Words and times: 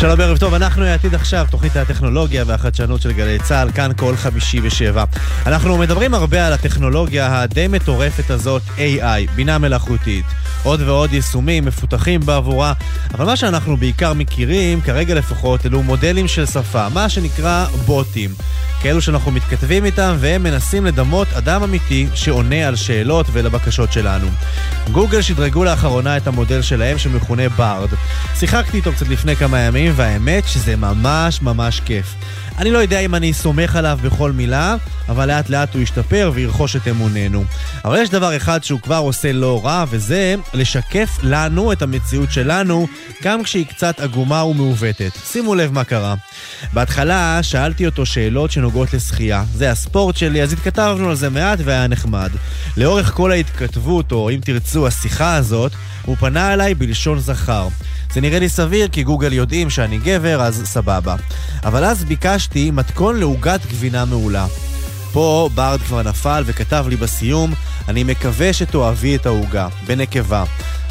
שלום 0.00 0.20
ערב 0.20 0.38
טוב, 0.38 0.54
אנחנו 0.54 0.84
העתיד 0.84 1.14
עכשיו, 1.14 1.46
תוכנית 1.50 1.76
הטכנולוגיה 1.76 2.44
והחדשנות 2.46 3.02
של 3.02 3.12
גלי 3.12 3.38
צה"ל, 3.38 3.70
כאן 3.72 3.90
כל 3.96 4.16
חמישי 4.16 4.60
ושבע. 4.62 5.04
אנחנו 5.46 5.78
מדברים 5.78 6.14
הרבה 6.14 6.46
על 6.46 6.52
הטכנולוגיה 6.52 7.40
הדי 7.40 7.68
מטורפת 7.68 8.30
הזאת, 8.30 8.62
AI, 8.76 9.30
בינה 9.34 9.58
מלאכותית. 9.58 10.24
עוד 10.62 10.80
ועוד 10.80 11.12
יישומים 11.12 11.64
מפותחים 11.64 12.20
בעבורה, 12.20 12.72
אבל 13.14 13.26
מה 13.26 13.36
שאנחנו 13.36 13.76
בעיקר 13.76 14.12
מכירים, 14.12 14.80
כרגע 14.80 15.14
לפחות, 15.14 15.66
אלו 15.66 15.82
מודלים 15.82 16.28
של 16.28 16.46
שפה, 16.46 16.88
מה 16.88 17.08
שנקרא 17.08 17.66
בוטים. 17.86 18.30
כאלו 18.82 19.00
שאנחנו 19.00 19.30
מתכתבים 19.30 19.84
איתם 19.84 20.16
והם 20.18 20.42
מנסים 20.42 20.86
לדמות 20.86 21.28
אדם 21.32 21.62
אמיתי 21.62 22.06
שעונה 22.14 22.68
על 22.68 22.76
שאלות 22.76 23.26
ולבקשות 23.32 23.92
שלנו. 23.92 24.26
גוגל 24.92 25.22
שדרגו 25.22 25.64
לאחרונה 25.64 26.16
את 26.16 26.26
המודל 26.26 26.62
שלהם 26.62 26.98
שמכונה 26.98 27.48
בארד. 27.48 27.88
שיחקתי 28.38 28.76
איתו 28.76 28.92
קצת 28.92 29.08
לפני 29.08 29.36
כמה 29.36 29.60
ימים 29.60 29.87
והאמת 29.96 30.48
שזה 30.48 30.76
ממש 30.76 31.42
ממש 31.42 31.80
כיף. 31.80 32.14
אני 32.58 32.70
לא 32.70 32.78
יודע 32.78 33.00
אם 33.00 33.14
אני 33.14 33.32
סומך 33.32 33.76
עליו 33.76 33.98
בכל 34.02 34.32
מילה, 34.32 34.76
אבל 35.08 35.28
לאט 35.28 35.50
לאט 35.50 35.74
הוא 35.74 35.82
ישתפר 35.82 36.30
וירכוש 36.34 36.76
את 36.76 36.88
אמוננו. 36.88 37.44
אבל 37.84 37.98
יש 38.02 38.10
דבר 38.10 38.36
אחד 38.36 38.64
שהוא 38.64 38.80
כבר 38.80 38.96
עושה 38.96 39.32
לא 39.32 39.60
רע, 39.64 39.84
וזה 39.88 40.34
לשקף 40.54 41.18
לנו 41.22 41.72
את 41.72 41.82
המציאות 41.82 42.32
שלנו, 42.32 42.86
גם 43.22 43.42
כשהיא 43.42 43.66
קצת 43.66 44.00
עגומה 44.00 44.44
ומעוותת. 44.44 45.12
שימו 45.32 45.54
לב 45.54 45.72
מה 45.72 45.84
קרה. 45.84 46.14
בהתחלה 46.72 47.38
שאלתי 47.42 47.86
אותו 47.86 48.06
שאלות 48.06 48.50
שנוגעות 48.50 48.94
לשחייה. 48.94 49.44
זה 49.54 49.70
הספורט 49.70 50.16
שלי, 50.16 50.42
אז 50.42 50.52
התכתבנו 50.52 51.08
על 51.10 51.16
זה 51.16 51.30
מעט 51.30 51.58
והיה 51.64 51.86
נחמד. 51.86 52.30
לאורך 52.76 53.12
כל 53.14 53.32
ההתכתבות, 53.32 54.12
או 54.12 54.30
אם 54.30 54.40
תרצו, 54.44 54.86
השיחה 54.86 55.34
הזאת, 55.34 55.72
הוא 56.04 56.16
פנה 56.16 56.52
אליי 56.52 56.74
בלשון 56.74 57.18
זכר. 57.18 57.68
זה 58.12 58.20
נראה 58.20 58.38
לי 58.38 58.48
סביר 58.48 58.88
כי 58.88 59.02
גוגל 59.02 59.32
יודעים 59.32 59.70
שאני 59.70 59.98
גבר, 59.98 60.42
אז 60.42 60.62
סבבה. 60.64 61.16
אבל 61.64 61.84
אז 61.84 62.04
ביקשתי 62.04 62.70
מתכון 62.70 63.16
לעוגת 63.16 63.66
גבינה 63.66 64.04
מעולה. 64.04 64.46
פה 65.12 65.50
ברד 65.54 65.80
כבר 65.80 66.02
נפל 66.02 66.42
וכתב 66.46 66.86
לי 66.88 66.96
בסיום, 66.96 67.54
אני 67.88 68.04
מקווה 68.04 68.52
שתאהבי 68.52 69.16
את 69.16 69.26
העוגה, 69.26 69.68
בנקבה. 69.86 70.44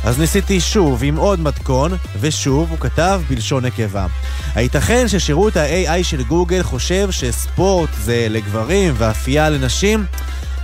אז 0.03 0.19
ניסיתי 0.19 0.61
שוב 0.61 1.03
עם 1.03 1.15
עוד 1.15 1.39
מתכון, 1.39 1.91
ושוב 2.19 2.69
הוא 2.69 2.79
כתב 2.79 3.21
בלשון 3.29 3.65
נקבה. 3.65 4.07
הייתכן 4.55 5.07
ששירות 5.07 5.57
ה-AI 5.57 6.03
של 6.03 6.23
גוגל 6.23 6.63
חושב 6.63 7.11
שספורט 7.11 7.89
זה 8.01 8.27
לגברים 8.29 8.93
ואפייה 8.97 9.49
לנשים? 9.49 10.05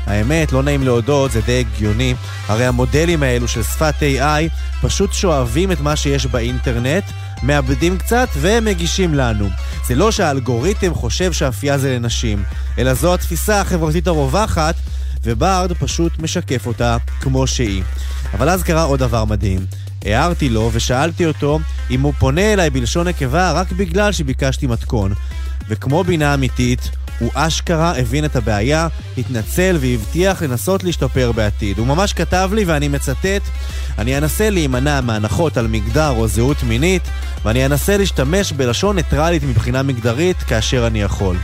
האמת, 0.05 0.51
לא 0.51 0.63
נעים 0.63 0.83
להודות, 0.83 1.31
זה 1.31 1.41
די 1.41 1.59
הגיוני. 1.59 2.15
הרי 2.47 2.65
המודלים 2.65 3.23
האלו 3.23 3.47
של 3.47 3.63
שפת 3.63 3.95
AI 3.99 4.53
פשוט 4.81 5.13
שואבים 5.13 5.71
את 5.71 5.81
מה 5.81 5.95
שיש 5.95 6.25
באינטרנט, 6.25 7.03
מאבדים 7.43 7.97
קצת 7.97 8.27
ומגישים 8.35 9.13
לנו. 9.13 9.49
זה 9.87 9.95
לא 9.95 10.11
שהאלגוריתם 10.11 10.93
חושב 10.93 11.31
שאפייה 11.31 11.77
זה 11.77 11.95
לנשים, 11.95 12.43
אלא 12.77 12.93
זו 12.93 13.13
התפיסה 13.13 13.61
החברתית 13.61 14.07
הרווחת, 14.07 14.75
וברד 15.23 15.73
פשוט 15.73 16.19
משקף 16.19 16.67
אותה 16.67 16.97
כמו 17.21 17.47
שהיא. 17.47 17.83
אבל 18.33 18.49
אז 18.49 18.63
קרה 18.63 18.83
עוד 18.83 18.99
דבר 18.99 19.25
מדהים. 19.25 19.65
הערתי 20.05 20.49
לו 20.49 20.69
ושאלתי 20.73 21.25
אותו 21.25 21.59
אם 21.89 22.01
הוא 22.01 22.13
פונה 22.19 22.53
אליי 22.53 22.69
בלשון 22.69 23.07
נקבה 23.07 23.51
רק 23.51 23.71
בגלל 23.71 24.11
שביקשתי 24.11 24.67
מתכון. 24.67 25.13
וכמו 25.69 26.03
בינה 26.03 26.33
אמיתית, 26.33 26.89
הוא 27.19 27.31
אשכרה 27.33 27.99
הבין 27.99 28.25
את 28.25 28.35
הבעיה, 28.35 28.87
התנצל 29.17 29.77
והבטיח 29.79 30.41
לנסות 30.41 30.83
להשתפר 30.83 31.31
בעתיד. 31.31 31.77
הוא 31.77 31.87
ממש 31.87 32.13
כתב 32.13 32.49
לי, 32.53 32.63
ואני 32.65 32.87
מצטט, 32.87 33.41
אני 33.97 34.17
אנסה 34.17 34.49
להימנע 34.49 35.01
מהנחות 35.01 35.57
על 35.57 35.67
מגדר 35.67 36.09
או 36.09 36.27
זהות 36.27 36.63
מינית, 36.63 37.03
ואני 37.45 37.65
אנסה 37.65 37.97
להשתמש 37.97 38.51
בלשון 38.51 38.95
ניטרלית 38.95 39.43
מבחינה 39.43 39.83
מגדרית 39.83 40.37
כאשר 40.37 40.87
אני 40.87 41.01
יכול. 41.01 41.37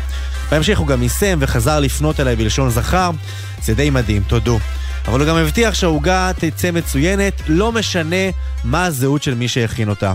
בהמשך 0.51 0.79
הוא 0.79 0.87
גם 0.87 1.03
יישם 1.03 1.37
וחזר 1.41 1.79
לפנות 1.79 2.19
אליי 2.19 2.35
בלשון 2.35 2.69
זכר, 2.69 3.11
זה 3.63 3.73
די 3.73 3.89
מדהים, 3.89 4.23
תודו. 4.27 4.59
אבל 5.07 5.19
הוא 5.19 5.27
גם 5.27 5.35
הבטיח 5.35 5.73
שהעוגה 5.73 6.31
תצא 6.35 6.71
מצוינת, 6.71 7.41
לא 7.47 7.71
משנה 7.71 8.29
מה 8.63 8.85
הזהות 8.85 9.23
של 9.23 9.35
מי 9.35 9.47
שהכין 9.47 9.89
אותה. 9.89 10.13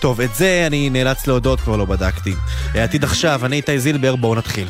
טוב, 0.00 0.20
את 0.20 0.34
זה 0.34 0.64
אני 0.66 0.90
נאלץ 0.90 1.26
להודות, 1.26 1.60
כבר 1.60 1.76
לא 1.76 1.84
בדקתי. 1.84 2.34
עתיד 2.74 3.04
עכשיו, 3.04 3.46
אני 3.46 3.56
איתי 3.56 3.78
זילבר, 3.78 4.16
בואו 4.16 4.34
נתחיל. 4.34 4.68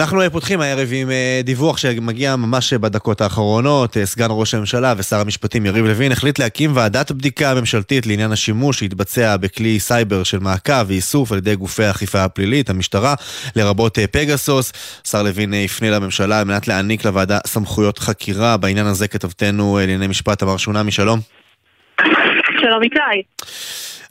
אנחנו 0.00 0.30
פותחים 0.32 0.60
הערב 0.60 0.88
עם 0.92 1.10
אה, 1.10 1.40
דיווח 1.44 1.76
שמגיע 1.76 2.36
ממש 2.36 2.72
בדקות 2.72 3.20
האחרונות. 3.20 3.96
אה, 3.96 4.06
סגן 4.06 4.26
ראש 4.30 4.54
הממשלה 4.54 4.94
ושר 4.96 5.20
המשפטים 5.20 5.66
יריב 5.66 5.84
לוין 5.84 6.12
החליט 6.12 6.38
להקים 6.38 6.76
ועדת 6.76 7.12
בדיקה 7.12 7.54
ממשלתית 7.54 8.06
לעניין 8.06 8.32
השימוש 8.32 8.78
שהתבצע 8.78 9.36
בכלי 9.36 9.80
סייבר 9.80 10.22
של 10.22 10.38
מעקב 10.38 10.84
ואיסוף 10.86 11.32
על 11.32 11.38
ידי 11.38 11.56
גופי 11.56 11.84
האכיפה 11.84 12.24
הפלילית, 12.24 12.70
המשטרה, 12.70 13.14
לרבות 13.56 13.98
אה, 13.98 14.06
פגסוס. 14.06 14.72
שר 15.10 15.22
לוין 15.22 15.54
יפנה 15.54 15.90
לממשלה 15.90 16.38
על 16.38 16.44
מנת 16.44 16.68
להעניק 16.68 17.04
לוועדה 17.04 17.38
סמכויות 17.46 17.98
חקירה. 17.98 18.56
בעניין 18.56 18.86
הזה 18.86 19.08
כתבתנו 19.08 19.78
לענייני 19.80 20.06
משפט 20.06 20.42
אמר 20.42 20.56
שונמי, 20.56 20.90
שלום. 20.90 21.20
שלום 22.60 22.82
איתי. 22.82 23.22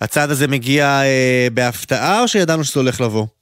הצעד 0.02 0.32
הזה 0.32 0.48
מגיע 0.48 0.86
אה, 0.86 1.48
בהפתעה 1.54 2.22
או 2.22 2.28
שידענו 2.28 2.64
שזה 2.64 2.80
הולך 2.80 3.02
לבוא? 3.02 3.37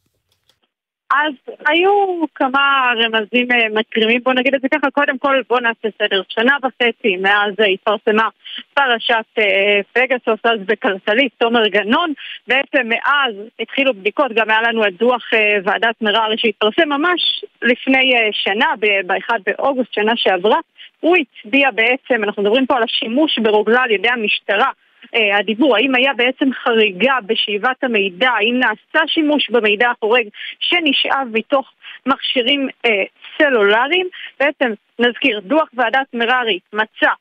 אז 1.18 1.34
היו 1.68 2.26
כמה 2.36 2.92
רמזים 3.04 3.52
אה, 3.52 3.70
מקרימים, 3.80 4.22
בוא 4.24 4.34
נגיד 4.34 4.56
את 4.56 4.62
זה 4.62 4.68
ככה, 4.70 4.92
קודם 4.92 5.18
כל 5.18 5.42
בוא 5.50 5.60
נעשה 5.60 5.88
סדר. 6.02 6.22
שנה 6.30 6.58
וחצי 6.64 7.18
מאז 7.18 7.54
התפרסמה 7.74 8.30
פרשת 8.74 9.26
אה, 9.38 9.80
פגסוס, 9.94 10.40
אז 10.44 10.60
בכלכליסט, 10.66 11.36
תומר 11.38 11.68
גנון, 11.68 12.14
בעצם 12.48 12.90
מאז 12.90 13.36
התחילו 13.60 13.94
בדיקות, 13.94 14.32
גם 14.34 14.50
היה 14.50 14.62
לנו 14.62 14.88
את 14.88 14.94
דוח 14.98 15.34
אה, 15.34 15.58
ועדת 15.64 16.02
מררי 16.02 16.38
שהתפרסם 16.38 16.90
ממש 16.90 17.46
לפני 17.62 18.12
שנה, 18.32 18.74
ב-1 18.80 19.34
באוגוסט 19.46 19.94
שנה 19.94 20.12
שעברה. 20.16 20.60
הוא 21.00 21.16
הצביע 21.18 21.72
בעצם, 21.72 22.24
אנחנו 22.24 22.44
מדברים 22.44 22.66
פה 22.66 22.78
על 22.78 22.84
השימוש 22.84 23.40
ברוגלה 23.40 23.82
על 23.82 23.92
ידי 23.92 24.10
המשטרה 24.10 24.72
אה, 25.16 25.38
הדיבור, 25.38 25.76
האם 25.76 25.96
היה 25.96 26.14
בעצם 26.14 26.50
חריגה 26.54 27.16
בשאיבת 27.26 27.84
המידע, 27.84 28.30
האם 28.30 28.60
נעשה 28.60 29.08
שימוש 29.08 29.50
במידע 29.50 29.92
החורג 29.92 30.28
שנשאב 30.60 31.28
מתוך 31.32 31.72
מכשירים 32.06 32.70
אה, 32.86 33.04
סלולריים. 33.38 34.08
בעצם 34.40 34.74
נזכיר, 35.00 35.40
דוח 35.40 35.70
ועדת 35.74 36.14
מררי 36.14 36.60
מצא, 36.74 37.12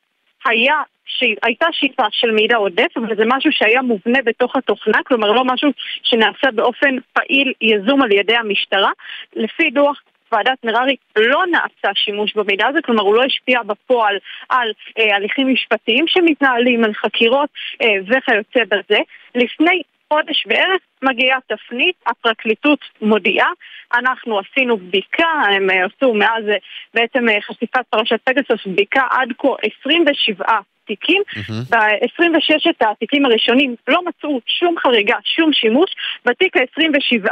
היה 0.46 0.74
שהייתה 1.06 1.66
שאיפה 1.72 2.06
של 2.10 2.30
מידע 2.30 2.56
עודף, 2.56 2.96
אבל 2.96 3.16
זה 3.16 3.22
משהו 3.26 3.52
שהיה 3.52 3.82
מובנה 3.82 4.18
בתוך 4.24 4.56
התוכנה, 4.56 4.98
כלומר 5.06 5.32
לא 5.32 5.44
משהו 5.44 5.70
שנעשה 6.02 6.50
באופן 6.54 6.96
פעיל 7.12 7.52
יזום 7.60 8.02
על 8.02 8.12
ידי 8.12 8.36
המשטרה. 8.36 8.90
לפי 9.36 9.70
דוח 9.70 10.02
ועדת 10.34 10.64
מררי 10.64 10.96
לא 11.16 11.42
נעשה 11.50 11.94
שימוש 11.94 12.34
במידע 12.36 12.66
הזה, 12.66 12.78
כלומר 12.84 13.02
הוא 13.02 13.14
לא 13.14 13.22
השפיע 13.24 13.62
בפועל 13.62 14.16
על 14.48 14.72
אה, 14.98 15.16
הליכים 15.16 15.52
משפטיים 15.52 16.04
שמתנהלים, 16.08 16.84
על 16.84 16.94
חקירות 16.94 17.48
אה, 17.82 17.96
וכיוצא 18.06 18.64
בזה. 18.68 18.98
לפני 19.34 19.82
חודש 20.08 20.46
בערך 20.46 20.80
מגיעה 21.02 21.38
תפנית, 21.46 21.96
הפרקליטות 22.06 22.78
מודיעה, 23.02 23.50
אנחנו 23.94 24.38
עשינו 24.38 24.76
בדיקה, 24.76 25.28
הם 25.56 25.70
אה, 25.70 25.86
עשו 25.86 26.14
מאז 26.14 26.44
אה, 26.48 26.56
בעצם 26.94 27.28
אה, 27.28 27.40
חשיפת 27.40 27.80
פרשת 27.90 28.20
פגסוס 28.24 28.66
בדיקה 28.66 29.02
עד 29.10 29.28
כה 29.38 29.48
27 29.80 30.44
תיקים. 30.86 31.22
Mm-hmm. 31.28 31.70
ב-26 31.70 32.90
התיקים 32.90 33.24
הראשונים 33.24 33.74
לא 33.88 34.00
מצאו 34.04 34.40
שום 34.46 34.74
חריגה, 34.78 35.16
שום 35.24 35.52
שימוש. 35.52 35.90
בתיק 36.24 36.56
ה-27 36.56 37.30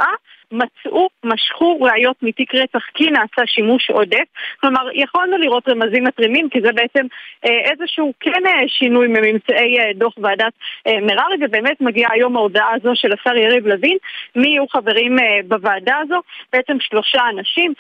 מצאו, 0.53 1.09
משכו 1.25 1.79
ראיות 1.81 2.17
מתיק 2.23 2.55
רצח 2.55 2.85
כי 2.95 3.11
נעשה 3.11 3.47
שימוש 3.47 3.91
עודף. 3.91 4.25
כלומר, 4.61 4.89
יכולנו 4.95 5.39
לראות 5.39 5.69
רמזים 5.69 6.05
מתרימים, 6.05 6.49
כי 6.49 6.61
זה 6.61 6.73
בעצם 6.73 7.07
אה, 7.47 7.71
איזשהו 7.71 8.13
כן 8.21 8.47
אה, 8.47 8.69
שינוי 8.69 9.09
מממצאי 9.09 9.79
אה, 9.81 9.93
דוח 9.95 10.15
ועדת 10.19 10.53
מררי, 10.87 11.37
ובאמת 11.41 11.81
מגיעה 11.81 12.13
היום 12.13 12.37
ההודעה 12.37 12.71
הזו 12.75 12.91
של 12.95 13.13
השר 13.13 13.37
יריב 13.37 13.67
לוין, 13.67 13.97
מי 14.37 14.49
יהיו 14.49 14.69
חברים 14.69 15.17
בוועדה 15.49 15.97
הזו. 16.03 16.21
בעצם 16.53 16.77
שלושה 16.81 17.21
אנשים, 17.33 17.73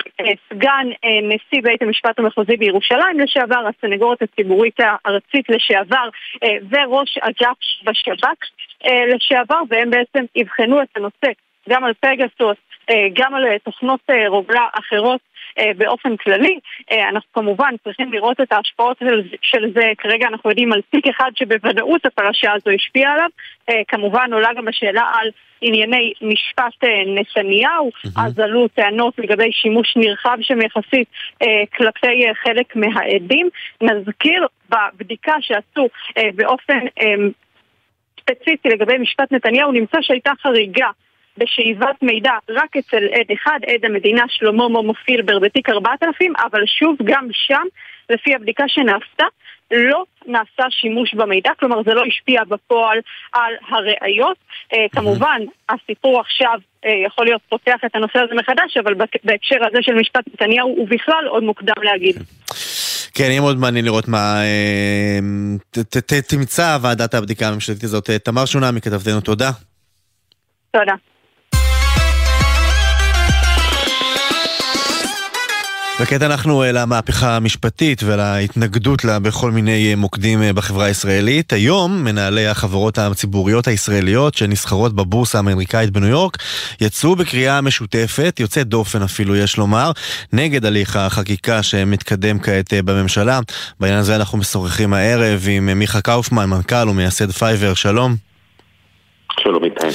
סגן 0.50 0.86
נשיא 1.22 1.62
בית 1.62 1.82
המשפט 1.82 2.18
המחוזי 2.18 2.56
בירושלים 2.56 3.20
לשעבר, 3.20 3.64
הסנגורית 3.68 4.22
הציבורית 4.22 4.80
הארצית 4.80 5.48
לשעבר, 5.48 6.08
וראש 6.70 7.18
אגף 7.20 7.56
בשב"כ 7.84 8.46
לשעבר, 9.14 9.60
והם 9.68 9.90
בעצם 9.90 10.24
יבחנו 10.36 10.82
את 10.82 10.88
הנושא 10.96 11.28
גם 11.68 11.84
על 11.84 11.92
פגסוס, 12.00 12.56
גם 13.12 13.34
על 13.34 13.58
תוכנות 13.58 14.00
רוגלה 14.28 14.66
אחרות 14.72 15.20
באופן 15.76 16.16
כללי. 16.16 16.58
אנחנו 16.90 17.32
כמובן 17.32 17.74
צריכים 17.84 18.12
לראות 18.12 18.40
את 18.40 18.52
ההשפעות 18.52 19.02
של 19.42 19.72
זה, 19.74 19.92
כרגע 19.98 20.26
אנחנו 20.28 20.50
יודעים 20.50 20.72
על 20.72 20.80
תיק 20.90 21.06
אחד 21.08 21.30
שבוודאות 21.34 22.06
הפרשה 22.06 22.52
הזו 22.52 22.70
השפיעה 22.70 23.12
עליו. 23.12 23.28
כמובן 23.88 24.32
עולה 24.32 24.48
גם 24.56 24.68
השאלה 24.68 25.02
על 25.20 25.30
ענייני 25.60 26.12
משפט 26.22 26.84
נתניהו, 27.06 27.90
אז 28.16 28.38
עלו 28.38 28.68
טענות 28.68 29.18
לגבי 29.18 29.52
שימוש 29.52 29.96
נרחב 29.96 30.38
שם 30.40 30.60
יחסית 30.60 31.08
כלפי 31.76 32.24
חלק 32.34 32.76
מהעדים. 32.76 33.48
נזכיר 33.80 34.46
בבדיקה 34.68 35.34
שעשו 35.40 35.88
באופן 36.34 36.78
ספציפי 38.20 38.68
לגבי 38.68 38.98
משפט 38.98 39.32
נתניהו, 39.32 39.72
נמצא 39.72 39.98
שהייתה 40.00 40.32
חריגה 40.42 40.88
בשאיבת 41.38 42.02
מידע 42.02 42.32
רק 42.50 42.76
אצל 42.76 43.04
עד 43.12 43.26
אחד, 43.32 43.58
עד 43.66 43.84
המדינה 43.84 44.24
שלמה 44.28 44.68
מומו 44.68 44.94
פילבר 44.94 45.38
בתיק 45.38 45.68
4000, 45.68 46.32
אבל 46.52 46.66
שוב, 46.66 46.96
גם 47.04 47.28
שם, 47.32 47.66
לפי 48.10 48.34
הבדיקה 48.34 48.64
שנעשתה, 48.68 49.24
לא 49.72 50.04
נעשה 50.26 50.70
שימוש 50.70 51.14
במידע, 51.14 51.50
כלומר 51.60 51.82
זה 51.86 51.94
לא 51.94 52.02
השפיע 52.08 52.44
בפועל 52.44 52.98
על 53.32 53.52
הראיות. 53.68 54.36
אה, 54.72 54.86
כמובן, 54.92 55.40
הסיפור 55.68 56.20
עכשיו 56.20 56.58
אה, 56.84 56.90
יכול 57.06 57.24
להיות 57.26 57.40
פותח 57.48 57.76
את 57.86 57.96
הנושא 57.96 58.18
הזה 58.18 58.34
מחדש, 58.34 58.76
אבל 58.76 58.94
בהקשר 59.24 59.56
הזה 59.70 59.78
של 59.80 59.94
משפט 59.94 60.24
נתניהו 60.34 60.68
הוא 60.68 60.88
בכלל 60.88 61.26
עוד 61.28 61.42
מוקדם 61.42 61.82
להגיד. 61.82 62.16
כן, 63.14 63.24
יהיה 63.24 63.40
מאוד 63.40 63.56
מעניין 63.56 63.84
לראות 63.84 64.08
מה 64.08 64.42
אה, 64.42 65.18
תמצא 66.28 66.78
ועדת 66.82 67.14
הבדיקה 67.14 67.48
הממשלתית 67.48 67.84
הזאת. 67.84 68.10
תמר 68.10 68.44
שונה 68.44 68.72
מכתבתנו, 68.72 69.20
תודה. 69.20 69.50
תודה. 70.70 71.11
וכעת 76.02 76.22
אנחנו 76.22 76.62
אה, 76.62 76.72
למהפכה 76.72 77.36
המשפטית 77.36 78.02
ולהתנגדות 78.02 79.04
לה 79.04 79.18
בכל 79.18 79.50
מיני 79.50 79.90
אה, 79.90 79.96
מוקדים 79.96 80.42
אה, 80.42 80.52
בחברה 80.52 80.84
הישראלית. 80.84 81.52
היום 81.52 82.04
מנהלי 82.04 82.46
החברות 82.46 82.98
הציבוריות 82.98 83.68
הישראליות 83.68 84.34
שנסחרות 84.34 84.94
בבורסה 84.94 85.38
האמריקאית 85.38 85.90
בניו 85.90 86.08
יורק 86.08 86.36
יצאו 86.80 87.16
בקריאה 87.16 87.60
משותפת, 87.60 88.36
יוצאת 88.40 88.68
דופן 88.68 89.02
אפילו 89.02 89.36
יש 89.36 89.56
לומר, 89.56 89.90
נגד 90.32 90.64
הליך 90.64 90.96
החקיקה 90.96 91.62
שמתקדם 91.62 92.38
כעת 92.38 92.72
בממשלה. 92.84 93.40
בעניין 93.80 93.98
הזה 93.98 94.16
אנחנו 94.16 94.38
משוחחים 94.38 94.92
הערב 94.92 95.46
עם 95.48 95.78
מיכה 95.78 96.00
קאופמן, 96.00 96.44
מנכ"ל 96.44 96.88
ומייסד 96.88 97.30
Fiverr, 97.30 97.74
שלום. 97.74 98.16
שלום 99.40 99.64
איתי. 99.64 99.86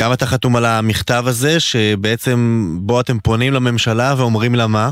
גם 0.00 0.12
אתה 0.12 0.26
חתום 0.26 0.56
על 0.56 0.64
המכתב 0.64 1.24
הזה, 1.26 1.60
שבעצם 1.60 2.68
בו 2.80 3.00
אתם 3.00 3.18
פונים 3.18 3.52
לממשלה 3.52 4.14
ואומרים 4.16 4.54
לה 4.54 4.66
מה? 4.66 4.90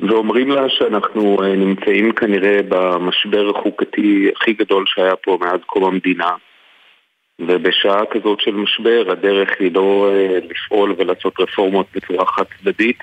ואומרים 0.00 0.50
לה 0.50 0.68
שאנחנו 0.68 1.42
אה, 1.42 1.56
נמצאים 1.56 2.12
כנראה 2.12 2.60
במשבר 2.68 3.50
החוקתי 3.50 4.30
הכי 4.36 4.52
גדול 4.52 4.84
שהיה 4.86 5.16
פה 5.16 5.38
מאז 5.40 5.60
קום 5.66 5.84
המדינה 5.84 6.30
ובשעה 7.38 8.06
כזאת 8.10 8.40
של 8.40 8.50
משבר 8.50 9.04
הדרך 9.10 9.48
היא 9.60 9.74
לא 9.74 10.10
אה, 10.12 10.38
לפעול 10.50 10.94
ולעשות 10.98 11.40
רפורמות 11.40 11.86
בצורה 11.94 12.26
חד 12.26 12.44
צדדית 12.58 12.98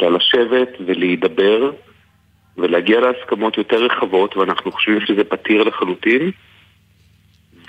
אלא 0.00 0.12
לשבת 0.12 0.68
ולהידבר 0.86 1.70
ולהגיע 2.58 3.00
להסכמות 3.00 3.58
יותר 3.58 3.84
רחבות 3.84 4.36
ואנחנו 4.36 4.72
חושבים 4.72 5.00
שזה 5.06 5.24
פתיר 5.24 5.62
לחלוטין 5.62 6.30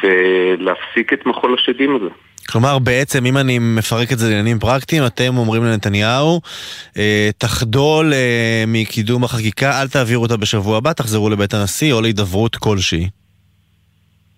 ולהפסיק 0.03 1.13
את 1.13 1.25
מחול 1.25 1.53
השדים 1.59 1.95
הזה. 1.95 2.09
כלומר, 2.51 2.79
בעצם, 2.79 3.25
אם 3.25 3.37
אני 3.37 3.59
מפרק 3.59 4.11
את 4.11 4.19
זה 4.19 4.29
לעניינים 4.29 4.59
פרקטיים, 4.59 5.05
אתם 5.05 5.37
אומרים 5.37 5.63
לנתניהו, 5.63 6.41
אה, 6.97 7.29
תחדול 7.37 8.13
אה, 8.13 8.63
מקידום 8.67 9.23
החקיקה, 9.23 9.81
אל 9.81 9.87
תעבירו 9.87 10.23
אותה 10.23 10.37
בשבוע 10.37 10.77
הבא, 10.77 10.93
תחזרו 10.93 11.29
לבית 11.29 11.53
הנשיא 11.53 11.93
או 11.93 12.01
להידברות 12.01 12.55
כלשהי. 12.55 13.09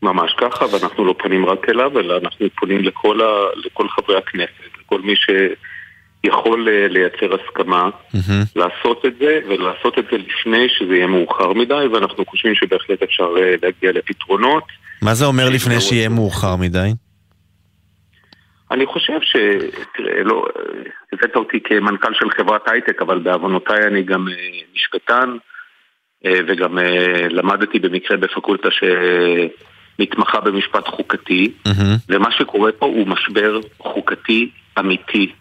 ממש 0.01 0.31
ככה, 0.37 0.65
ואנחנו 0.65 1.05
לא 1.05 1.15
פונים 1.19 1.45
רק 1.45 1.69
אליו, 1.69 1.99
אלא 1.99 2.17
אנחנו 2.17 2.45
פונים 2.59 2.83
לכל, 2.83 3.21
ה, 3.21 3.25
לכל 3.65 3.87
חברי 3.89 4.17
הכנסת, 4.17 4.77
לכל 4.81 5.01
מי 5.01 5.13
שיכול 5.15 6.67
אה, 6.69 6.87
לייצר 6.87 7.35
הסכמה, 7.35 7.89
mm-hmm. 7.89 8.45
לעשות 8.55 9.05
את 9.05 9.13
זה, 9.19 9.39
ולעשות 9.49 9.99
את 9.99 10.05
זה 10.11 10.17
לפני 10.17 10.67
שזה 10.69 10.95
יהיה 10.95 11.07
מאוחר 11.07 11.53
מדי, 11.53 11.87
ואנחנו 11.93 12.25
חושבים 12.25 12.55
שבהחלט 12.55 13.03
אפשר 13.03 13.27
להגיע 13.63 13.91
לפתרונות. 13.91 14.63
מה 15.01 15.13
זה 15.13 15.25
אומר 15.25 15.49
לפני 15.49 15.81
שיהיה 15.81 16.09
מאוחר 16.09 16.55
מדי? 16.55 16.91
אני 18.71 18.85
חושב 18.85 19.21
ש... 19.21 19.35
תראה, 19.97 20.23
לא... 20.23 20.45
הבאת 21.13 21.35
אותי 21.35 21.59
כמנכ"ל 21.63 22.13
של 22.13 22.29
חברת 22.29 22.69
הייטק, 22.69 23.01
אבל 23.01 23.19
בעוונותיי 23.19 23.87
אני 23.87 24.03
גם 24.03 24.27
אה, 24.27 24.33
משפטן, 24.75 25.37
אה, 26.25 26.39
וגם 26.47 26.79
אה, 26.79 27.27
למדתי 27.29 27.79
במקרה 27.79 28.17
בפקולטה 28.17 28.69
שמתמחה 28.71 30.39
במשפט 30.39 30.87
חוקתי, 30.87 31.51
mm-hmm. 31.67 31.71
ומה 32.09 32.31
שקורה 32.31 32.71
פה 32.71 32.85
הוא 32.85 33.07
משבר 33.07 33.59
חוקתי 33.79 34.49
אמיתי. 34.79 35.31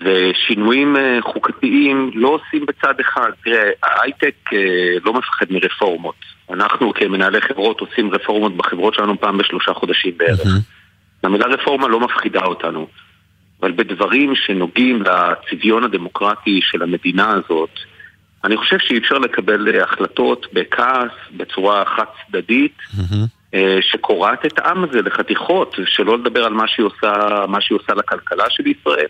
ושינויים 0.00 0.96
חוקתיים 1.20 2.10
לא 2.14 2.28
עושים 2.28 2.66
בצד 2.66 3.00
אחד. 3.00 3.30
תראה, 3.44 3.70
ההייטק 3.82 4.34
לא 5.04 5.12
מפחד 5.14 5.46
מרפורמות. 5.50 6.14
אנחנו 6.50 6.94
כמנהלי 6.94 7.40
חברות 7.40 7.80
עושים 7.80 8.10
רפורמות 8.10 8.56
בחברות 8.56 8.94
שלנו 8.94 9.20
פעם 9.20 9.38
בשלושה 9.38 9.74
חודשים 9.74 10.12
בערך. 10.18 10.40
Mm-hmm. 10.40 10.77
המילה 11.22 11.46
רפורמה 11.46 11.88
לא 11.88 12.00
מפחידה 12.00 12.44
אותנו, 12.44 12.86
אבל 13.60 13.72
בדברים 13.72 14.34
שנוגעים 14.36 15.02
לצביון 15.02 15.84
הדמוקרטי 15.84 16.60
של 16.62 16.82
המדינה 16.82 17.30
הזאת, 17.30 17.70
אני 18.44 18.56
חושב 18.56 18.78
שאי 18.78 18.98
אפשר 18.98 19.18
לקבל 19.18 19.80
החלטות 19.82 20.46
בכעס, 20.52 21.12
בצורה 21.36 21.84
חד 21.84 22.04
צדדית, 22.26 22.76
mm-hmm. 22.78 23.56
שקורעת 23.80 24.46
את 24.46 24.58
העם 24.58 24.84
הזה 24.84 25.02
לחתיכות, 25.02 25.76
שלא 25.86 26.18
לדבר 26.18 26.44
על 26.44 26.52
מה 26.52 26.68
שהיא 26.68 26.86
עושה, 26.86 27.12
מה 27.48 27.60
שהיא 27.60 27.78
עושה 27.78 27.94
לכלכלה 27.94 28.44
של 28.50 28.66
ישראל. 28.66 29.06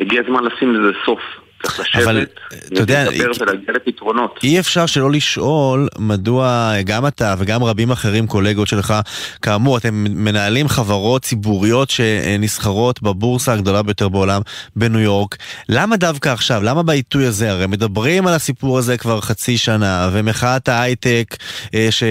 הגיע 0.00 0.22
הזמן 0.26 0.44
לשים 0.44 0.74
לזה 0.74 0.98
סוף. 1.06 1.20
צריך 1.62 1.80
לשבת, 1.80 2.28
אתה 2.48 2.80
יודע, 2.80 3.04
ולהגיע 3.40 3.74
לפתרונות. 3.74 4.38
אי 4.42 4.60
אפשר 4.60 4.86
שלא 4.86 5.10
לשאול 5.10 5.88
מדוע 5.98 6.72
גם 6.84 7.06
אתה 7.06 7.34
וגם 7.38 7.64
רבים 7.64 7.90
אחרים, 7.90 8.26
קולגות 8.26 8.68
שלך, 8.68 8.94
כאמור, 9.42 9.78
אתם 9.78 9.94
מנהלים 9.94 10.68
חברות 10.68 11.22
ציבוריות 11.22 11.90
שנסחרות 11.90 13.02
בבורסה 13.02 13.52
הגדולה 13.52 13.82
ביותר 13.82 14.08
בעולם, 14.08 14.40
בניו 14.76 15.00
יורק. 15.00 15.36
למה 15.68 15.96
דווקא 15.96 16.28
עכשיו? 16.28 16.62
למה 16.62 16.82
בעיתוי 16.82 17.26
הזה? 17.26 17.50
הרי 17.50 17.66
מדברים 17.66 18.26
על 18.26 18.34
הסיפור 18.34 18.78
הזה 18.78 18.96
כבר 18.96 19.20
חצי 19.20 19.58
שנה, 19.58 20.10
ומחאת 20.12 20.68
ההייטק, 20.68 21.36
אה, 21.74 21.88
ש... 21.90 22.02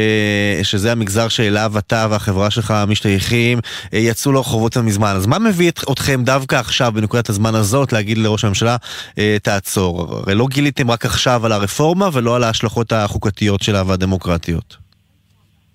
שזה 0.64 0.92
המגזר 0.92 1.28
שאליו 1.28 1.74
אתה 1.78 2.08
והחברה 2.10 2.50
שלך 2.50 2.74
משתייכים, 2.88 3.60
אה, 3.94 4.00
יצאו 4.00 4.32
לרחובות 4.32 4.78
מזמן. 4.78 5.16
אז 5.16 5.26
מה 5.26 5.40
מביא 5.40 5.70
אתכם 5.70 6.24
דווקא 6.24 6.56
עכשיו, 6.56 6.92
בנקודת 6.96 7.30
הזמן 7.30 7.56
הזאת, 7.56 7.94
להגיד 7.94 8.18
לראש 8.18 8.46
הממשלה, 8.46 8.76
אה, 9.18 9.35
תעצור. 9.40 10.08
הרי 10.14 10.36
לא 10.36 10.46
גיליתם 10.50 10.92
רק 10.92 11.06
עכשיו 11.06 11.46
על 11.46 11.52
הרפורמה 11.52 12.06
ולא 12.14 12.36
על 12.36 12.44
ההשלכות 12.44 12.92
החוקתיות 12.92 13.62
שלה 13.62 13.84
והדמוקרטיות. 13.88 14.78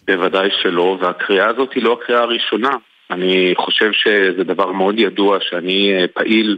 בוודאי 0.07 0.49
שלא, 0.63 0.99
והקריאה 1.01 1.47
הזאת 1.49 1.73
היא 1.75 1.83
לא 1.83 1.99
הקריאה 2.03 2.23
הראשונה. 2.23 2.71
אני 3.11 3.55
חושב 3.57 3.91
שזה 3.93 4.45
דבר 4.45 4.73
מאוד 4.73 4.95
ידוע 4.99 5.39
שאני 5.41 5.93
אה, 5.93 6.05
פעיל 6.15 6.57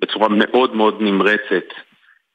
בצורה 0.00 0.28
מאוד 0.28 0.76
מאוד 0.76 0.96
נמרצת 1.00 1.68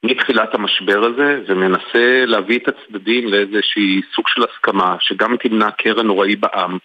מתחילת 0.02 0.54
המשבר 0.54 1.04
הזה, 1.04 1.40
ומנסה 1.48 2.24
להביא 2.26 2.58
את 2.58 2.68
הצדדים 2.68 3.28
לאיזשהי 3.28 4.00
סוג 4.14 4.24
של 4.28 4.42
הסכמה, 4.42 4.96
שגם 5.00 5.36
תמנע 5.36 5.70
קרע 5.70 6.02
נוראי 6.02 6.36
בעם, 6.36 6.78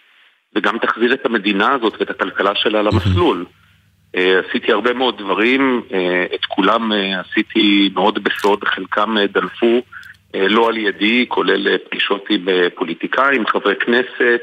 וגם 0.56 0.78
תחזיר 0.78 1.14
את 1.14 1.26
המדינה 1.26 1.72
הזאת 1.72 1.94
ואת 2.00 2.10
הכלכלה 2.10 2.54
שלה 2.54 2.82
למסלול. 2.82 3.44
אה, 4.16 4.40
עשיתי 4.48 4.72
הרבה 4.72 4.92
מאוד 4.92 5.18
דברים, 5.18 5.82
אה, 5.92 6.26
את 6.34 6.44
כולם 6.44 6.92
אה, 6.92 7.20
עשיתי 7.20 7.90
מאוד 7.94 8.24
בסוד, 8.24 8.64
חלקם 8.64 9.16
דלפו 9.32 9.82
לא 10.34 10.68
על 10.68 10.76
ידי, 10.76 11.24
כולל 11.28 11.78
פגישות 11.78 12.26
עם 12.30 12.44
פוליטיקאים, 12.74 13.46
חברי 13.46 13.74
כנסת 13.76 14.40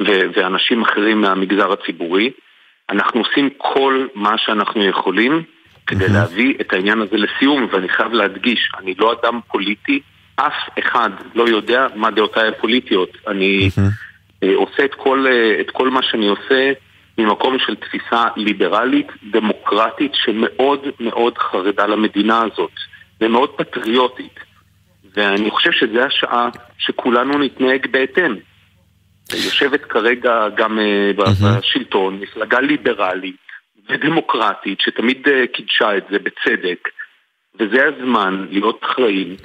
ואנשים 0.00 0.82
אחרים 0.82 1.20
מהמגזר 1.20 1.72
הציבורי. 1.72 2.30
אנחנו 2.90 3.20
עושים 3.20 3.50
כל 3.56 4.06
מה 4.14 4.38
שאנחנו 4.38 4.84
יכולים 4.84 5.42
כדי 5.86 6.08
להביא 6.08 6.54
את 6.60 6.72
העניין 6.72 7.00
הזה 7.00 7.16
לסיום, 7.16 7.66
ואני 7.72 7.88
חייב 7.88 8.12
להדגיש, 8.12 8.70
אני 8.78 8.94
לא 8.98 9.12
אדם 9.12 9.40
פוליטי, 9.48 10.00
אף 10.36 10.78
אחד 10.78 11.10
לא 11.34 11.48
יודע 11.48 11.86
מה 11.94 12.10
דעותיי 12.10 12.48
הפוליטיות. 12.48 13.10
אני 13.28 13.70
עושה 14.54 14.84
את 14.84 14.94
כל, 14.94 15.26
את 15.60 15.70
כל 15.70 15.90
מה 15.90 16.02
שאני 16.02 16.28
עושה 16.28 16.72
ממקום 17.24 17.56
של 17.58 17.76
תפיסה 17.76 18.24
ליברלית, 18.36 19.06
דמוקרטית, 19.30 20.12
שמאוד 20.14 20.80
מאוד 21.00 21.38
חרדה 21.38 21.86
למדינה 21.86 22.42
הזאת, 22.42 22.72
ומאוד 23.20 23.50
פטריוטית. 23.56 24.40
ואני 25.16 25.50
חושב 25.50 25.72
שזו 25.72 26.00
השעה 26.00 26.48
שכולנו 26.78 27.38
נתנהג 27.38 27.86
בהתאם. 27.90 28.36
יושבת 29.32 29.84
כרגע 29.84 30.48
גם 30.56 30.78
בשלטון, 31.16 32.20
מפלגה 32.20 32.60
ליברלית 32.60 33.36
ודמוקרטית 33.88 34.80
שתמיד 34.80 35.28
קידשה 35.52 35.96
את 35.96 36.04
זה 36.10 36.18
בצדק, 36.18 36.88
וזה 37.60 37.86
הזמן 37.86 38.46
להיות 38.50 38.80
אחראים 38.84 39.36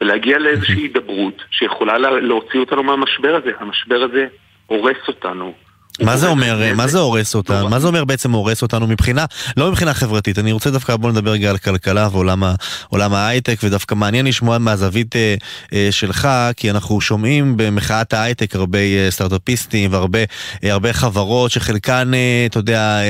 ולהגיע 0.00 0.38
לאיזושהי 0.38 0.82
הידברות 0.82 1.42
שיכולה 1.50 1.98
להוציא 1.98 2.60
אותנו 2.60 2.82
מהמשבר 2.82 3.36
הזה. 3.36 3.50
המשבר 3.58 4.02
הזה 4.02 4.26
הורס 4.66 5.08
אותנו. 5.08 5.54
מה 6.00 6.16
זה 6.16 6.28
אומר, 6.28 6.72
מה 6.74 6.86
זה 6.86 6.98
הורס 6.98 7.34
אותנו? 7.34 7.68
מה 7.68 7.80
זה 7.80 7.86
אומר 7.86 8.04
בעצם 8.04 8.32
הורס 8.32 8.62
אותנו 8.62 8.86
מבחינה, 8.86 9.24
לא 9.56 9.70
מבחינה 9.70 9.94
חברתית, 9.94 10.38
אני 10.38 10.52
רוצה 10.52 10.70
דווקא, 10.70 10.96
בוא 10.96 11.10
נדבר 11.10 11.30
רגע 11.30 11.50
על 11.50 11.58
כלכלה 11.58 12.08
ועולם 12.12 13.14
ההייטק, 13.14 13.58
ודווקא 13.62 13.94
מעניין 13.94 14.26
לשמוע 14.26 14.58
מהזווית 14.58 15.16
אה, 15.16 15.34
אה, 15.72 15.88
שלך, 15.90 16.28
כי 16.56 16.70
אנחנו 16.70 17.00
שומעים 17.00 17.56
במחאת 17.56 18.12
ההייטק 18.12 18.54
הרבה 18.54 18.78
אה, 18.78 19.06
סטארט-אפיסטים 19.10 19.92
והרבה 19.92 20.18
הרבה 20.62 20.92
חברות 20.92 21.50
שחלקן, 21.50 22.10
אתה 22.46 22.58
יודע, 22.58 23.00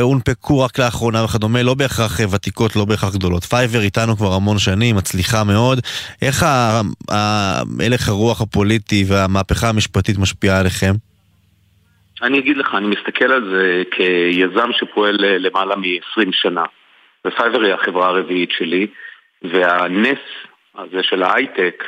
הונפקו 0.00 0.60
רק 0.60 0.78
לאחרונה 0.78 1.24
וכדומה, 1.24 1.62
לא 1.62 1.74
בהכרח 1.74 2.20
ותיקות, 2.30 2.76
לא 2.76 2.84
בהכרח 2.84 3.14
גדולות. 3.14 3.44
Fiverr 3.44 3.82
איתנו 3.82 4.16
כבר 4.16 4.34
המון 4.34 4.58
שנים, 4.58 4.96
מצליחה 4.96 5.44
מאוד. 5.44 5.80
איך 6.22 6.46
הלך 7.08 8.08
הרוח 8.08 8.40
הפוליטי 8.40 9.04
והמהפכה 9.08 9.68
המשפטית 9.68 10.18
משפיעה 10.18 10.58
עליכם? 10.58 10.94
אני 12.22 12.38
אגיד 12.38 12.56
לך, 12.56 12.74
אני 12.74 12.86
מסתכל 12.86 13.32
על 13.32 13.50
זה 13.50 13.82
כיזם 13.90 14.70
שפועל 14.72 15.24
אה, 15.24 15.38
למעלה 15.38 15.76
מ-20 15.76 16.28
שנה. 16.32 16.64
ופייבר 17.26 17.62
היא 17.62 17.74
החברה 17.74 18.08
הרביעית 18.08 18.50
שלי, 18.58 18.86
והנס 19.42 20.18
הזה 20.78 21.02
של 21.02 21.22
ההייטק, 21.22 21.84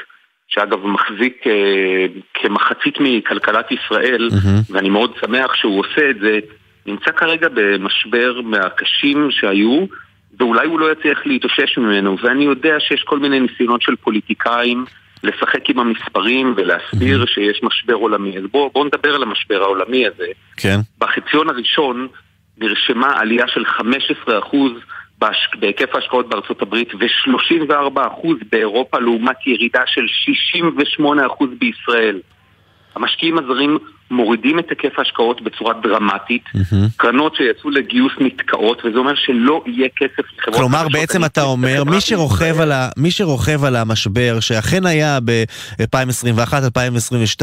שאגב 0.48 0.86
מחזיק 0.86 1.46
אה, 1.46 2.06
כמחצית 2.34 2.94
מכלכלת 3.00 3.72
ישראל, 3.72 4.28
mm-hmm. 4.32 4.72
ואני 4.72 4.90
מאוד 4.90 5.14
שמח 5.20 5.54
שהוא 5.54 5.80
עושה 5.80 6.10
את 6.10 6.18
זה, 6.20 6.38
נמצא 6.86 7.10
כרגע 7.12 7.48
במשבר 7.54 8.40
מהקשים 8.40 9.30
שהיו, 9.30 9.86
ואולי 10.38 10.66
הוא 10.66 10.80
לא 10.80 10.92
יצליח 10.92 11.26
להתאושש 11.26 11.78
ממנו, 11.78 12.16
ואני 12.22 12.44
יודע 12.44 12.80
שיש 12.80 13.02
כל 13.02 13.18
מיני 13.18 13.40
ניסיונות 13.40 13.82
של 13.82 13.96
פוליטיקאים 13.96 14.84
לשחק 15.22 15.70
עם 15.70 15.78
המספרים 15.78 16.54
ולהסביר 16.56 17.22
mm-hmm. 17.22 17.30
שיש 17.34 17.60
משבר 17.62 17.94
עולמי. 17.94 18.38
אז 18.38 18.44
בואו 18.52 18.70
בוא 18.74 18.84
נדבר 18.84 19.14
על 19.14 19.22
המשבר 19.22 19.62
העולמי 19.62 20.06
הזה. 20.06 20.26
כן. 20.56 20.78
בחציון 20.98 21.50
הראשון 21.50 22.08
נרשמה 22.58 23.12
עלייה 23.16 23.48
של 23.48 23.64
15% 23.66 24.56
בהש... 25.18 25.48
בהיקף 25.60 25.94
ההשקעות 25.94 26.28
בארצות 26.28 26.62
הברית 26.62 26.94
ו-34% 26.94 28.28
באירופה 28.52 28.98
לעומת 28.98 29.46
ירידה 29.46 29.82
של 29.86 30.06
68% 31.00 31.44
בישראל. 31.58 32.20
המשקיעים 32.96 33.38
הזרים 33.38 33.78
מורידים 34.10 34.58
את 34.58 34.64
היקף 34.70 34.98
ההשקעות 34.98 35.42
בצורה 35.42 35.74
דרמטית, 35.82 36.44
mm-hmm. 36.46 36.76
קרנות 36.96 37.34
שיצאו 37.34 37.70
לגיוס 37.70 38.12
נתקעות, 38.20 38.82
וזה 38.84 38.98
אומר 38.98 39.14
שלא 39.14 39.62
יהיה 39.66 39.88
כסף 39.96 40.22
לחברות... 40.38 40.60
כלומר, 40.60 40.86
בעצם 40.92 41.24
אתה 41.24 41.42
אומר, 41.42 41.84
מי 41.84 42.00
שרוכב, 42.00 42.60
על 42.60 42.72
ה, 42.72 42.88
מי 42.96 43.10
שרוכב 43.10 43.64
על 43.64 43.76
המשבר, 43.76 44.40
שאכן 44.40 44.86
היה 44.86 45.18
ב-2021-2022, 45.24 47.42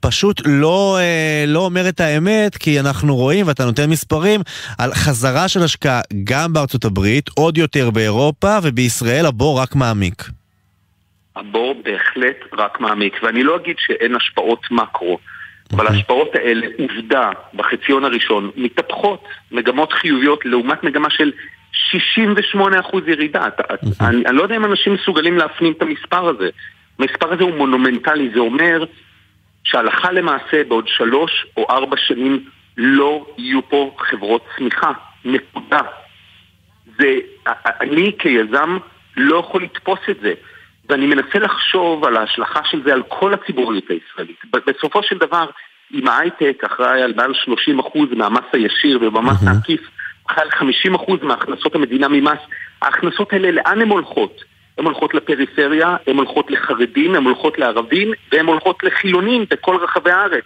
פשוט 0.00 0.40
לא, 0.44 0.98
אה, 1.00 1.44
לא 1.46 1.64
אומר 1.64 1.88
את 1.88 2.00
האמת, 2.00 2.56
כי 2.56 2.80
אנחנו 2.80 3.16
רואים, 3.16 3.46
ואתה 3.46 3.64
נותן 3.64 3.90
מספרים, 3.90 4.40
על 4.78 4.94
חזרה 4.94 5.48
של 5.48 5.62
השקעה 5.62 6.00
גם 6.24 6.52
בארצות 6.52 6.84
הברית, 6.84 7.30
עוד 7.34 7.58
יותר 7.58 7.90
באירופה, 7.90 8.58
ובישראל 8.62 9.26
הבור 9.26 9.60
רק 9.60 9.74
מעמיק. 9.74 10.43
הבור 11.36 11.82
בהחלט 11.84 12.36
רק 12.52 12.80
מעמיק, 12.80 13.20
ואני 13.22 13.42
לא 13.42 13.56
אגיד 13.56 13.76
שאין 13.78 14.16
השפעות 14.16 14.70
מקרו. 14.70 15.18
אבל 15.72 15.86
ההשפעות 15.86 16.34
האלה, 16.34 16.66
עובדה, 16.78 17.30
בחציון 17.54 18.04
הראשון, 18.04 18.50
מתהפכות 18.56 19.24
מגמות 19.52 19.92
חיוביות 19.92 20.44
לעומת 20.44 20.84
מגמה 20.84 21.10
של 21.10 21.32
68% 21.92 22.56
ירידה. 23.06 23.44
אני, 24.00 24.22
אני 24.26 24.36
לא 24.36 24.42
יודע 24.42 24.56
אם 24.56 24.64
אנשים 24.64 24.94
מסוגלים 24.94 25.38
להפנים 25.38 25.72
את 25.72 25.82
המספר 25.82 26.28
הזה. 26.28 26.48
המספר 26.98 27.32
הזה 27.32 27.44
הוא 27.44 27.56
מונומנטלי, 27.56 28.30
זה 28.34 28.40
אומר 28.40 28.84
שהלכה 29.64 30.12
למעשה 30.12 30.64
בעוד 30.68 30.88
שלוש 30.88 31.46
או 31.56 31.66
ארבע 31.70 31.96
שנים 31.96 32.44
לא 32.76 33.26
יהיו 33.38 33.68
פה 33.68 33.96
חברות 33.98 34.46
צמיחה. 34.56 34.92
נקודה. 35.24 35.80
זה, 36.98 37.14
אני 37.80 38.12
כיזם 38.18 38.78
לא 39.16 39.36
יכול 39.36 39.62
לתפוס 39.62 39.98
את 40.10 40.16
זה. 40.22 40.32
ואני 40.88 41.06
מנסה 41.06 41.38
לחשוב 41.38 42.04
על 42.04 42.16
ההשלכה 42.16 42.60
של 42.64 42.82
זה 42.84 42.92
על 42.92 43.02
כל 43.08 43.34
הציבוריות 43.34 43.84
הישראלית. 43.90 44.36
בסופו 44.66 45.02
של 45.02 45.18
דבר, 45.18 45.46
אם 45.94 46.08
ההייטק 46.08 46.64
אחראי 46.64 47.02
על 47.02 47.12
מעל 47.16 47.32
30% 47.32 48.16
מהמס 48.16 48.44
הישיר 48.52 48.98
ובמס 49.02 49.42
mm-hmm. 49.42 49.48
העקיף, 49.48 49.80
אחראי 50.30 50.44
על 50.44 50.70
50% 50.94 51.24
מהכנסות 51.24 51.74
המדינה 51.74 52.08
ממס, 52.08 52.38
ההכנסות 52.82 53.32
האלה 53.32 53.50
לאן 53.50 53.80
הן 53.80 53.88
הולכות? 53.88 54.44
הן 54.78 54.84
הולכות 54.84 55.14
לפריפריה, 55.14 55.96
הן 56.06 56.16
הולכות 56.16 56.50
לחרדים, 56.50 57.14
הן 57.14 57.24
הולכות 57.24 57.58
לערבים, 57.58 58.12
והן 58.32 58.46
הולכות 58.46 58.82
לחילונים 58.82 59.44
בכל 59.50 59.76
רחבי 59.76 60.10
הארץ. 60.10 60.44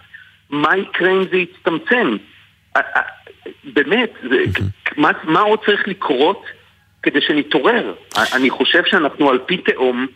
מה 0.49 0.77
יקרה 0.77 1.11
אם 1.11 1.23
זה 1.31 1.37
יצטמצם? 1.37 2.17
באמת, 3.63 4.11
זה. 4.29 4.43
מה, 4.97 5.09
מה 5.23 5.39
עוד 5.39 5.59
צריך 5.65 5.87
לקרות 5.87 6.45
כדי 7.03 7.21
שנתעורר? 7.21 7.93
אני 8.35 8.49
חושב 8.49 8.85
שאנחנו 8.85 9.29
על 9.29 9.39
פי 9.45 9.57
תהום 9.57 10.07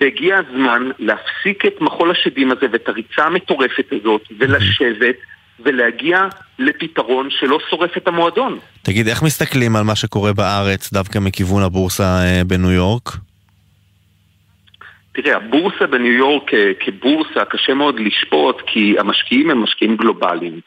והגיע 0.00 0.38
הזמן 0.38 0.90
להפסיק 0.98 1.66
את 1.66 1.80
מחול 1.80 2.10
השדים 2.10 2.52
הזה 2.52 2.66
ואת 2.72 2.88
הריצה 2.88 3.24
המטורפת 3.24 3.92
הזאת 3.92 4.22
ולשבת 4.38 5.16
ולהגיע 5.64 6.28
לפתרון 6.58 7.28
שלא 7.30 7.58
שורף 7.70 7.96
את 7.96 8.08
המועדון. 8.08 8.58
תגיד, 8.82 9.08
איך 9.08 9.22
מסתכלים 9.22 9.76
על 9.76 9.84
מה 9.84 9.96
שקורה 9.96 10.32
בארץ 10.32 10.92
דווקא 10.92 11.18
מכיוון 11.18 11.62
הבורסה 11.62 12.04
אה, 12.04 12.44
בניו 12.46 12.70
יורק? 12.70 13.08
תראה, 15.12 15.36
הבורסה 15.36 15.86
בניו 15.86 16.12
יורק 16.12 16.54
אה, 16.54 16.72
כבורסה 16.80 17.44
קשה 17.44 17.74
מאוד 17.74 18.00
לשפוט 18.00 18.56
כי 18.66 18.94
המשקיעים 18.98 19.50
הם 19.50 19.62
משקיעים 19.62 19.96
גלובליים. 19.96 20.60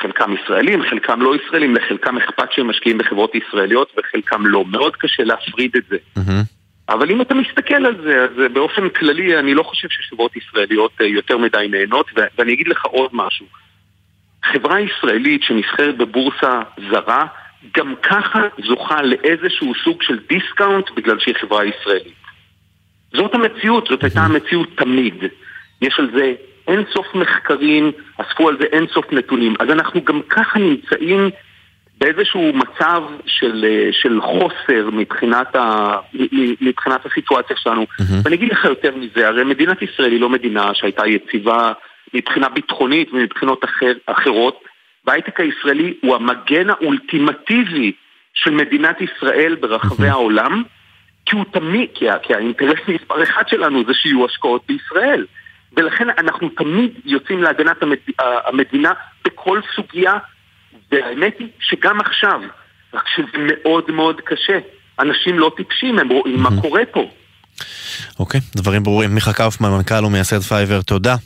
חלקם 0.00 0.34
ישראלים, 0.42 0.82
חלקם 0.90 1.22
לא 1.22 1.36
ישראלים, 1.36 1.74
לחלקם 1.74 2.16
אכפת 2.16 2.52
שהם 2.52 2.70
משקיעים 2.70 2.98
בחברות 2.98 3.32
ישראליות 3.34 3.92
וחלקם 3.98 4.46
לא. 4.46 4.64
מאוד 4.64 4.96
קשה 4.96 5.22
להפריד 5.22 5.76
את 5.76 5.82
זה. 5.88 5.96
Mm-hmm. 6.18 6.61
אבל 6.88 7.10
אם 7.10 7.20
אתה 7.20 7.34
מסתכל 7.34 7.86
על 7.86 8.02
זה, 8.02 8.24
אז 8.24 8.52
באופן 8.52 8.88
כללי 8.88 9.38
אני 9.38 9.54
לא 9.54 9.62
חושב 9.62 9.88
שחברות 9.90 10.36
ישראליות 10.36 10.92
אה, 11.00 11.06
יותר 11.06 11.38
מדי 11.38 11.66
נהנות, 11.70 12.10
ואני 12.38 12.52
אגיד 12.52 12.68
לך 12.68 12.84
עוד 12.84 13.10
משהו. 13.12 13.46
חברה 14.44 14.80
ישראלית 14.80 15.42
שנסחרת 15.42 15.96
בבורסה 15.96 16.60
זרה, 16.90 17.26
גם 17.76 17.94
ככה 18.02 18.40
זוכה 18.66 19.02
לאיזשהו 19.02 19.72
סוג 19.84 20.02
של 20.02 20.18
דיסקאונט 20.28 20.90
בגלל 20.90 21.18
שהיא 21.18 21.34
חברה 21.40 21.64
ישראלית. 21.64 22.22
זאת 23.12 23.34
המציאות, 23.34 23.86
זאת 23.90 24.04
הייתה 24.04 24.20
המציאות 24.20 24.68
תמיד. 24.76 25.14
יש 25.82 25.94
על 25.98 26.10
זה 26.14 26.34
אין 26.68 26.84
סוף 26.92 27.14
מחקרים, 27.14 27.92
אספו 28.16 28.48
על 28.48 28.56
זה 28.58 28.64
אין 28.64 28.86
סוף 28.86 29.12
נתונים. 29.12 29.54
אז 29.60 29.70
אנחנו 29.70 30.04
גם 30.04 30.20
ככה 30.28 30.58
נמצאים 30.58 31.30
באיזשהו 32.02 32.52
מצב 32.52 33.02
של, 33.26 33.64
אה, 33.68 33.88
של 33.92 34.20
חוסר 34.20 34.90
מבחינת, 34.92 35.56
ה, 35.56 35.96
מבחינת 36.60 37.06
הסיטואציה 37.06 37.56
שלנו. 37.56 37.82
Mm-hmm. 37.82 38.14
ואני 38.24 38.36
אגיד 38.36 38.52
לך 38.52 38.64
יותר 38.64 38.96
מזה, 38.96 39.28
הרי 39.28 39.44
מדינת 39.44 39.82
ישראל 39.82 40.12
היא 40.12 40.20
לא 40.20 40.28
מדינה 40.28 40.74
שהייתה 40.74 41.06
יציבה 41.06 41.72
מבחינה 42.14 42.48
ביטחונית 42.48 43.12
ומבחינות 43.12 43.64
אחר, 43.64 43.92
אחרות, 44.06 44.64
וההייטק 45.06 45.40
הישראלי 45.40 45.94
הוא 46.02 46.14
המגן 46.14 46.70
האולטימטיבי 46.70 47.92
של 48.34 48.50
מדינת 48.50 48.96
ישראל 49.00 49.56
ברחבי 49.60 50.08
mm-hmm. 50.08 50.12
העולם, 50.12 50.62
כי 51.26 51.36
הוא 51.36 51.44
תמיד, 51.52 51.88
כי, 51.94 52.06
כי 52.22 52.34
האינטרס 52.34 52.78
מספר 52.88 53.22
אחד 53.22 53.48
שלנו 53.48 53.84
זה 53.86 53.94
שיהיו 53.94 54.26
השקעות 54.26 54.62
בישראל. 54.68 55.26
ולכן 55.76 56.08
אנחנו 56.18 56.48
תמיד 56.48 56.90
יוצאים 57.04 57.42
להגנת 57.42 57.76
המדינה 58.18 58.92
בכל 59.24 59.60
סוגיה 59.74 60.12
והאמת 60.92 61.38
היא 61.38 61.48
שגם 61.60 62.00
עכשיו, 62.00 62.40
רק 62.94 63.04
שזה 63.16 63.38
מאוד 63.38 63.90
מאוד 63.90 64.20
קשה. 64.24 64.58
אנשים 64.98 65.38
לא 65.38 65.52
טיפשים, 65.56 65.98
הם 65.98 66.08
רואים 66.08 66.40
מה 66.40 66.50
קורה 66.60 66.82
פה. 66.92 67.10
אוקיי, 68.18 68.40
דברים 68.56 68.82
ברורים. 68.82 69.14
מיכה 69.14 69.32
קאופמן, 69.32 69.70
מנכ"ל 69.70 70.04
ומייסד 70.04 70.40
פייבר, 70.40 70.82
תודה. 70.82 71.16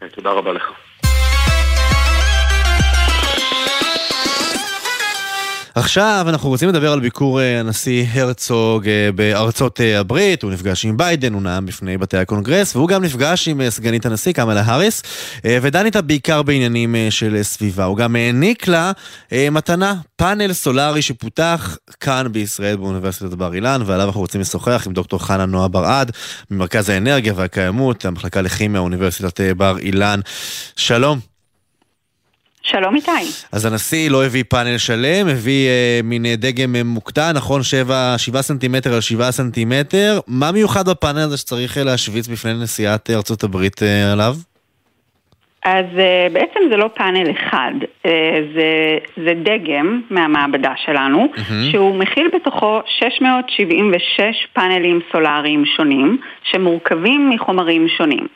כן, 0.00 0.08
תודה 0.08 0.30
רבה 0.30 0.52
לך. 0.52 0.64
עכשיו 5.78 6.26
אנחנו 6.28 6.48
רוצים 6.48 6.68
לדבר 6.68 6.92
על 6.92 7.00
ביקור 7.00 7.40
אה, 7.40 7.60
הנשיא 7.60 8.06
הרצוג 8.12 8.88
אה, 8.88 9.12
בארצות 9.14 9.80
אה, 9.80 10.00
הברית, 10.00 10.42
הוא 10.42 10.52
נפגש 10.52 10.84
עם 10.84 10.96
ביידן, 10.96 11.32
הוא 11.32 11.42
נאם 11.42 11.66
בפני 11.66 11.98
בתי 11.98 12.16
הקונגרס, 12.16 12.76
והוא 12.76 12.88
גם 12.88 13.04
נפגש 13.04 13.48
עם 13.48 13.70
סגנית 13.70 14.06
הנשיא 14.06 14.32
קמאלה 14.32 14.60
האריס, 14.60 15.02
ודן 15.44 15.84
איתה 15.86 16.02
בעיקר 16.02 16.42
בעניינים 16.42 16.94
של 17.10 17.42
סביבה. 17.42 17.84
הוא 17.84 17.96
גם 17.96 18.16
העניק 18.16 18.68
לה 18.68 18.92
מתנה, 19.32 19.94
פאנל 20.16 20.52
סולארי 20.52 21.02
שפותח 21.02 21.76
כאן 22.00 22.26
בישראל 22.32 22.76
באוניברסיטת 22.76 23.34
בר 23.34 23.54
אילן, 23.54 23.82
ועליו 23.86 24.06
אנחנו 24.06 24.20
רוצים 24.20 24.40
לשוחח 24.40 24.82
עם 24.86 24.92
דוקטור 24.92 25.26
חנה 25.26 25.46
נועה 25.46 25.68
בראד, 25.68 26.10
ממרכז 26.50 26.88
האנרגיה 26.88 27.32
והקיימות, 27.36 28.04
המחלקה 28.04 28.40
לכימיה, 28.40 28.80
אוניברסיטת 28.80 29.40
בר 29.56 29.78
אילן. 29.78 30.20
שלום. 30.76 31.37
שלום 32.62 32.96
איתי. 32.96 33.10
אז 33.52 33.64
הנשיא 33.64 34.10
לא 34.10 34.24
הביא 34.24 34.44
פאנל 34.48 34.78
שלם, 34.78 35.28
הביא 35.28 35.68
אה, 35.68 36.00
מין 36.04 36.26
אה, 36.26 36.34
דגם 36.36 36.76
אה, 36.76 36.82
מוקטן, 36.84 37.32
נכון? 37.34 37.62
7, 37.62 38.14
7 38.18 38.42
סנטימטר 38.42 38.94
על 38.94 39.00
7 39.00 39.30
סנטימטר. 39.30 40.20
מה 40.26 40.52
מיוחד 40.52 40.88
בפאנל 40.88 41.18
הזה 41.18 41.36
שצריך 41.36 41.78
אה, 41.78 41.84
להשוויץ 41.84 42.28
בפני 42.28 42.52
נשיאת 42.62 43.10
ארצות 43.10 43.44
הברית 43.44 43.82
אה, 43.82 44.12
עליו? 44.12 44.34
אז 45.64 45.84
uh, 45.84 46.32
בעצם 46.32 46.60
זה 46.70 46.76
לא 46.76 46.90
פאנל 46.94 47.30
אחד, 47.30 47.72
uh, 47.82 48.08
זה, 48.54 48.98
זה 49.24 49.32
דגם 49.42 50.00
מהמעבדה 50.10 50.72
שלנו, 50.76 51.28
mm-hmm. 51.34 51.70
שהוא 51.70 51.98
מכיל 51.98 52.28
בתוכו 52.34 52.80
676 52.86 54.46
פאנלים 54.52 55.00
סולאריים 55.12 55.64
שונים, 55.76 56.18
שמורכבים 56.42 57.30
מחומרים 57.30 57.88
שונים. 57.88 58.26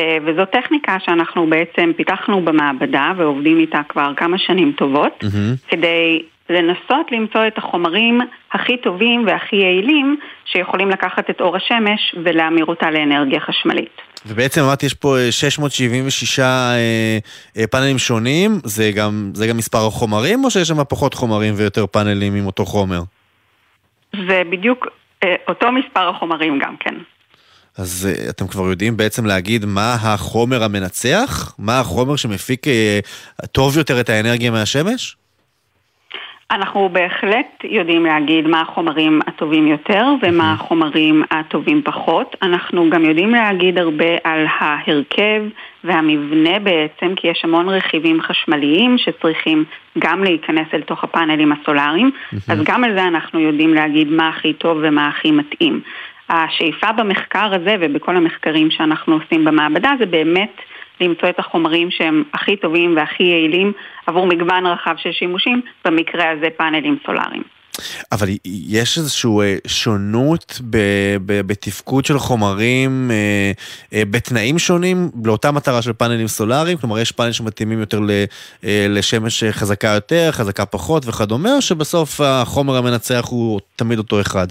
אה, 0.00 0.18
וזו 0.26 0.44
טכניקה 0.44 0.96
שאנחנו 1.04 1.46
בעצם 1.46 1.90
פיתחנו 1.96 2.44
במעבדה 2.44 3.12
ועובדים 3.16 3.58
איתה 3.58 3.80
כבר 3.88 4.12
כמה 4.16 4.38
שנים 4.38 4.72
טובות, 4.76 5.24
mm-hmm. 5.24 5.68
כדי 5.68 6.22
לנסות 6.50 7.12
למצוא 7.12 7.46
את 7.46 7.58
החומרים 7.58 8.20
הכי 8.52 8.76
טובים 8.76 9.26
והכי 9.26 9.56
יעילים 9.56 10.16
שיכולים 10.44 10.90
לקחת 10.90 11.30
את 11.30 11.40
אור 11.40 11.56
השמש 11.56 12.14
ולהמיר 12.24 12.64
אותה 12.64 12.90
לאנרגיה 12.90 13.40
חשמלית. 13.40 14.00
ובעצם 14.26 14.60
אמרתי, 14.60 14.86
יש 14.86 14.94
פה 14.94 15.16
676 15.30 16.38
אה, 16.38 16.44
אה, 17.56 17.66
פאנלים 17.66 17.98
שונים, 17.98 18.50
זה 18.64 18.90
גם, 18.96 19.30
זה 19.34 19.46
גם 19.46 19.56
מספר 19.56 19.86
החומרים 19.86 20.44
או 20.44 20.50
שיש 20.50 20.68
שם 20.68 20.84
פחות 20.88 21.14
חומרים 21.14 21.54
ויותר 21.56 21.86
פאנלים 21.86 22.34
עם 22.34 22.46
אותו 22.46 22.64
חומר? 22.64 23.00
זה 24.28 24.42
בדיוק 24.50 24.86
אותו 25.48 25.72
מספר 25.72 26.08
החומרים 26.08 26.58
גם 26.58 26.76
כן. 26.80 26.94
אז 27.78 28.08
uh, 28.10 28.30
אתם 28.30 28.46
כבר 28.46 28.70
יודעים 28.70 28.96
בעצם 28.96 29.26
להגיד 29.26 29.64
מה 29.64 29.94
החומר 29.94 30.62
המנצח? 30.62 31.54
מה 31.58 31.80
החומר 31.80 32.16
שמפיק 32.16 32.66
uh, 32.66 33.46
טוב 33.46 33.78
יותר 33.78 34.00
את 34.00 34.08
האנרגיה 34.08 34.50
מהשמש? 34.50 35.16
אנחנו 36.50 36.88
בהחלט 36.88 37.64
יודעים 37.64 38.06
להגיד 38.06 38.46
מה 38.46 38.60
החומרים 38.60 39.20
הטובים 39.26 39.66
יותר 39.66 40.06
ומה 40.22 40.52
החומרים 40.52 41.22
הטובים 41.30 41.82
פחות. 41.84 42.36
אנחנו 42.42 42.90
גם 42.90 43.04
יודעים 43.04 43.30
להגיד 43.30 43.78
הרבה 43.78 44.16
על 44.24 44.46
ההרכב 44.58 45.42
והמבנה 45.84 46.58
בעצם, 46.58 47.14
כי 47.16 47.28
יש 47.28 47.40
המון 47.44 47.68
רכיבים 47.68 48.20
חשמליים 48.22 48.98
שצריכים 48.98 49.64
גם 49.98 50.24
להיכנס 50.24 50.66
אל 50.74 50.80
תוך 50.80 51.04
הפאנלים 51.04 51.52
הסולאריים, 51.52 52.10
אז 52.48 52.58
גם 52.64 52.84
על 52.84 52.96
זה 52.96 53.04
אנחנו 53.04 53.40
יודעים 53.40 53.74
להגיד 53.74 54.08
מה 54.08 54.28
הכי 54.28 54.52
טוב 54.52 54.78
ומה 54.82 55.08
הכי 55.08 55.30
מתאים. 55.30 55.80
השאיפה 56.28 56.92
במחקר 56.92 57.54
הזה 57.54 57.76
ובכל 57.80 58.16
המחקרים 58.16 58.70
שאנחנו 58.70 59.14
עושים 59.14 59.44
במעבדה 59.44 59.90
זה 59.98 60.06
באמת 60.06 60.56
למצוא 61.00 61.28
את 61.28 61.38
החומרים 61.38 61.90
שהם 61.90 62.22
הכי 62.34 62.56
טובים 62.56 62.96
והכי 62.96 63.22
יעילים 63.22 63.72
עבור 64.06 64.26
מגוון 64.26 64.66
רחב 64.66 64.94
של 64.96 65.12
שימושים, 65.12 65.62
במקרה 65.84 66.30
הזה 66.30 66.46
פאנלים 66.56 66.98
סולאריים. 67.06 67.42
אבל 68.12 68.28
יש 68.44 68.98
איזושהי 68.98 69.30
אה, 69.40 69.56
שונות 69.66 70.60
בתפקוד 71.46 72.04
של 72.04 72.18
חומרים 72.18 73.10
אה, 73.10 73.52
אה, 73.92 74.02
בתנאים 74.10 74.58
שונים 74.58 75.10
לאותה 75.24 75.50
מטרה 75.50 75.82
של 75.82 75.92
פאנלים 75.92 76.28
סולאריים? 76.28 76.78
כלומר, 76.78 76.98
יש 76.98 77.12
פאנלים 77.12 77.32
שמתאימים 77.32 77.80
יותר 77.80 78.00
לשמש 78.88 79.44
חזקה 79.44 79.88
יותר, 79.88 80.28
חזקה 80.32 80.66
פחות 80.66 81.06
וכדומה, 81.06 81.56
או 81.56 81.62
שבסוף 81.62 82.20
החומר 82.20 82.76
המנצח 82.76 83.24
הוא 83.28 83.60
תמיד 83.76 83.98
אותו 83.98 84.20
אחד? 84.20 84.46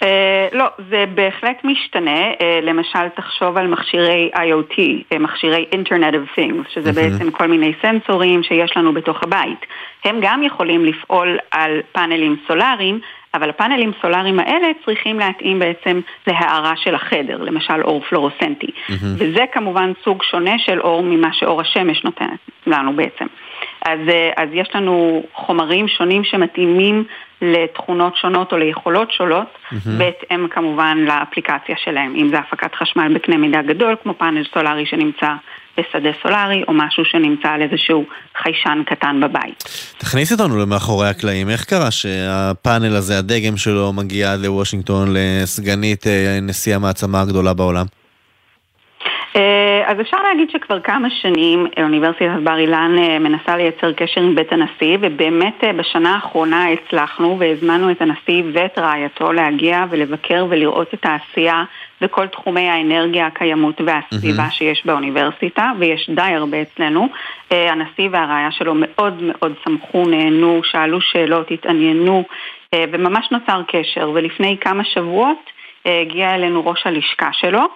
Uh, 0.00 0.06
לא, 0.52 0.64
זה 0.90 1.04
בהחלט 1.14 1.64
משתנה. 1.64 2.30
Uh, 2.32 2.42
למשל, 2.62 3.08
תחשוב 3.16 3.56
על 3.56 3.66
מכשירי 3.66 4.30
IoT, 4.34 4.74
uh, 4.74 5.18
מכשירי 5.18 5.66
Internet 5.72 6.14
of 6.14 6.38
Things, 6.38 6.74
שזה 6.74 6.90
mm-hmm. 6.90 6.94
בעצם 6.94 7.30
כל 7.30 7.46
מיני 7.46 7.72
סנסורים 7.82 8.42
שיש 8.42 8.76
לנו 8.76 8.92
בתוך 8.92 9.22
הבית. 9.22 9.66
הם 10.04 10.18
גם 10.22 10.42
יכולים 10.42 10.84
לפעול 10.84 11.38
על 11.50 11.80
פאנלים 11.92 12.36
סולאריים, 12.46 13.00
אבל 13.34 13.50
הפאנלים 13.50 13.92
סולאריים 14.02 14.40
האלה 14.40 14.66
צריכים 14.84 15.18
להתאים 15.18 15.58
בעצם 15.58 16.00
להערה 16.26 16.76
של 16.76 16.94
החדר, 16.94 17.42
למשל 17.42 17.82
אור 17.82 18.00
פלורוסנטי. 18.00 18.66
Mm-hmm. 18.66 18.92
וזה 19.18 19.44
כמובן 19.52 19.92
סוג 20.04 20.22
שונה 20.22 20.58
של 20.58 20.80
אור 20.80 21.02
ממה 21.02 21.28
שאור 21.32 21.60
השמש 21.60 22.04
נותנת 22.04 22.38
לנו 22.66 22.92
בעצם. 22.92 23.26
אז, 23.84 23.98
אז 24.36 24.48
יש 24.52 24.68
לנו 24.74 25.22
חומרים 25.34 25.88
שונים 25.88 26.24
שמתאימים 26.24 27.04
לתכונות 27.42 28.16
שונות 28.16 28.52
או 28.52 28.56
ליכולות 28.56 29.12
שונות, 29.12 29.46
mm-hmm. 29.46 29.88
בהתאם 29.98 30.48
כמובן 30.48 30.98
לאפליקציה 30.98 31.76
שלהם, 31.84 32.14
אם 32.16 32.28
זה 32.28 32.38
הפקת 32.38 32.74
חשמל 32.74 33.14
בקנה 33.14 33.36
מידה 33.36 33.62
גדול, 33.62 33.96
כמו 34.02 34.14
פאנל 34.14 34.44
סולארי 34.54 34.86
שנמצא 34.86 35.28
בשדה 35.78 36.10
סולארי, 36.22 36.62
או 36.68 36.72
משהו 36.72 37.04
שנמצא 37.04 37.48
על 37.48 37.62
איזשהו 37.62 38.04
חיישן 38.42 38.82
קטן 38.86 39.20
בבית. 39.20 39.64
תכניס 39.98 40.32
אותנו 40.32 40.58
למאחורי 40.58 41.08
הקלעים, 41.08 41.50
איך 41.50 41.64
קרה 41.64 41.90
שהפאנל 41.90 42.96
הזה, 42.96 43.18
הדגם 43.18 43.56
שלו, 43.56 43.92
מגיע 43.92 44.36
לוושינגטון 44.36 45.08
לסגנית 45.12 46.06
אה, 46.06 46.38
נשיא 46.42 46.76
המעצמה 46.76 47.20
הגדולה 47.20 47.54
בעולם? 47.54 47.86
אה, 49.36 49.82
אז 49.86 50.00
אפשר 50.00 50.16
להגיד 50.22 50.50
שכבר 50.50 50.80
כמה 50.80 51.10
שנים 51.10 51.66
אוניברסיטת 51.82 52.42
בר 52.44 52.58
אילן 52.58 52.96
אה, 52.98 53.18
מנסה 53.18 53.56
לייצר 53.56 53.92
קשר 53.92 54.20
עם 54.20 54.34
בית 54.34 54.52
הנשיא 54.52 54.98
ובאמת 55.00 55.64
אה, 55.64 55.72
בשנה 55.72 56.14
האחרונה 56.14 56.66
הצלחנו 56.68 57.36
והזמנו 57.38 57.90
את 57.90 58.02
הנשיא 58.02 58.42
ואת 58.52 58.78
רעייתו 58.78 59.32
להגיע 59.32 59.84
ולבקר 59.90 60.46
ולראות 60.48 60.94
את 60.94 61.06
העשייה 61.06 61.64
בכל 62.00 62.26
תחומי 62.26 62.68
האנרגיה, 62.68 63.26
הקיימות 63.26 63.80
והסביבה 63.80 64.46
mm-hmm. 64.46 64.50
שיש 64.50 64.86
באוניברסיטה 64.86 65.72
ויש 65.78 66.10
די 66.14 66.22
הרבה 66.22 66.62
אצלנו. 66.62 67.08
הנשיא 67.50 68.08
והרעיה 68.12 68.50
שלו 68.50 68.74
מאוד 68.76 69.22
מאוד 69.22 69.52
שמחו, 69.64 70.06
נהנו, 70.06 70.60
שאלו 70.64 71.00
שאלות, 71.00 71.50
התעניינו 71.50 72.24
וממש 72.74 73.28
נוצר 73.30 73.62
קשר 73.68 74.10
ולפני 74.14 74.56
כמה 74.60 74.84
שבועות 74.84 75.50
הגיע 75.86 76.34
אלינו 76.34 76.66
ראש 76.66 76.86
הלשכה 76.86 77.28
שלו 77.32 77.68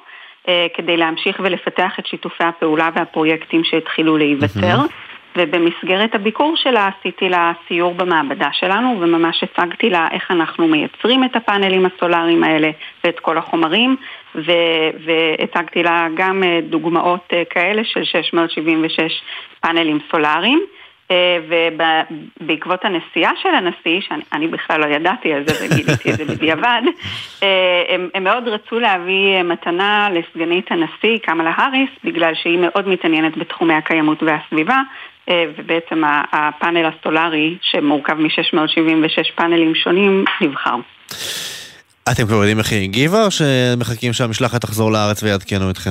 כדי 0.75 0.97
להמשיך 0.97 1.41
ולפתח 1.45 1.93
את 1.99 2.07
שיתופי 2.07 2.45
הפעולה 2.45 2.91
והפרויקטים 2.95 3.65
שהתחילו 3.65 4.17
להיוותר. 4.17 4.77
ובמסגרת 5.37 6.15
הביקור 6.15 6.57
שלה 6.57 6.89
עשיתי 6.99 7.29
לה 7.29 7.53
סיור 7.69 7.95
במעבדה 7.95 8.49
שלנו 8.53 8.97
וממש 9.01 9.43
הצגתי 9.45 9.91
לה 9.91 10.09
איך 10.11 10.31
אנחנו 10.31 10.69
מייצרים 10.69 11.25
את 11.25 11.37
הפאנלים 11.37 11.87
הסולאריים 11.87 12.45
האלה 12.45 12.71
ואת 13.05 13.21
כל 13.21 13.39
החומרים 13.39 13.97
ו- 14.35 14.91
והצגתי 15.05 15.83
לה 15.83 16.09
גם 16.15 16.43
אה, 16.45 16.61
דוגמאות 16.63 17.29
אה, 17.33 17.43
כאלה 17.51 17.85
של 17.85 18.05
676 18.05 19.23
פאנלים 19.61 19.99
סולאריים. 20.11 20.61
אה, 21.11 21.38
ובעקבות 21.49 22.85
הנסיעה 22.85 23.33
של 23.42 23.49
הנשיא, 23.49 24.01
שאני 24.09 24.49
בכלל 24.49 24.81
לא 24.81 24.87
ידעתי 24.87 25.33
על 25.33 25.44
זה 25.47 25.55
וגיליתי 25.64 26.11
את 26.11 26.16
זה 26.16 26.25
בדיעבד, 26.35 26.83
אה, 27.42 27.83
הם, 27.88 28.09
הם 28.14 28.25
מאוד 28.25 28.49
רצו 28.49 28.79
להביא 28.79 29.42
מתנה 29.42 30.09
לסגנית 30.12 30.66
הנשיא, 30.71 31.18
קמאלה 31.23 31.53
האריס, 31.57 31.90
בגלל 32.05 32.33
שהיא 32.35 32.59
מאוד 32.59 32.88
מתעניינת 32.88 33.38
בתחומי 33.38 33.75
הקיימות 33.75 34.23
והסביבה, 34.23 34.79
אה, 35.29 35.44
ובעצם 35.59 36.03
הפאנל 36.33 36.87
הסולארי, 36.87 37.57
שמורכב 37.62 38.14
מ-676 38.14 39.35
פאנלים 39.37 39.75
שונים, 39.75 40.25
נבחר. 40.40 40.77
אתם 42.12 42.27
כבר 42.27 42.37
יודעים 42.37 42.59
איך 42.59 42.73
היא 42.73 42.83
הגיבה, 42.83 43.25
או 43.25 43.31
שמחכים 43.31 44.12
שהמשלחת 44.12 44.61
תחזור 44.61 44.92
לארץ 44.92 45.23
ויעדכנו 45.23 45.71
אתכם? 45.71 45.90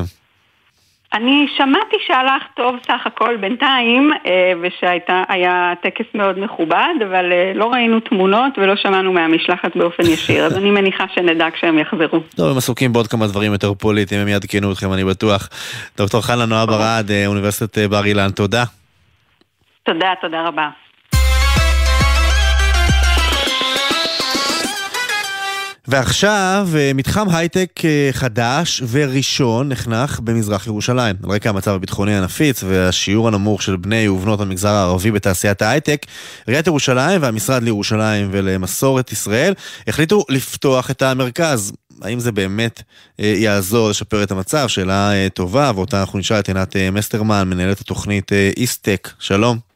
אני 1.13 1.47
שמעתי 1.57 1.95
שהלך 2.07 2.43
טוב 2.55 2.75
סך 2.87 3.01
הכל 3.05 3.37
בינתיים, 3.37 4.11
אה, 4.25 4.53
ושהיה 4.61 5.75
טקס 5.81 6.05
מאוד 6.13 6.39
מכובד, 6.39 6.93
אבל 7.09 7.31
אה, 7.31 7.51
לא 7.55 7.65
ראינו 7.65 7.99
תמונות 7.99 8.53
ולא 8.57 8.75
שמענו 8.75 9.13
מהמשלחת 9.13 9.75
באופן 9.75 10.03
ישיר, 10.03 10.45
אז 10.45 10.57
אני 10.57 10.71
מניחה 10.71 11.05
שנדע 11.15 11.47
כשהם 11.51 11.79
יחזרו. 11.79 12.19
טוב, 12.37 12.51
הם 12.51 12.57
עסוקים 12.57 12.93
בעוד 12.93 13.07
כמה 13.07 13.27
דברים 13.27 13.51
יותר 13.51 13.73
פוליטיים, 13.73 14.21
הם 14.21 14.27
יעדכנו 14.27 14.71
אתכם, 14.71 14.93
אני 14.93 15.03
בטוח. 15.03 15.49
דוקטור 15.97 16.21
חנה 16.21 16.45
נועה 16.45 16.65
ברד, 16.65 17.05
אה, 17.09 17.27
אוניברסיטת 17.27 17.89
בר 17.89 18.05
אילן, 18.05 18.29
תודה. 18.29 18.63
תודה, 19.83 20.13
תודה 20.21 20.47
רבה. 20.47 20.86
ועכשיו 25.87 26.69
אה, 26.75 26.91
מתחם 26.95 27.27
הייטק 27.29 27.81
אה, 27.85 28.09
חדש 28.11 28.83
וראשון 28.89 29.69
נחנך 29.69 30.19
במזרח 30.19 30.67
ירושלים. 30.67 31.15
על 31.23 31.29
רקע 31.29 31.49
המצב 31.49 31.71
הביטחוני 31.71 32.17
הנפיץ 32.17 32.63
והשיעור 32.63 33.27
הנמוך 33.27 33.61
של 33.61 33.75
בני 33.75 34.07
ובנות 34.07 34.41
המגזר 34.41 34.69
הערבי 34.69 35.11
בתעשיית 35.11 35.61
ההייטק, 35.61 36.05
עיריית 36.47 36.67
ירושלים 36.67 37.21
והמשרד 37.21 37.63
לירושלים 37.63 38.29
ולמסורת 38.31 39.11
ישראל 39.11 39.53
החליטו 39.87 40.23
לפתוח 40.29 40.91
את 40.91 41.01
המרכז. 41.01 41.73
האם 42.01 42.19
זה 42.19 42.31
באמת 42.31 42.81
אה, 43.19 43.25
יעזור 43.37 43.89
לשפר 43.89 44.23
את 44.23 44.31
המצב? 44.31 44.67
שאלה 44.67 45.11
טובה, 45.33 45.71
ואותה 45.75 45.99
אנחנו 45.99 46.19
נשאל 46.19 46.39
את 46.39 46.47
עינת 46.47 46.75
מסטרמן, 46.91 47.49
מנהלת 47.49 47.79
התוכנית 47.79 48.31
איסטק. 48.57 49.09
שלום. 49.19 49.66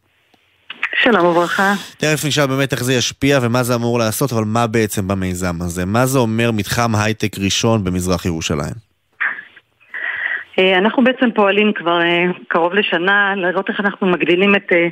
שלום 0.95 1.25
וברכה. 1.25 1.73
תכף 1.97 2.25
נשאל 2.27 2.47
באמת 2.47 2.73
איך 2.73 2.83
זה 2.83 2.93
ישפיע 2.93 3.39
ומה 3.41 3.63
זה 3.63 3.75
אמור 3.75 3.99
לעשות, 3.99 4.31
אבל 4.31 4.43
מה 4.45 4.67
בעצם 4.67 5.07
במיזם 5.07 5.61
הזה? 5.61 5.85
מה 5.85 6.05
זה 6.05 6.19
אומר 6.19 6.51
מתחם 6.51 6.95
הייטק 6.95 7.39
ראשון 7.43 7.83
במזרח 7.83 8.25
ירושלים? 8.25 8.73
אה, 10.59 10.77
אנחנו 10.77 11.03
בעצם 11.03 11.31
פועלים 11.31 11.73
כבר 11.73 12.01
אה, 12.01 12.25
קרוב 12.47 12.73
לשנה 12.73 13.33
לראות 13.35 13.69
איך 13.69 13.79
אנחנו 13.79 14.07
מגדילים 14.07 14.55
את 14.55 14.71
אה, 14.71 14.87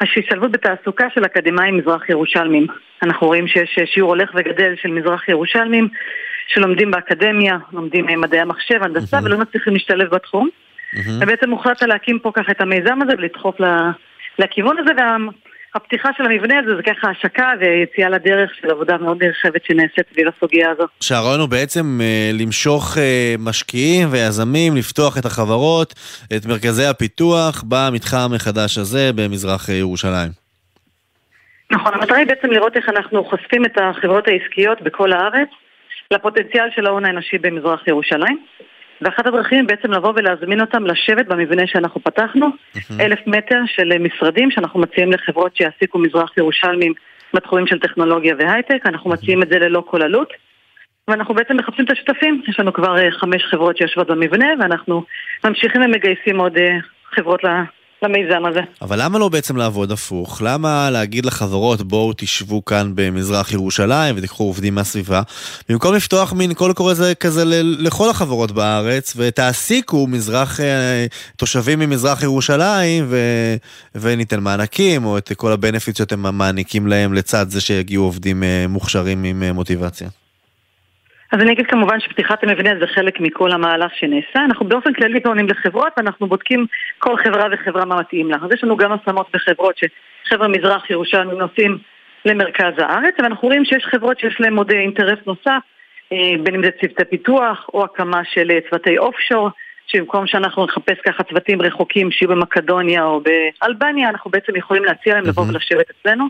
השתלבות 0.00 0.50
בתעסוקה 0.50 1.06
של 1.14 1.24
אקדמאים 1.24 1.76
מזרח 1.76 2.08
ירושלמים. 2.08 2.66
אנחנו 3.02 3.26
רואים 3.26 3.48
שיש 3.48 3.78
שיעור 3.86 4.10
הולך 4.10 4.30
וגדל 4.34 4.74
של 4.82 4.88
מזרח 4.88 5.28
ירושלמים 5.28 5.88
שלומדים 6.46 6.90
באקדמיה, 6.90 7.56
לומדים 7.72 8.06
מדעי 8.20 8.40
המחשב, 8.40 8.82
הנדסה, 8.82 9.18
ולא 9.24 9.38
מצליחים 9.38 9.72
להשתלב 9.72 10.14
בתחום. 10.14 10.48
ובעצם 11.20 11.50
הוחלט 11.50 11.82
להקים 11.82 12.18
פה 12.18 12.30
ככה 12.34 12.52
את 12.52 12.60
המיזם 12.60 12.98
הזה 13.02 13.12
ולדחוף 13.18 13.60
לכיוון 14.38 14.76
הזה, 14.78 14.92
הפתיחה 15.74 16.08
של 16.16 16.24
המבנה 16.24 16.58
הזה 16.58 16.76
זה 16.76 16.82
ככה 16.82 17.10
השקה 17.10 17.52
ויציאה 17.60 18.08
לדרך 18.08 18.50
של 18.60 18.70
עבודה 18.70 18.98
מאוד 18.98 19.24
נרחבת 19.24 19.64
שנעשית 19.64 20.06
סביב 20.12 20.28
הסוגיה 20.28 20.70
הזו. 20.70 20.84
שהרעיון 21.00 21.40
הוא 21.40 21.48
בעצם 21.48 21.98
אה, 22.00 22.30
למשוך 22.40 22.98
אה, 22.98 23.34
משקיעים 23.38 24.08
ויזמים, 24.10 24.76
לפתוח 24.76 25.18
את 25.18 25.24
החברות, 25.24 25.94
את 26.36 26.46
מרכזי 26.46 26.84
הפיתוח 26.84 27.64
במתחם 27.68 28.30
החדש 28.34 28.78
הזה 28.78 29.10
במזרח 29.14 29.70
אה, 29.70 29.74
ירושלים. 29.74 30.30
נכון, 31.70 31.94
המטרה 31.94 32.18
היא 32.18 32.26
בעצם 32.26 32.50
לראות 32.50 32.76
איך 32.76 32.88
אנחנו 32.88 33.24
חושפים 33.24 33.64
את 33.64 33.78
החברות 33.80 34.28
העסקיות 34.28 34.82
בכל 34.82 35.12
הארץ 35.12 35.48
לפוטנציאל 36.10 36.68
של 36.76 36.86
ההון 36.86 37.04
האנושי 37.04 37.38
במזרח 37.38 37.88
ירושלים. 37.88 38.38
ואחת 39.02 39.26
הדרכים 39.26 39.58
היא 39.58 39.68
בעצם 39.68 39.92
לבוא 39.92 40.12
ולהזמין 40.16 40.60
אותם 40.60 40.86
לשבת 40.86 41.26
במבנה 41.26 41.66
שאנחנו 41.66 42.00
פתחנו, 42.00 42.46
אלף 43.00 43.18
מטר 43.26 43.60
של 43.66 43.98
משרדים 43.98 44.50
שאנחנו 44.50 44.80
מציעים 44.80 45.12
לחברות 45.12 45.56
שיעסיקו 45.56 45.98
מזרח 45.98 46.38
ירושלמים 46.38 46.92
בתחומים 47.34 47.66
של 47.66 47.78
טכנולוגיה 47.78 48.34
והייטק, 48.38 48.86
אנחנו 48.86 49.10
מציעים 49.10 49.42
את 49.42 49.48
זה 49.48 49.58
ללא 49.58 49.82
כל 49.86 50.02
עלות. 50.02 50.32
ואנחנו 51.08 51.34
בעצם 51.34 51.56
מחפשים 51.56 51.84
את 51.84 51.90
השותפים, 51.90 52.42
יש 52.48 52.60
לנו 52.60 52.72
כבר 52.72 52.98
אה, 52.98 53.10
חמש 53.10 53.44
חברות 53.50 53.76
שיושבות 53.76 54.06
במבנה 54.06 54.46
ואנחנו 54.60 55.04
ממשיכים 55.44 55.82
ומגייסים 55.82 56.40
עוד 56.40 56.56
אה, 56.56 56.76
חברות 57.04 57.44
למיזם 58.04 58.46
הזה. 58.50 58.60
אבל 58.82 59.02
למה 59.02 59.18
לא 59.18 59.28
בעצם 59.28 59.56
לעבוד 59.56 59.92
הפוך? 59.92 60.42
למה 60.44 60.90
להגיד 60.90 61.26
לחברות 61.26 61.82
בואו 61.82 62.12
תשבו 62.16 62.64
כאן 62.64 62.92
במזרח 62.94 63.52
ירושלים 63.52 64.14
ותיקחו 64.18 64.44
עובדים 64.44 64.74
מהסביבה, 64.74 65.22
במקום 65.68 65.94
לפתוח 65.94 66.32
מין 66.32 66.54
קול 66.54 66.72
קורא 66.72 66.94
זה 66.94 67.14
כזה 67.14 67.42
לכל 67.62 68.10
החברות 68.10 68.52
בארץ 68.52 69.14
ותעסיקו 69.16 70.06
מזרח, 70.06 70.60
אה, 70.60 71.06
תושבים 71.36 71.78
ממזרח 71.78 72.22
ירושלים 72.22 73.04
ו, 73.08 73.18
וניתן 73.94 74.40
מענקים 74.40 75.04
או 75.04 75.18
את 75.18 75.32
כל 75.36 75.52
הבנפיט 75.52 75.96
שאתם 75.96 76.36
מעניקים 76.36 76.86
להם 76.86 77.12
לצד 77.12 77.50
זה 77.50 77.60
שיגיעו 77.60 78.04
עובדים 78.04 78.42
אה, 78.42 78.66
מוכשרים 78.68 79.24
עם 79.24 79.42
אה, 79.42 79.52
מוטיבציה. 79.52 80.23
אז 81.34 81.40
אני 81.40 81.52
אגיד 81.52 81.66
כמובן 81.66 82.00
שפתיחת 82.00 82.42
המבנה 82.44 82.70
זה 82.80 82.86
חלק 82.86 83.20
מכל 83.20 83.52
המהלך 83.52 83.94
שנעשה. 83.94 84.44
אנחנו 84.44 84.68
באופן 84.68 84.92
כללי 84.92 85.20
פונים 85.20 85.48
לחברות 85.48 85.92
ואנחנו 85.96 86.26
בודקים 86.26 86.66
כל 86.98 87.16
חברה 87.16 87.46
וחברה 87.52 87.84
מה 87.84 88.00
מתאים 88.00 88.30
לה. 88.30 88.36
אז 88.42 88.52
יש 88.52 88.64
לנו 88.64 88.76
גם 88.76 88.92
השמות 88.92 89.26
בחברות 89.32 89.74
שחבר'ה 89.78 90.48
מזרח 90.48 90.90
ירושלים 90.90 91.30
נוסעים 91.30 91.78
למרכז 92.24 92.72
הארץ, 92.78 93.14
ואנחנו 93.18 93.48
רואים 93.48 93.64
שיש 93.64 93.84
חברות 93.84 94.18
שיש 94.18 94.40
להן 94.40 94.56
עוד 94.56 94.70
אינטרס 94.70 95.18
נוסף, 95.26 95.62
אה, 96.12 96.32
בין 96.42 96.54
אם 96.54 96.62
זה 96.62 96.70
צוותי 96.80 97.04
פיתוח 97.10 97.66
או 97.74 97.84
הקמה 97.84 98.20
של 98.24 98.50
אה, 98.50 98.58
צוותי 98.70 98.98
אוף 98.98 99.16
שור, 99.18 99.50
שבמקום 99.86 100.26
שאנחנו 100.26 100.64
נחפש 100.64 100.98
ככה 101.06 101.22
צוותים 101.22 101.62
רחוקים 101.62 102.10
שיהיו 102.10 102.28
במקדוניה 102.28 103.04
או 103.04 103.20
באלבניה, 103.20 104.08
אנחנו 104.08 104.30
בעצם 104.30 104.56
יכולים 104.56 104.84
להציע 104.84 105.14
להם 105.14 105.24
לבוא 105.24 105.44
ולשבת 105.48 105.86
אצלנו. 105.90 106.24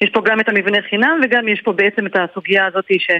יש 0.00 0.10
פה 0.10 0.20
גם 0.24 0.40
את 0.40 0.48
המבנה 0.48 0.78
חינם 0.90 1.20
וגם 1.24 1.48
יש 1.48 1.60
פה 1.60 1.72
בעצם 1.72 2.06
את 2.06 2.16
הסוגיה 2.16 2.66
הזאת 2.66 2.86
ש... 2.98 3.10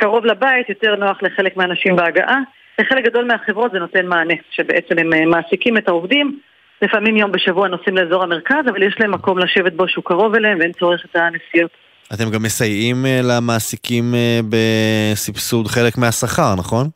קרוב 0.00 0.26
לבית, 0.26 0.68
יותר 0.68 0.96
נוח 0.96 1.22
לחלק 1.22 1.56
מהאנשים 1.56 1.96
בהגעה. 1.96 2.38
לחלק 2.78 3.04
גדול 3.04 3.24
מהחברות 3.24 3.72
זה 3.72 3.78
נותן 3.78 4.06
מענה, 4.06 4.34
שבעצם 4.50 4.98
הם 4.98 5.12
אה, 5.12 5.26
מעסיקים 5.26 5.76
את 5.76 5.88
העובדים. 5.88 6.38
לפעמים 6.82 7.16
יום 7.16 7.32
בשבוע 7.32 7.68
נוסעים 7.68 7.96
לאזור 7.96 8.22
המרכז, 8.22 8.64
אבל 8.70 8.82
יש 8.82 8.94
להם 9.00 9.10
מקום 9.10 9.38
לשבת 9.38 9.72
בו 9.72 9.88
שהוא 9.88 10.04
קרוב 10.04 10.34
אליהם 10.34 10.58
ואין 10.58 10.72
צורך 10.72 11.04
את 11.04 11.16
הנסיעות. 11.16 11.70
אתם 12.14 12.30
גם 12.30 12.42
מסייעים 12.42 13.06
אה, 13.06 13.20
למעסיקים 13.22 14.14
אה, 14.14 14.40
בסבסוד 14.50 15.66
חלק 15.66 15.98
מהשכר, 15.98 16.54
נכון? 16.58 16.86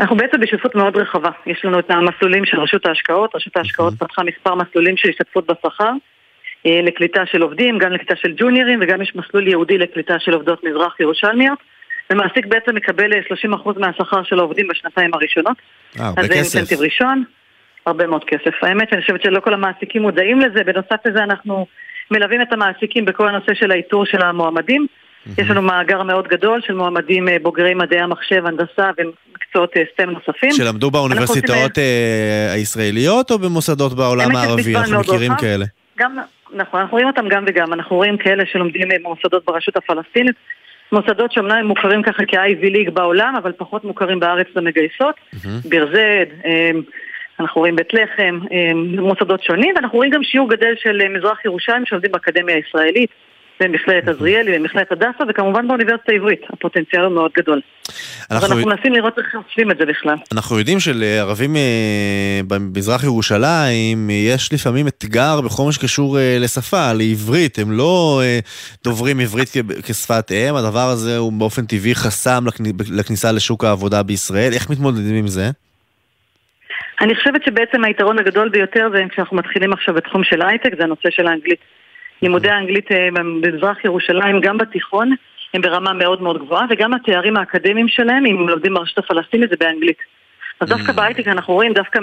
אנחנו 0.00 0.16
בעצם 0.16 0.40
בשותפות 0.40 0.74
מאוד 0.74 0.96
רחבה. 0.96 1.30
יש 1.46 1.64
לנו 1.64 1.78
את 1.78 1.90
המסלולים 1.90 2.44
של 2.44 2.60
רשות 2.60 2.86
ההשקעות, 2.86 3.36
רשות 3.36 3.56
ההשקעות 3.56 3.94
פתחה 3.98 4.22
מספר 4.22 4.54
מסלולים 4.54 4.96
של 4.96 5.08
השתתפות 5.08 5.46
בשכר 5.50 5.90
לקליטה 6.64 7.22
של 7.26 7.42
עובדים, 7.42 7.78
גם 7.78 7.92
לקליטה 7.92 8.16
של 8.16 8.32
ג'וניורים 8.36 8.78
וגם 8.82 9.02
יש 9.02 9.12
מסלול 9.14 9.48
ייעודי 9.48 9.78
לקליטה 9.78 10.14
של 10.18 10.32
עובדות 10.32 10.64
מזרח 10.64 11.00
ירושלמיות. 11.00 11.58
ומעסיק 12.10 12.46
בעצם 12.46 12.74
מקבל 12.74 13.12
30% 13.12 13.14
אה, 13.46 13.72
מהשכר 13.76 14.22
של 14.22 14.38
העובדים 14.38 14.68
בשנתיים 14.68 15.14
הראשונות. 15.14 15.56
אה, 16.00 16.06
הרבה 16.06 16.22
כסף. 16.22 16.30
אז 16.30 16.46
זה 16.46 16.58
אינטנטיב 16.58 16.80
ראשון, 16.80 17.24
הרבה 17.86 18.06
מאוד 18.06 18.24
כסף. 18.24 18.54
האמת 18.62 18.88
שאני 18.90 19.02
חושבת 19.02 19.22
שלא 19.22 19.40
כל 19.40 19.54
המעסיקים 19.54 20.02
מודעים 20.02 20.40
לזה, 20.40 20.64
בנוסף 20.64 21.06
לזה 21.06 21.22
אנחנו 21.22 21.66
מלווים 22.10 22.42
את 22.42 22.52
המעסיקים 22.52 23.04
בכל 23.04 23.28
הנושא 23.28 23.54
של 23.54 23.70
האיתור 23.70 24.06
של 24.06 24.22
המועמדים. 24.22 24.86
יש 25.38 25.50
לנו 25.50 25.62
מאגר 25.62 26.02
מאוד 26.02 26.28
גדול 26.28 26.60
של 26.66 26.74
מועמדים 26.74 27.28
אה, 27.28 27.36
בוגרי 27.42 27.74
מדעי 27.74 28.00
המחשב, 28.00 28.46
הנדסה 28.46 28.90
ומקצועות 28.98 29.70
סטם 29.94 30.08
אה, 30.08 30.14
נוספים. 30.14 30.52
שלמדו 30.52 30.90
באוניברסיטאות 30.90 31.78
הישראליות 32.54 33.30
או 33.30 33.38
במוסדות 33.38 33.94
בעולם 33.94 34.36
הערבי? 34.36 34.76
אנחנו 34.76 35.00
מכירים 35.00 35.32
כאלה. 35.40 35.64
גם, 35.98 36.18
נכון, 36.54 36.80
אנחנו 36.80 36.92
רואים 36.92 37.06
אותם 37.06 37.28
גם 37.28 37.44
וגם. 37.46 37.72
אנחנו 37.72 37.96
רואים 37.96 38.16
כאלה 38.16 38.44
שלומדים 38.52 38.88
במוסדות 38.88 39.44
ברשות 39.44 39.76
הפלסטינית, 39.76 40.34
מוסדות 40.92 41.32
שאומנם 41.32 41.56
הם 41.56 41.66
מוכרים 41.66 42.02
ככה 42.02 42.22
כ-IV 42.28 42.62
ליג 42.62 42.90
בעולם, 42.90 43.34
אבל 43.36 43.52
פחות 43.52 43.84
מוכרים 43.84 44.20
בארץ 44.20 44.46
למגייסות. 44.56 45.14
Mm-hmm. 45.34 45.68
ביר 45.68 45.90
זד, 45.92 46.48
אנחנו 47.40 47.60
רואים 47.60 47.76
בית 47.76 47.94
לחם, 47.94 48.38
אמ, 48.50 49.00
מוסדות 49.00 49.42
שונים, 49.42 49.74
ואנחנו 49.76 49.96
רואים 49.96 50.10
גם 50.10 50.22
שיעור 50.22 50.50
גדל 50.50 50.74
של 50.76 51.00
אה, 51.00 51.08
מזרח 51.08 51.44
ירושלים 51.44 51.86
שעובדים 51.86 52.12
באקדמיה 52.12 52.56
הישראלית. 52.56 53.10
במכללת 53.62 54.08
עזריאלי, 54.08 54.58
במכללת 54.58 54.92
הדסה, 54.92 55.24
וכמובן 55.28 55.68
באוניברסיטה 55.68 56.12
העברית. 56.12 56.40
הפוטנציאל 56.50 57.02
הוא 57.02 57.12
מאוד 57.12 57.30
גדול. 57.36 57.60
אנחנו... 58.30 58.46
אנחנו 58.46 58.66
מנסים 58.66 58.92
לראות 58.92 59.18
איך 59.18 59.26
עושים 59.48 59.70
את 59.70 59.78
זה 59.78 59.86
בכלל. 59.86 60.16
אנחנו 60.32 60.58
יודעים 60.58 60.80
שלערבים 60.80 61.56
אה, 61.56 62.40
במזרח 62.46 63.04
ירושלים 63.04 64.10
יש 64.10 64.52
לפעמים 64.52 64.88
אתגר 64.88 65.40
בכל 65.40 65.62
מה 65.66 65.72
שקשור 65.72 66.18
אה, 66.18 66.36
לשפה, 66.40 66.92
לעברית. 66.92 67.58
הם 67.58 67.72
לא 67.72 68.20
אה, 68.24 68.38
דוברים 68.84 69.20
עברית 69.20 69.48
כשפת 69.82 70.32
אם, 70.32 70.54
הדבר 70.54 70.88
הזה 70.92 71.16
הוא 71.16 71.32
באופן 71.32 71.66
טבעי 71.66 71.94
חסם 71.94 72.44
לכניסה 72.90 73.32
לשוק 73.32 73.64
העבודה 73.64 74.02
בישראל. 74.02 74.52
איך 74.52 74.70
מתמודדים 74.70 75.14
עם 75.14 75.26
זה? 75.26 75.50
אני 77.00 77.14
חושבת 77.14 77.44
שבעצם 77.44 77.84
היתרון 77.84 78.18
הגדול 78.18 78.48
ביותר 78.48 78.88
זה 78.94 79.02
כשאנחנו 79.10 79.36
מתחילים 79.36 79.72
עכשיו 79.72 79.94
בתחום 79.94 80.24
של 80.24 80.42
הייטק, 80.42 80.70
זה 80.78 80.84
הנושא 80.84 81.08
של 81.10 81.26
האנגלית. 81.26 81.58
לימודי 82.22 82.50
האנגלית 82.50 82.92
אה, 82.92 83.08
במזרח 83.12 83.84
ירושלים, 83.84 84.40
גם 84.40 84.58
בתיכון, 84.58 85.14
הם 85.54 85.60
ברמה 85.60 85.92
מאוד 85.92 86.22
מאוד 86.22 86.38
גבוהה, 86.38 86.66
וגם 86.70 86.94
התארים 86.94 87.36
האקדמיים 87.36 87.88
שלהם, 87.88 88.26
אם 88.26 88.36
הם 88.38 88.48
לומדים 88.48 88.74
ברשות 88.74 88.98
הפלסטינית, 88.98 89.50
זה 89.50 89.56
באנגלית. 89.60 89.98
אז 90.60 90.68
דווקא 90.68 90.92
mm. 90.92 90.94
בהייטק 90.94 91.28
אנחנו 91.28 91.54
רואים, 91.54 91.72
דווקא 91.72 92.00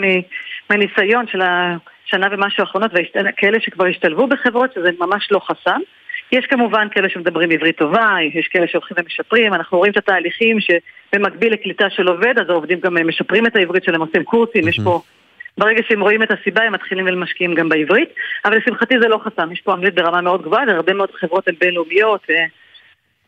מהניסיון 0.70 1.28
של 1.28 1.42
השנה 1.42 2.28
ומשהו 2.32 2.64
האחרונות, 2.64 2.92
כאלה 3.38 3.60
שכבר 3.60 3.86
השתלבו 3.86 4.28
בחברות, 4.28 4.74
שזה 4.74 4.90
ממש 5.00 5.28
לא 5.32 5.40
חסם. 5.40 5.80
יש 6.32 6.46
כמובן 6.46 6.88
כאלה 6.92 7.10
שמדברים 7.10 7.52
עברית 7.52 7.78
טובה, 7.78 8.16
יש 8.34 8.48
כאלה 8.48 8.68
שהולכים 8.68 8.98
ומשפרים, 9.00 9.54
אנחנו 9.54 9.78
רואים 9.78 9.92
את 9.92 9.98
התהליכים 9.98 10.58
שבמקביל 10.60 11.54
לקליטה 11.54 11.90
של 11.90 12.08
עובד, 12.08 12.40
אז 12.40 12.50
העובדים 12.50 12.80
גם 12.80 13.08
משפרים 13.08 13.48
את 13.48 13.56
העברית 13.56 13.84
שלהם, 13.84 14.02
עושים 14.02 14.24
קורסים, 14.24 14.68
יש 14.68 14.80
פה 14.84 15.02
ברגע 15.60 15.82
שהם 15.88 16.02
רואים 16.02 16.24
את 16.24 16.32
הסיבה 16.32 16.64
הם 16.64 16.74
מתחילים 16.74 17.06
ולמשקיעים 17.06 17.56
גם 17.56 17.70
בעברית, 17.70 18.10
אבל 18.46 18.58
לשמחתי 18.58 18.96
זה 19.02 19.08
לא 19.08 19.20
חסם, 19.26 19.52
יש 19.52 19.62
פה 19.62 19.74
אנגלית 19.74 19.96
ברמה 19.96 20.22
מאוד 20.22 20.42
גבוהה, 20.42 20.64
והרבה 20.68 20.94
מאוד 20.94 21.10
חברות 21.20 21.48
הן 21.48 21.56
בינלאומיות, 21.60 22.22
אה, 22.30 22.46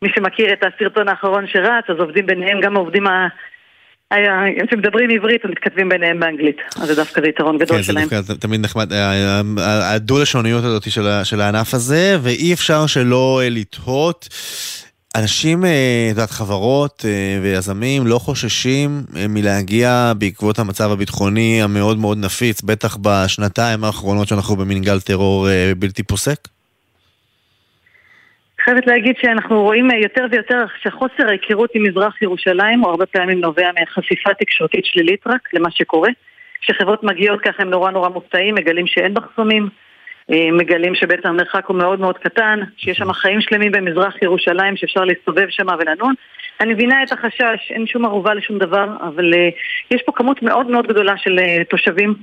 מי 0.02 0.10
שמכיר 0.16 0.54
את 0.54 0.64
הסרטון 0.64 1.08
האחרון 1.08 1.48
שרץ, 1.48 1.84
אז 1.88 1.96
עובדים 2.00 2.26
ביניהם, 2.26 2.62
גם 2.62 2.76
העובדים 2.76 3.08
ה... 3.08 3.28
שמדברים 4.72 5.10
עברית 5.10 5.46
ומתכתבים 5.46 5.90
ביניהם 5.90 6.20
באנגלית, 6.20 6.58
אז 6.76 6.88
זה 6.88 6.96
דווקא 6.96 7.22
זה 7.22 7.28
יתרון 7.28 7.58
גדול 7.58 7.78
כן, 7.78 7.84
שלהם. 7.84 8.10
כן, 8.10 8.22
זה 8.22 8.28
דווקא 8.34 8.48
תמיד 8.48 8.62
נחמד, 8.62 8.94
אה, 8.94 9.42
הדו-לשוניות 9.96 10.64
הזאת 10.64 10.92
של 11.24 11.42
הענף 11.42 11.74
הזה, 11.74 12.18
ואי 12.22 12.54
אפשר 12.54 12.88
שלא 12.88 13.42
אה, 13.44 13.50
לתהות 13.50 14.28
אנשים, 15.16 15.66
אה, 15.66 15.70
את 16.12 16.16
יודעת, 16.16 16.30
חברות 16.30 17.06
אה, 17.06 17.40
ויזמים 17.42 18.02
לא 18.08 18.18
חוששים 18.20 18.90
אה, 19.16 19.26
מלהגיע 19.30 20.14
בעקבות 20.20 20.60
המצב 20.60 20.92
הביטחוני 20.92 21.60
המאוד 21.64 21.98
מאוד 21.98 22.18
נפיץ, 22.18 22.62
בטח 22.62 22.98
בשנתיים 23.02 23.84
האחרונות 23.84 24.28
שאנחנו 24.28 24.56
במין 24.56 24.82
גל 24.82 25.00
טרור 25.00 25.48
בלתי 25.78 26.04
פוסק? 26.04 26.40
חייבת 28.64 28.88
להגיד 28.88 29.16
שאנחנו 29.22 29.62
רואים 29.62 29.92
יותר 30.04 30.26
ויותר 30.32 30.66
שחוסר 30.84 31.28
ההיכרות 31.28 31.70
עם 31.74 31.84
מזרח 31.84 32.22
ירושלים 32.22 32.80
הוא 32.80 32.90
הרבה 32.90 33.06
פעמים 33.06 33.40
נובע 33.40 33.70
מחשיפה 33.82 34.30
תקשורתית 34.40 34.86
שלילית 34.86 35.28
רק 35.28 35.50
למה 35.54 35.72
שקורה. 35.72 36.10
כשחברות 36.62 37.04
מגיעות 37.04 37.42
ככה 37.42 37.64
הם 37.64 37.70
נורא 37.70 37.92
נורא 37.92 38.10
מופתעים, 38.10 38.56
מגלים 38.56 38.88
שאין 38.88 39.14
מחסומים, 39.14 39.70
מגלים 40.32 40.96
שבעצם 40.96 41.28
המרחק 41.28 41.66
הוא 41.66 41.78
מאוד 41.78 42.00
מאוד 42.00 42.18
קטן, 42.18 42.60
שיש 42.78 42.98
שם 42.98 43.14
חיים 43.14 43.42
שלמים 43.42 43.72
במזרח 43.72 44.22
ירושלים 44.22 44.78
שאפשר 44.78 45.06
להסתובב 45.06 45.48
שם 45.50 45.68
ולנון. 45.80 46.14
אני 46.62 46.74
מבינה 46.74 47.04
את 47.04 47.12
החשש, 47.12 47.72
אין 47.72 47.88
שום 47.88 48.06
ערובה 48.06 48.34
לשום 48.34 48.58
דבר, 48.58 48.88
אבל 49.08 49.34
uh, 49.34 49.38
יש 49.92 50.02
פה 50.06 50.12
כמות 50.16 50.44
מאוד 50.44 50.68
מאוד 50.68 50.88
גדולה 50.88 51.18
של 51.18 51.40
uh, 51.40 51.64
תושבים. 51.70 52.16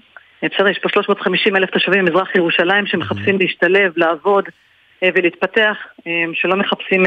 בסדר, 0.43 0.69
יש 0.69 0.79
פה 0.79 0.89
350 0.89 1.57
אלף 1.57 1.71
תושבים 1.71 2.05
במזרח 2.05 2.35
ירושלים 2.35 2.87
שמחפשים 2.87 3.39
להשתלב, 3.39 3.93
לעבוד 3.97 4.45
ולהתפתח, 5.03 5.77
שלא 6.33 6.57
מחפשים 6.57 7.03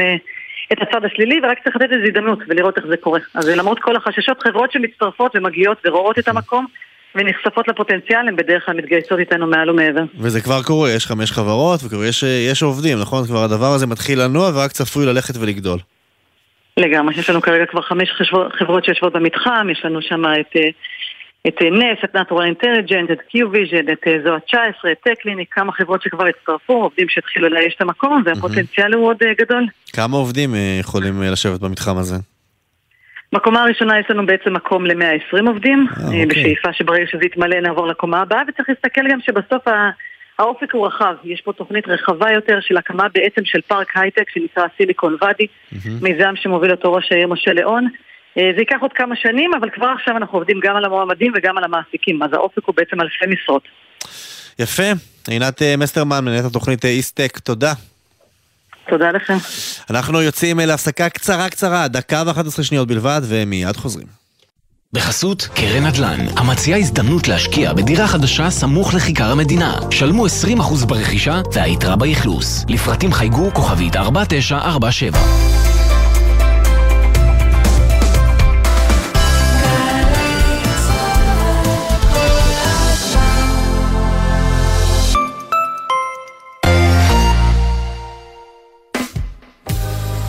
את 0.72 0.82
הצד 0.82 1.04
השלילי, 1.04 1.40
ורק 1.42 1.58
צריך 1.64 1.76
לתת 1.76 1.92
איזו 1.92 2.04
הזדמנות 2.04 2.38
ולראות 2.48 2.76
איך 2.76 2.86
זה 2.86 2.96
קורה. 2.96 3.20
אז 3.34 3.48
למרות 3.48 3.78
כל 3.78 3.96
החששות, 3.96 4.42
חברות 4.42 4.72
שמצטרפות 4.72 5.36
ומגיעות 5.36 5.78
ורואות 5.84 6.18
את 6.18 6.28
המקום, 6.28 6.66
ונחשפות 7.14 7.68
לפוטנציאל, 7.68 8.28
הן 8.28 8.36
בדרך 8.36 8.66
כלל 8.66 8.76
מתגייסות 8.76 9.18
איתנו 9.18 9.46
מעל 9.46 9.70
ומעבר. 9.70 10.02
וזה 10.18 10.40
כבר 10.40 10.62
קורה, 10.62 10.90
יש 10.90 11.06
חמש 11.06 11.32
חברות, 11.32 11.80
וכבר 11.84 12.04
יש, 12.04 12.22
יש 12.22 12.62
עובדים, 12.62 12.98
נכון? 13.00 13.26
כבר 13.26 13.44
הדבר 13.44 13.72
הזה 13.74 13.86
מתחיל 13.86 14.22
לנוע 14.22 14.50
ורק 14.54 14.72
צפוי 14.72 15.06
ללכת 15.06 15.34
ולגדול. 15.36 15.78
לגמרי, 16.76 17.14
יש 17.18 17.30
לנו 17.30 17.42
כרגע 17.42 17.66
כבר 17.66 17.82
חמש 17.82 18.08
חברות 18.58 18.84
שיושבות 18.84 19.12
במתחם, 19.12 19.66
יש 19.72 19.84
לנו 19.84 20.02
שם 20.02 20.22
את, 20.40 20.56
את 21.48 21.62
נס, 21.62 21.98
את 22.04 22.16
Natural 22.16 22.44
Intelligent, 22.44 23.10
את 23.10 23.20
Q-Vision, 23.30 23.92
את 23.92 24.24
זוהה 24.24 24.40
19, 24.40 24.92
את 24.92 24.96
טקליניק, 25.04 25.48
כמה 25.54 25.72
חברות 25.72 26.02
שכבר 26.02 26.26
הצטרפו, 26.26 26.72
עובדים 26.72 27.08
שהתחילו 27.08 27.48
לאייש 27.48 27.74
את 27.76 27.80
המקום, 27.80 28.22
והפוטנציאל 28.26 28.94
הוא 28.94 29.06
עוד 29.06 29.16
אה, 29.22 29.32
גדול. 29.38 29.66
כמה 29.92 30.16
עובדים 30.16 30.54
אה, 30.54 30.76
יכולים 30.80 31.22
אה, 31.22 31.30
לשבת 31.30 31.60
במתחם 31.60 31.96
הזה? 31.96 32.16
בקומה 33.32 33.62
הראשונה 33.62 33.98
יש 34.00 34.06
לנו 34.10 34.26
בעצם 34.26 34.52
מקום 34.52 34.86
ל-120 34.86 35.48
עובדים, 35.48 35.86
אה, 35.90 36.04
אוקיי. 36.04 36.26
בשאיפה 36.26 36.72
שברגע 36.72 37.06
שזה 37.12 37.24
יתמלא 37.24 37.60
נעבור 37.60 37.86
לקומה 37.86 38.20
הבאה, 38.20 38.42
וצריך 38.48 38.68
להסתכל 38.68 39.00
גם 39.10 39.18
שבסוף 39.20 39.62
האופק 40.38 40.74
הוא 40.74 40.86
רחב, 40.86 41.14
יש 41.24 41.40
פה 41.40 41.52
תוכנית 41.52 41.88
רחבה 41.88 42.32
יותר 42.32 42.58
של 42.60 42.76
הקמה 42.76 43.06
בעצם 43.14 43.44
של 43.44 43.60
פארק 43.60 43.96
הייטק 43.96 44.30
שנקרא 44.30 44.64
Silicon 44.76 45.16
Wadi, 45.20 45.46
מיזם 46.02 46.32
שמוביל 46.36 46.70
אותו 46.70 46.92
ראש 46.92 47.12
העיר 47.12 47.28
משה 47.28 47.52
ליאון. 47.52 47.88
אה, 48.38 48.50
זה 48.54 48.60
ייקח 48.60 48.76
עוד 48.80 48.92
כמה 48.92 49.16
שנים, 49.16 49.50
אבל 49.54 49.70
כבר 49.70 49.86
עכשיו 49.86 50.16
אנחנו 50.16 50.38
עובדים 50.38 50.60
גם 50.62 50.76
על 50.76 50.84
המועמדים 50.84 51.32
וגם 51.36 51.58
על 51.58 51.64
המעסיקים, 51.64 52.22
אז 52.22 52.32
האופק 52.32 52.64
הוא 52.64 52.74
בעצם 52.76 53.00
אלפי 53.00 53.26
משרות. 53.28 53.62
יפה. 54.58 54.92
עינת 55.28 55.62
אה, 55.62 55.74
מסטרמן, 55.78 56.24
מנהלת 56.24 56.44
התוכנית 56.44 56.84
איסטק, 56.84 57.38
תודה. 57.38 57.72
תודה 58.92 59.10
לכם. 59.10 59.36
אנחנו 59.90 60.22
יוצאים 60.22 60.58
להפסקה 60.58 61.08
קצרה 61.08 61.48
קצרה, 61.48 61.88
דקה 61.88 62.22
ו-11 62.26 62.62
שניות 62.62 62.88
בלבד, 62.88 63.20
ומיד 63.24 63.76
חוזרים. 63.76 64.06
בחסות 64.92 65.48
קרן 65.54 65.86
נדל"ן, 65.86 66.26
המציעה 66.36 66.78
הזדמנות 66.78 67.28
להשקיע 67.28 67.72
בדירה 67.72 68.06
חדשה 68.08 68.50
סמוך 68.50 68.94
לכיכר 68.94 69.32
המדינה. 69.32 69.74
שלמו 69.90 70.26
20% 70.26 70.86
ברכישה 70.86 71.40
והיתרה 71.52 71.96
באכלוס. 71.96 72.64
לפרטים 72.68 73.12
חייגו 73.12 73.50
כוכבית 73.54 73.96
4947 73.96 75.18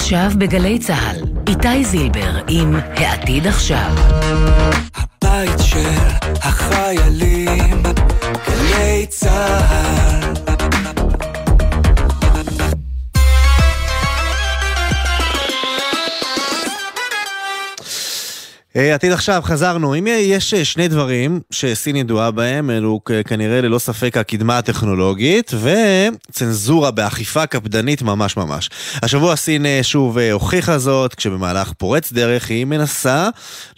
עכשיו 0.00 0.30
בגלי 0.38 0.78
צה"ל, 0.78 1.22
איתי 1.48 1.84
זילבר 1.84 2.40
עם 2.48 2.74
העתיד 2.96 3.46
עכשיו. 3.46 3.94
הבית 4.94 5.58
של 5.58 5.98
החיילים, 6.42 7.82
גלי 8.48 9.06
צה"ל 9.08 10.39
עתיד 18.74 19.12
עכשיו, 19.12 19.40
חזרנו. 19.44 19.94
אם 19.94 20.06
יש 20.06 20.54
אה, 20.54 20.64
שני 20.64 20.88
דברים 20.88 21.40
שסין 21.50 21.96
ידועה 21.96 22.30
בהם, 22.30 22.70
אלו 22.70 23.00
כנראה 23.28 23.60
ללא 23.60 23.78
ספק 23.78 24.16
הקדמה 24.16 24.58
הטכנולוגית 24.58 25.52
וצנזורה 25.54 26.90
באכיפה 26.90 27.46
קפדנית 27.46 28.02
ממש 28.02 28.36
ממש. 28.36 28.70
השבוע 29.02 29.36
סין 29.36 29.66
אה, 29.66 29.80
שוב 29.82 30.18
הוכיחה 30.18 30.78
זאת, 30.78 31.14
כשבמהלך 31.14 31.72
פורץ 31.72 32.12
דרך 32.12 32.50
היא 32.50 32.64
מנסה 32.64 33.28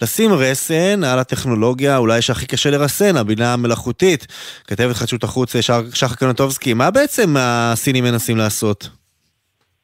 לשים 0.02 0.32
רסן 0.32 1.04
על 1.04 1.18
הטכנולוגיה 1.18 1.96
אולי 1.96 2.22
שהכי 2.22 2.46
קשה 2.46 2.70
לרסן, 2.70 3.16
הבינה 3.16 3.52
המלאכותית. 3.52 4.26
כתבת 4.66 4.96
חדשות 4.96 5.24
החוץ 5.24 5.54
שחר 5.94 6.14
קנטובסקי, 6.14 6.74
מה 6.74 6.90
בעצם 6.90 7.34
הסינים 7.38 8.04
מנסים 8.04 8.36
לעשות? 8.36 9.01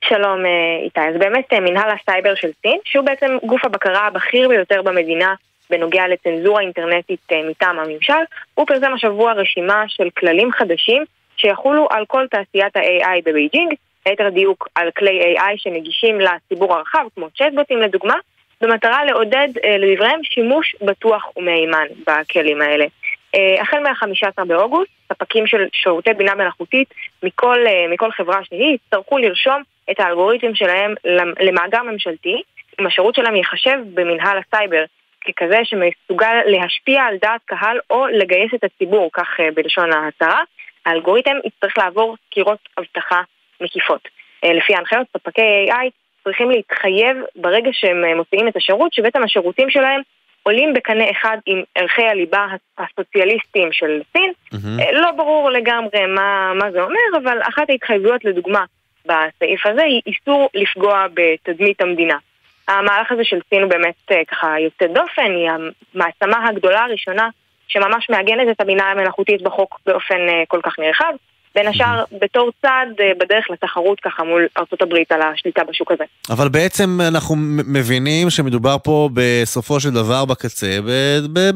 שלום 0.05 0.47
אה, 0.47 0.85
איתי, 0.85 1.01
אז 1.01 1.15
באמת 1.19 1.53
אה, 1.53 1.61
מנהל 1.61 1.91
הסייבר 1.91 2.35
של 2.35 2.51
סין, 2.63 2.79
שהוא 2.85 3.05
בעצם 3.05 3.37
גוף 3.47 3.65
הבקרה 3.65 4.07
הבכיר 4.07 4.49
ביותר 4.49 4.83
במדינה 4.83 5.35
בנוגע 5.71 6.09
לצנזורה 6.09 6.61
אינטרנטית 6.61 7.21
אה, 7.33 7.43
מטעם 7.51 7.79
הממשל, 7.79 8.23
הוא 8.55 8.67
פרסם 8.67 8.93
השבוע 8.93 9.33
רשימה 9.33 9.85
של 9.89 10.09
כללים 10.19 10.53
חדשים 10.53 11.05
שיחולו 11.37 11.89
על 11.91 12.05
כל 12.07 12.27
תעשיית 12.31 12.77
ה-AI 12.77 13.23
בבייג'ינג, 13.25 13.75
ליתר 14.09 14.29
דיוק 14.29 14.69
על 14.75 14.91
כלי 14.91 15.37
AI 15.37 15.53
שנגישים 15.57 16.21
לציבור 16.21 16.75
הרחב, 16.75 17.05
כמו 17.15 17.31
צ'טבוטים 17.31 17.79
לדוגמה, 17.79 18.15
במטרה 18.61 19.05
לעודד 19.05 19.49
לדבריהם 19.79 20.25
שימוש 20.25 20.77
בטוח 20.83 21.37
ומהימן 21.37 21.87
בכלים 22.07 22.63
האלה. 22.63 22.87
החל 23.61 23.79
מה-15 23.79 24.45
באוגוסט, 24.45 24.91
ספקים 25.13 25.47
של 25.47 25.67
שירותי 25.73 26.15
בינה 26.15 26.35
מלאכותית 26.35 26.95
מכל, 27.23 27.59
מכל 27.91 28.13
חברה 28.13 28.45
שהיא 28.45 28.75
יצטרכו 28.75 29.19
לרשום 29.19 29.63
את 29.91 30.01
האלגוריתם 30.01 30.55
שלהם 30.55 30.95
למאגר 31.41 31.83
ממשלתי, 31.83 32.43
אם 32.81 32.87
השירות 32.87 33.15
שלהם 33.15 33.37
ייחשב 33.37 33.79
במנהל 33.95 34.39
הסייבר 34.39 34.85
ככזה 35.25 35.59
שמסוגל 35.65 36.37
להשפיע 36.47 37.03
על 37.03 37.17
דעת 37.23 37.41
קהל 37.45 37.79
או 37.91 38.07
לגייס 38.07 38.55
את 38.55 38.65
הציבור, 38.65 39.11
כך 39.13 39.29
אה, 39.41 39.49
בלשון 39.55 39.93
ההצהרה, 39.93 40.43
האלגוריתם 40.87 41.37
יצטרך 41.45 41.79
לעבור 41.79 42.17
סקירות 42.27 42.59
אבטחה 42.79 43.21
מקיפות. 43.61 44.09
אה, 44.45 44.53
לפי 44.53 44.75
ההנחיות, 44.75 45.07
ספקי 45.17 45.43
AI 45.71 45.91
צריכים 46.25 46.51
להתחייב 46.51 47.17
ברגע 47.37 47.71
שהם 47.73 48.05
אה, 48.05 48.15
מוציאים 48.15 48.49
את 48.49 48.57
השירות, 48.57 48.93
שבעצם 48.93 49.23
השירותים 49.23 49.71
שלהם 49.71 50.01
עולים 50.43 50.75
בקנה 50.75 51.11
אחד 51.11 51.39
עם 51.47 51.63
ערכי 51.75 52.03
הליבה 52.03 52.47
הסוציאליסטיים 52.79 53.73
של 53.73 54.01
סין. 54.13 54.33
Mm-hmm. 54.55 54.93
לא 54.93 55.11
ברור 55.11 55.51
לגמרי 55.51 56.07
מה, 56.07 56.53
מה 56.55 56.71
זה 56.71 56.83
אומר, 56.83 57.19
אבל 57.23 57.39
אחת 57.43 57.71
ההתחייבויות 57.71 58.25
לדוגמה 58.25 58.65
בסעיף 59.09 59.67
הזה 59.67 59.83
היא 59.83 60.01
איסור 60.07 60.49
לפגוע 60.55 61.07
בתדמית 61.15 61.81
המדינה. 61.81 62.17
המהלך 62.69 63.13
הזה 63.13 63.25
של 63.25 63.39
סין 63.51 63.63
הוא 63.63 63.71
באמת 63.71 63.95
אה, 64.11 64.25
ככה 64.25 64.61
יוצא 64.61 64.87
דופן, 64.87 65.33
היא 65.37 65.51
המעצמה 65.51 66.49
הגדולה 66.49 66.85
הראשונה 66.85 67.29
שממש 67.69 68.11
מעגנת 68.11 68.49
את 68.51 68.61
הבינה 68.61 68.91
המלאכותית 68.91 69.43
בחוק 69.43 69.81
באופן 69.87 70.29
אה, 70.29 70.43
כל 70.49 70.61
כך 70.63 70.79
נרחב. 70.79 71.13
בין 71.59 71.67
השאר 71.67 72.05
בתור 72.21 72.51
צעד 72.63 72.89
אה, 73.01 73.13
בדרך 73.21 73.47
לתחרות 73.51 74.01
ככה 74.01 74.25
מול 74.25 74.47
ארה"ב 74.57 74.95
על 75.11 75.23
השליטה 75.23 75.65
בשוק 75.65 75.93
הזה. 75.93 76.05
אבל 76.31 76.49
בעצם 76.49 76.99
אנחנו 77.09 77.37
מבינים 77.69 78.31
שמדובר 78.31 78.77
פה 78.85 79.09
בסופו 79.15 79.81
של 79.81 79.91
דבר 79.91 80.25
בקצה, 80.25 80.79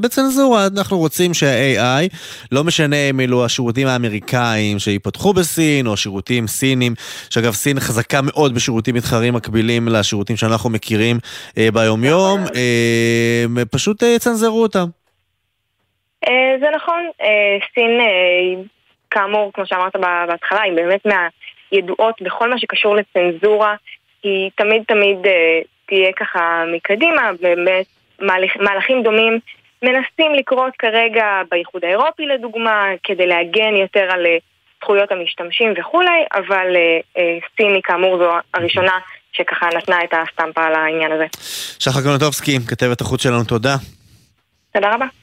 בצנזורה. 0.01 0.67
אנחנו 0.77 0.99
רוצים 0.99 1.35
שה-AI, 1.35 2.17
לא 2.53 2.65
משנה 2.65 2.97
אם 3.11 3.21
אלו 3.21 3.45
השירותים 3.45 3.87
האמריקאים 3.87 4.79
שיפתחו 4.79 5.33
בסין, 5.33 5.87
או 5.87 5.97
שירותים 5.97 6.47
סינים, 6.47 6.95
שאגב 7.31 7.53
סין 7.53 7.81
חזקה 7.81 8.21
מאוד 8.23 8.55
בשירותים 8.55 8.95
מתחרים 8.95 9.35
מקבילים 9.35 9.89
לשירותים 9.89 10.37
שאנחנו 10.37 10.71
מכירים 10.71 11.17
אה, 11.59 11.69
ביומיום, 11.73 12.41
אה, 12.41 13.65
פשוט 13.71 14.03
יצנזרו 14.03 14.63
אותם. 14.63 14.87
זה 16.61 16.67
נכון, 16.77 17.03
סין 17.75 17.91
כאמור, 19.13 19.51
כמו 19.55 19.67
שאמרת 19.67 19.97
בהתחלה, 20.29 20.63
היא 20.63 20.73
באמת 20.73 21.07
מהידועות 21.07 22.23
בכל 22.23 22.51
מה 22.51 22.59
שקשור 22.59 22.97
לצנזורה, 22.97 23.75
היא 24.23 24.51
תמיד 24.55 24.83
תמיד 24.89 25.19
תהיה 25.87 26.13
ככה 26.13 26.65
מקדימה, 26.75 27.31
באמת 27.41 27.87
מהלכים 28.61 29.03
דומים 29.03 29.39
מנסים 29.83 30.35
לקרות 30.35 30.73
כרגע 30.79 31.25
באיחוד 31.51 31.85
האירופי 31.85 32.27
לדוגמה, 32.27 32.87
כדי 33.03 33.27
להגן 33.27 33.75
יותר 33.77 34.07
על 34.11 34.27
זכויות 34.83 35.13
המשתמשים 35.13 35.75
וכולי, 35.81 36.25
אבל 36.35 36.77
סין 37.57 37.75
היא 37.75 37.83
כאמור 37.83 38.19
זו 38.19 38.31
הראשונה 38.55 38.99
שככה 39.33 39.67
נתנה 39.77 40.05
את 40.05 40.15
הסטמפה 40.15 40.65
על 40.65 40.75
העניין 40.75 41.13
הזה. 41.13 41.27
שחר 41.79 42.03
קונוטובסקי, 42.03 42.59
כתבת 42.69 43.01
החוץ 43.01 43.23
שלנו, 43.23 43.45
תודה. 43.45 43.75
תודה 44.73 44.95
רבה. 44.95 45.22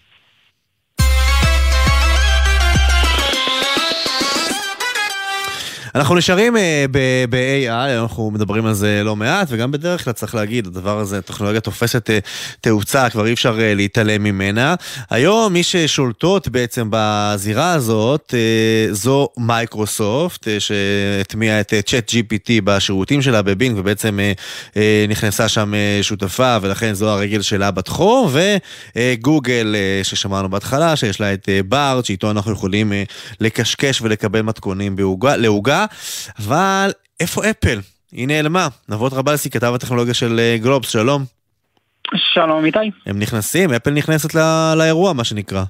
אנחנו 5.96 6.16
נשארים 6.16 6.56
uh, 6.56 6.60
ב-AI, 7.30 8.02
אנחנו 8.02 8.32
מדברים 8.32 8.66
על 8.66 8.74
זה 8.74 9.02
לא 9.06 9.16
מעט, 9.16 9.48
וגם 9.52 9.72
בדרך 9.72 10.04
כלל 10.04 10.14
צריך 10.14 10.36
להגיד, 10.36 10.68
הדבר 10.68 11.00
הזה, 11.00 11.22
טכנולוגיה 11.22 11.62
תופסת 11.62 12.10
uh, 12.10 12.14
תאוצה, 12.62 13.10
כבר 13.10 13.26
אי 13.26 13.34
אפשר 13.34 13.58
uh, 13.58 13.76
להתעלם 13.76 14.24
ממנה. 14.24 14.76
היום 15.10 15.54
מי 15.54 15.64
ששולטות 15.64 16.48
בעצם 16.48 16.88
בזירה 16.92 17.72
הזאת 17.72 18.34
זו 18.92 19.30
מייקרוסופט, 19.38 20.48
שהטמיעה 20.60 21.60
את 21.60 21.74
ChatGPT 21.86 22.52
בשירותים 22.64 23.22
שלה 23.22 23.42
בבינג, 23.42 23.78
ובעצם 23.78 24.20
נכנסה 25.10 25.48
שם 25.48 25.74
שותפה, 26.02 26.58
ולכן 26.62 26.94
זו 26.94 27.10
הרגל 27.10 27.42
שלה 27.42 27.72
בתחום, 27.72 28.32
וגוגל, 28.96 29.76
ששמענו 30.04 30.50
בהתחלה, 30.50 30.96
שיש 30.96 31.20
לה 31.20 31.34
את 31.34 31.50
בארד, 31.68 32.06
שאיתו 32.06 32.32
אנחנו 32.32 32.52
יכולים 32.52 32.94
לקשקש 33.40 34.02
ולקבל 34.02 34.42
מתכונים 34.42 34.96
לעוגה. 35.38 35.79
אבל 36.40 36.92
איפה 37.20 37.42
אפל? 37.50 37.80
היא 38.12 38.28
נעלמה. 38.28 38.68
נבו 38.90 39.14
טרבלסי, 39.14 39.50
כתב 39.50 39.74
הטכנולוגיה 39.76 40.14
של 40.14 40.40
אה, 40.40 40.58
גלובס, 40.62 40.90
שלום. 40.90 41.24
שלום 42.16 42.66
איתי. 42.66 42.80
הם 43.06 43.20
נכנסים, 43.20 43.74
אפל 43.74 43.92
נכנסת 43.92 44.36
לא, 44.36 44.74
לאירוע, 44.78 45.14
מה 45.14 45.24
שנקרא. 45.24 45.64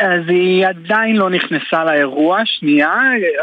אז 0.00 0.20
היא 0.28 0.66
עדיין 0.66 1.16
לא 1.16 1.30
נכנסה 1.30 1.84
לאירוע, 1.84 2.40
שנייה, 2.44 2.94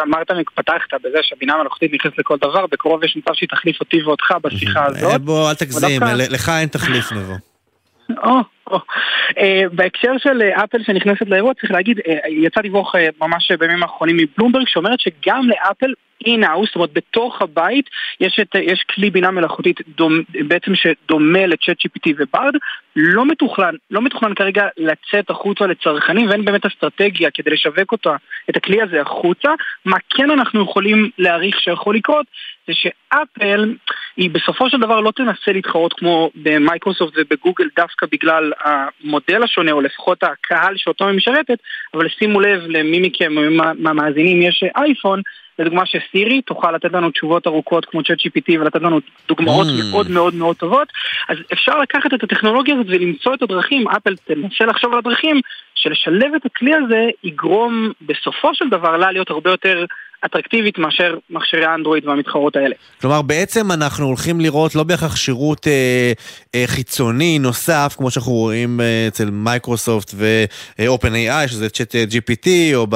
אמרת, 0.01 0.27
פתחת 0.55 0.93
בזה 1.03 1.17
שהבינה 1.21 1.53
המלאכותית 1.53 1.93
נכנסת 1.93 2.17
לכל 2.17 2.37
דבר, 2.37 2.65
בקרוב 2.67 3.03
יש 3.03 3.17
מצב 3.17 3.33
שהיא 3.33 3.49
תחליף 3.49 3.79
אותי 3.79 4.03
ואותך 4.03 4.31
בשיחה 4.43 4.85
הזאת. 4.85 5.21
בוא, 5.21 5.49
אל 5.49 5.55
תגזים, 5.55 6.01
לך 6.29 6.49
אין 6.49 6.69
תחליף 6.69 7.11
נבו. 7.11 7.52
Uh, 8.69 9.69
בהקשר 9.71 10.11
של 10.17 10.41
uh, 10.41 10.63
אפל 10.63 10.83
שנכנסת 10.83 11.27
לאירוע 11.27 11.53
צריך 11.53 11.71
להגיד, 11.71 11.99
uh, 11.99 12.27
יצא 12.29 12.61
דיווח 12.61 12.95
ממש 13.21 13.51
בימים 13.51 13.83
האחרונים 13.83 14.17
מבלומברג 14.17 14.67
שאומרת 14.67 14.99
שגם 14.99 15.49
לאפל 15.49 15.93
in-house, 16.25 16.67
זאת 16.69 16.75
אומרת 16.75 16.93
בתוך 16.93 17.41
הבית 17.41 17.89
יש, 18.19 18.39
את, 18.41 18.55
יש 18.55 18.83
כלי 18.95 19.09
בינה 19.09 19.31
מלאכותית 19.31 19.81
דומ, 19.87 20.21
בעצם 20.47 20.71
שדומה 20.75 21.45
לצ'אט 21.45 21.77
GPT 21.81 22.13
וברד, 22.17 22.53
לא 22.95 23.25
מתוכנן, 23.25 23.75
לא 23.91 24.01
מתוכנן 24.01 24.33
כרגע 24.33 24.67
לצאת 24.77 25.29
החוצה 25.29 25.67
לצרכנים 25.67 26.29
ואין 26.29 26.45
באמת 26.45 26.65
אסטרטגיה 26.65 27.29
כדי 27.33 27.51
לשווק 27.51 27.91
אותה, 27.91 28.15
את 28.49 28.57
הכלי 28.57 28.81
הזה 28.81 29.01
החוצה. 29.01 29.49
מה 29.85 29.97
כן 30.09 30.31
אנחנו 30.31 30.63
יכולים 30.63 31.09
להעריך 31.17 31.59
שיכול 31.59 31.95
לקרות 31.95 32.25
זה 32.67 32.73
שאפל 32.73 33.75
היא 34.17 34.29
בסופו 34.29 34.69
של 34.69 34.79
דבר 34.79 34.99
לא 34.99 35.11
תנסה 35.11 35.51
להתחרות 35.53 35.93
כמו 35.93 36.29
במייקרוסופט 36.35 37.13
ובגוגל 37.17 37.67
דווקא 37.75 38.05
בגלל 38.11 38.51
המודל 38.63 39.43
השונה 39.43 39.71
או 39.71 39.81
לפחות 39.81 40.23
הקהל 40.23 40.73
שאותו 40.77 41.07
היא 41.07 41.17
משרתת, 41.17 41.57
אבל 41.93 42.09
שימו 42.09 42.39
לב 42.39 42.61
למי 42.67 42.99
מכם 42.99 43.33
מהמאזינים 43.77 44.41
יש 44.41 44.63
אייפון 44.75 45.21
לדוגמה 45.59 45.83
שסירי 45.85 46.41
תוכל 46.41 46.71
לתת 46.71 46.93
לנו 46.93 47.11
תשובות 47.11 47.47
ארוכות 47.47 47.85
כמו 47.85 48.03
צ'אט 48.03 48.17
GPT 48.19 48.59
ולתת 48.59 48.81
לנו 48.81 48.99
דוגמאות 49.27 49.67
mm. 49.67 49.91
מאוד 49.91 50.09
מאוד 50.09 50.35
מאוד 50.35 50.55
טובות 50.55 50.87
אז 51.29 51.37
אפשר 51.53 51.79
לקחת 51.79 52.13
את 52.13 52.23
הטכנולוגיה 52.23 52.75
הזאת 52.75 52.85
ולמצוא 52.89 53.33
את 53.33 53.41
הדרכים, 53.41 53.87
אפל 53.87 54.15
תנסה 54.15 54.65
לחשוב 54.65 54.93
על 54.93 54.99
הדרכים 54.99 55.41
שלשלב 55.75 56.35
את 56.35 56.45
הכלי 56.45 56.73
הזה 56.73 57.09
יגרום 57.23 57.91
בסופו 58.01 58.55
של 58.55 58.69
דבר 58.69 58.97
לה 58.97 59.11
להיות 59.11 59.29
הרבה 59.29 59.49
יותר 59.49 59.85
אטרקטיבית 60.25 60.77
מאשר 60.77 61.17
מכשירי 61.29 61.65
האנדרואיד 61.65 62.05
והמתחרות 62.05 62.55
האלה. 62.55 62.75
כלומר, 63.01 63.21
בעצם 63.21 63.71
אנחנו 63.71 64.05
הולכים 64.05 64.41
לראות 64.41 64.75
לא 64.75 64.83
בהכרח 64.83 65.15
שירות 65.15 65.67
אה, 65.67 66.13
אה, 66.55 66.63
חיצוני 66.65 67.39
נוסף, 67.39 67.95
כמו 67.97 68.11
שאנחנו 68.11 68.31
רואים 68.31 68.81
אה, 68.81 69.05
אצל 69.07 69.29
מייקרוסופט 69.31 70.11
ו-OpenAI, 70.15 71.47
שזה 71.47 71.69
צ'אט 71.69 71.95
GPT, 71.95 72.47
או 72.75 72.87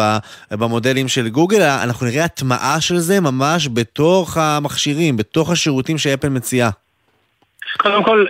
במודלים 0.52 1.08
של 1.08 1.30
גוגל, 1.30 1.62
אנחנו 1.62 2.06
נראה 2.06 2.24
הטמעה 2.24 2.82
של 2.82 2.98
זה 2.98 3.20
ממש 3.20 3.70
בתוך 3.74 4.38
המכשירים, 4.38 5.18
בתוך 5.18 5.52
השירותים 5.52 5.98
שאפל 5.98 6.30
מציעה. 6.30 6.70
קודם 7.78 8.04
כל, 8.04 8.26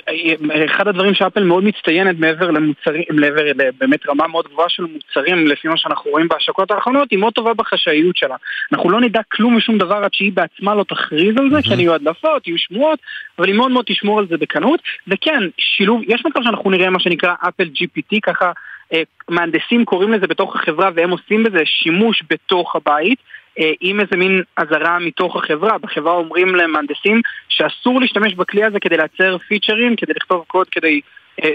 אחד 0.65 0.87
הדברים 0.87 1.13
שאפל 1.13 1.43
מאוד 1.43 1.63
מצטיינת 1.63 2.19
מעבר 2.19 2.51
למוצרים, 2.51 3.03
לעבר 3.09 3.43
באמת 3.79 4.09
רמה 4.09 4.27
מאוד 4.27 4.47
גבוהה 4.47 4.69
של 4.69 4.83
מוצרים, 4.83 5.47
לפי 5.47 5.67
מה 5.67 5.77
שאנחנו 5.77 6.11
רואים 6.11 6.27
בהשקות 6.27 6.71
האחרונות, 6.71 7.11
היא 7.11 7.19
מאוד 7.19 7.33
טובה 7.33 7.53
בחשאיות 7.53 8.17
שלה. 8.17 8.35
אנחנו 8.73 8.89
לא 8.89 9.01
נדע 9.01 9.21
כלום 9.31 9.57
משום 9.57 9.77
דבר 9.77 9.95
עד 9.95 10.13
שהיא 10.13 10.31
בעצמה 10.33 10.75
לא 10.75 10.83
תכריז 10.83 11.37
על 11.37 11.49
זה, 11.49 11.61
כי 11.61 11.73
יהיו 11.73 11.93
הדלפות, 11.93 12.47
יהיו 12.47 12.57
שמועות, 12.57 12.99
אבל 13.39 13.47
היא 13.47 13.55
מאוד 13.55 13.71
מאוד 13.71 13.85
תשמור 13.87 14.19
על 14.19 14.27
זה 14.27 14.37
בקנות. 14.37 14.79
וכן, 15.07 15.43
שילוב, 15.57 16.01
יש 16.07 16.25
מצב 16.25 16.39
שאנחנו 16.43 16.69
נראה 16.69 16.89
מה 16.89 16.99
שנקרא 16.99 17.33
אפל 17.47 17.63
GPT, 17.63 18.17
ככה 18.23 18.51
אה, 18.93 19.01
מהנדסים 19.29 19.85
קוראים 19.85 20.13
לזה 20.13 20.27
בתוך 20.27 20.55
החברה 20.55 20.89
והם 20.95 21.09
עושים 21.09 21.43
בזה 21.43 21.59
שימוש 21.65 22.23
בתוך 22.29 22.75
הבית. 22.75 23.19
אה, 23.59 23.71
עם 23.81 23.99
איזה 23.99 24.15
מין 24.17 24.41
אזהרה 24.57 24.99
מתוך 24.99 25.35
החברה. 25.35 25.77
בחברה 25.77 26.13
אומרים 26.13 26.55
למהנדסים 26.55 27.21
שאסור 27.49 28.01
להשתמש 28.01 28.33
בכלי 28.33 28.63
הזה 28.63 28.79
כדי 28.79 28.97
לייצר 28.97 29.37
פיצ'רים, 29.37 29.95
כדי 29.95 30.13
לכתוב 30.15 30.43
קוד, 30.47 30.67
כדי 30.69 31.01
אה, 31.43 31.49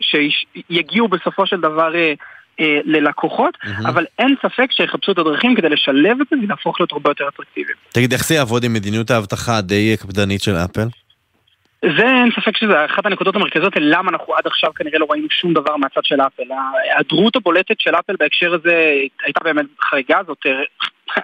שיגיעו 0.00 1.08
בסופו 1.08 1.46
של 1.46 1.60
דבר 1.60 1.94
אה, 1.96 2.14
ללקוחות, 2.84 3.54
mm-hmm. 3.54 3.88
אבל 3.88 4.06
אין 4.18 4.34
ספק 4.42 4.72
שיחפשו 4.72 5.12
את 5.12 5.18
הדרכים 5.18 5.54
כדי 5.54 5.68
לשלב 5.68 6.20
את 6.20 6.26
זה 6.30 6.36
ולהפוך 6.42 6.80
להיות 6.80 6.92
הרבה 6.92 7.10
יותר 7.10 7.28
אטרקטיביים. 7.28 7.76
תגיד, 7.92 8.12
איך 8.12 8.24
זה 8.24 8.34
יעבוד 8.34 8.64
עם 8.64 8.72
מדיניות 8.72 9.10
האבטחה 9.10 9.56
הדי 9.58 9.96
קפדנית 9.96 10.42
של 10.42 10.54
אפל? 10.56 10.88
זה 11.82 12.02
אין 12.02 12.30
ספק 12.36 12.56
שזה 12.56 12.84
אחת 12.84 13.06
הנקודות 13.06 13.36
המרכזיות 13.36 13.72
למה 13.76 14.10
אנחנו 14.10 14.34
עד 14.34 14.46
עכשיו 14.46 14.74
כנראה 14.74 14.98
לא 14.98 15.06
ראינו 15.10 15.26
שום 15.30 15.54
דבר 15.54 15.76
מהצד 15.76 16.04
של 16.04 16.20
אפל. 16.20 16.42
ההיעדרות 16.52 17.36
הבולטת 17.36 17.80
של 17.80 17.94
אפל 17.94 18.14
בהקשר 18.18 18.54
הזה 18.54 18.92
הייתה 19.24 19.40
באמת 19.44 19.66
חריגה, 19.90 20.18
זאת 20.26 20.46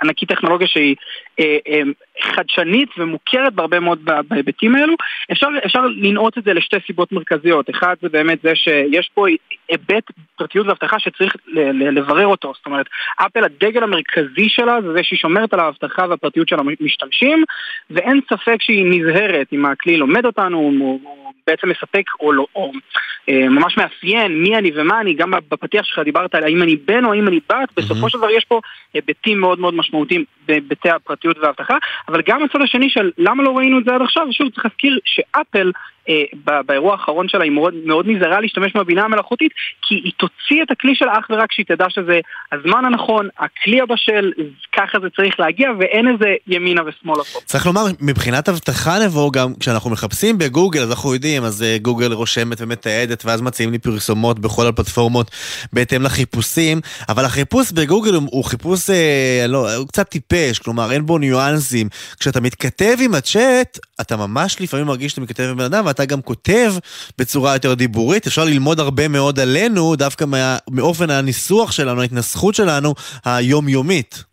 ענקית 0.03 0.29
טכנולוגיה 0.29 0.66
שהיא 0.66 0.96
אה, 1.40 1.59
אה, 1.68 1.81
חדשנית 2.20 2.88
ומוכרת 2.99 3.55
בהרבה 3.55 3.81
מאוד 3.81 3.99
בהיבטים 4.29 4.77
האלו. 4.77 4.94
אפשר, 5.33 5.49
אפשר 5.66 5.81
לנעוט 5.81 6.38
את 6.38 6.44
זה 6.44 6.53
לשתי 6.53 6.77
סיבות 6.87 7.12
מרכזיות. 7.12 7.70
אחד 7.70 7.94
זה 8.03 8.09
באמת 8.09 8.38
זה 8.42 8.53
שיש 8.55 9.11
פה 9.14 9.27
היבט 9.68 10.05
פרטיות 10.37 10.66
ואבטחה 10.66 10.99
שצריך 10.99 11.37
לברר 11.72 12.27
אותו. 12.27 12.53
זאת 12.57 12.66
אומרת, 12.66 12.87
אפל 13.16 13.44
הדגל 13.44 13.83
המרכזי 13.83 14.49
שלה 14.49 14.83
זה 14.83 14.92
זה 14.92 15.03
שהיא 15.03 15.18
שומרת 15.18 15.55
על 15.55 15.61
האבטחה 15.61 16.07
והפרטיות 16.09 16.49
של 16.49 16.57
המשתמשים, 16.59 17.44
ואין 17.90 18.20
ספק 18.31 18.57
שהיא 18.61 18.87
נזהרת 18.90 19.46
אם 19.53 19.66
הכלי 19.66 19.96
לומד 19.96 20.27
אותנו, 20.27 20.59
הוא 20.59 21.01
בעצם 21.46 21.68
מספק 21.68 22.05
או, 22.20 22.33
לא, 22.33 22.46
או 22.55 22.72
אה, 23.29 23.49
ממש 23.49 23.77
מאפיין 23.77 24.42
מי 24.42 24.57
אני 24.57 24.70
ומה 24.75 25.01
אני, 25.01 25.14
גם 25.14 25.31
בפתיח 25.49 25.85
שלך 25.85 25.99
דיברת 25.99 26.35
על 26.35 26.44
האם 26.44 26.62
אני 26.62 26.77
בן 26.77 27.05
או 27.05 27.12
האם 27.12 27.29
אני 27.29 27.40
בת, 27.49 27.68
בסופו 27.77 28.11
של 28.11 28.18
דבר 28.18 28.31
יש 28.31 28.44
פה 28.44 28.61
היבטים 28.94 29.40
מאוד 29.40 29.59
מאוד 29.59 29.75
משמעותיים 29.77 30.25
בהיבטי 30.49 30.91
הפרטיות 30.91 31.39
והאבטחה, 31.39 31.77
אבל 32.09 32.23
גם 32.27 32.43
הצד 32.43 32.62
השני 32.62 32.91
של 32.91 33.11
למה 33.19 33.43
לא 33.43 33.51
ראינו 33.51 33.79
את 33.79 33.85
זה 33.85 33.95
עד 33.95 34.03
עכשיו, 34.03 34.27
שוב 34.33 34.49
צריך 34.51 34.65
להזכיר 34.65 34.99
שאפל 35.05 35.73
אה, 36.09 36.62
באירוע 36.67 36.93
האחרון 36.93 37.29
שלה 37.29 37.45
היא 37.45 37.53
מאוד, 37.53 37.75
מאוד 37.85 38.07
נזהרה 38.09 38.41
להשתמש 38.41 38.77
בבינה 38.77 39.03
המלאכותית 39.03 39.53
כי 39.83 39.95
היא 39.95 40.12
תוציא 40.17 40.62
את 40.62 40.71
הכלי 40.71 40.95
שלה 40.95 41.12
אך 41.19 41.27
ורק 41.31 41.51
כשהיא 41.51 41.67
תדע 41.67 41.87
שזה 41.89 42.21
הזמן 42.53 42.85
הנכון, 42.85 43.29
הכלי 43.39 43.81
הבשל, 43.81 44.33
ככה 44.77 44.99
זה 45.03 45.07
צריך 45.17 45.41
להגיע 45.41 45.71
ואין 45.79 46.09
איזה 46.09 46.35
ימינה 46.47 46.83
ושמאלה 46.87 47.25
פה. 47.25 47.39
צריך 47.45 47.67
לומר, 47.67 47.83
מבחינת 48.01 48.49
אבטחה 48.49 48.99
נבוא 49.05 49.33
גם 49.33 49.53
כשאנחנו 49.61 49.91
מחפשים 49.91 50.39
בגוגל 50.39 50.81
אז 50.81 50.91
אנחנו 50.91 51.15
יודעים, 51.15 51.45
אז 51.45 51.62
אה, 51.62 51.77
גוגל 51.83 52.12
רושמת 52.12 52.61
ומתעדת 52.61 53.25
ואז 53.25 53.43
מציעים 53.43 53.73
לי 53.73 53.79
פרסומות 53.79 54.39
בכל 54.39 54.67
הפלטפורמות 54.67 55.31
בהתאם 55.73 56.03
לחיפושים, 56.03 56.81
אבל 57.09 57.25
החיפוש 57.25 57.73
בגוגל 57.73 58.15
הוא, 58.15 58.23
הוא 58.31 58.45
חיפוש, 58.45 58.91
אה, 58.91 59.45
לא, 59.49 59.65
הוא 59.74 59.88
קצת 59.88 60.09
טיפש, 60.09 60.59
כלומר 60.59 60.92
אין 60.92 61.07
בו 61.07 61.18
ניואנסים. 61.18 61.88
כשאתה 62.20 62.40
מתכתב 62.40 62.96
עם 63.00 63.14
הצ'אט, 63.14 63.79
אתה 64.00 64.16
ממש 64.16 64.61
לפעמים 64.61 64.87
מרגיש 64.87 65.11
שאתה 65.11 65.20
מתכתב 65.20 65.42
עם 65.42 65.57
בן 65.57 65.64
אדם 65.64 65.88
אתה 65.90 66.05
גם 66.05 66.22
כותב 66.22 66.72
בצורה 67.18 67.52
יותר 67.52 67.74
דיבורית, 67.74 68.26
אפשר 68.26 68.44
ללמוד 68.44 68.81
הרבה 68.81 69.09
מאוד 69.09 69.40
עלינו, 69.40 69.96
דווקא 69.96 70.24
מה, 70.24 70.57
מאופן 70.70 71.11
הניסוח 71.11 71.72
שלנו, 71.72 72.00
ההתנסחות 72.00 72.55
שלנו 72.55 72.94
היומיומית. 73.24 74.24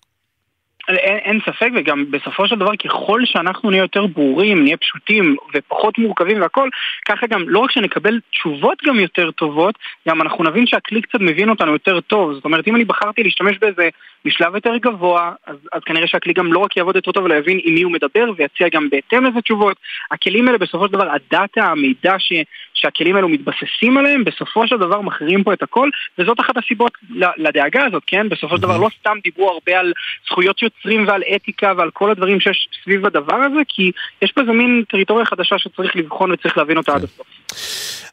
אין, 0.89 1.17
אין 1.17 1.39
ספק, 1.45 1.69
וגם 1.75 2.11
בסופו 2.11 2.47
של 2.47 2.55
דבר 2.55 2.71
ככל 2.85 3.21
שאנחנו 3.25 3.69
נהיה 3.69 3.81
יותר 3.81 4.05
ברורים, 4.05 4.63
נהיה 4.63 4.77
פשוטים 4.77 5.35
ופחות 5.53 5.97
מורכבים 5.97 6.41
והכל, 6.41 6.69
ככה 7.07 7.27
גם 7.27 7.49
לא 7.49 7.59
רק 7.59 7.71
שנקבל 7.71 8.19
תשובות 8.31 8.77
גם 8.85 8.99
יותר 8.99 9.31
טובות, 9.31 9.75
גם 10.09 10.21
אנחנו 10.21 10.43
נבין 10.43 10.67
שהכלי 10.67 11.01
קצת 11.01 11.19
מבין 11.19 11.49
אותנו 11.49 11.71
יותר 11.71 11.99
טוב. 11.99 12.33
זאת 12.33 12.45
אומרת, 12.45 12.67
אם 12.67 12.75
אני 12.75 12.85
בחרתי 12.85 13.23
להשתמש 13.23 13.57
באיזה 13.57 13.89
משלב 14.25 14.55
יותר 14.55 14.77
גבוה, 14.77 15.31
אז, 15.47 15.55
אז 15.73 15.81
כנראה 15.85 16.07
שהכלי 16.07 16.33
גם 16.33 16.53
לא 16.53 16.59
רק 16.59 16.77
יעבוד 16.77 16.95
יותר 16.95 17.11
טוב, 17.11 17.25
אלא 17.25 17.33
יבין 17.33 17.59
עם 17.63 17.73
מי 17.73 17.81
הוא 17.81 17.91
מדבר 17.91 18.31
ויציע 18.37 18.67
גם 18.69 18.89
בהתאם 18.89 19.25
לזה 19.25 19.41
תשובות. 19.41 19.77
הכלים 20.11 20.47
האלה 20.47 20.57
בסופו 20.57 20.87
של 20.87 20.93
דבר, 20.93 21.09
הדאטה, 21.11 21.63
המידע 21.63 22.15
ש, 22.19 22.33
שהכלים 22.73 23.15
האלו 23.15 23.29
מתבססים 23.29 23.97
עליהם, 23.97 24.23
בסופו 24.23 24.67
של 24.67 24.77
דבר 24.77 25.01
מכריעים 25.01 25.43
פה 25.43 25.53
את 25.53 25.63
הכל, 25.63 25.89
וזאת 26.17 26.39
אחת 26.39 26.57
הסיבות 26.57 26.91
לדאגה 27.37 27.85
הזאת, 27.85 28.03
כן? 28.07 28.29
בסופו 28.29 28.55
של 28.55 28.61
דבר 28.61 28.77
לא 28.77 28.89
סתם 28.99 29.17
דיברו 29.23 29.49
הרבה 29.51 29.79
על 29.79 29.93
זכויות 30.25 30.61
יוצרים 30.61 31.07
ועל 31.07 31.23
אתיקה 31.35 31.73
ועל 31.77 31.91
כל 31.91 32.11
הדברים 32.11 32.39
שיש 32.39 32.69
סביב 32.83 33.05
הדבר 33.05 33.35
הזה, 33.35 33.61
כי 33.67 33.91
יש 34.21 34.31
פה 34.31 34.41
איזה 34.41 34.51
מין 34.51 34.83
טריטוריה 34.89 35.25
חדשה 35.25 35.57
שצריך 35.57 35.95
לבחון 35.95 36.31
וצריך 36.31 36.57
להבין 36.57 36.77
אותה 36.77 36.95
עד 36.95 37.03
הסוף. 37.03 37.32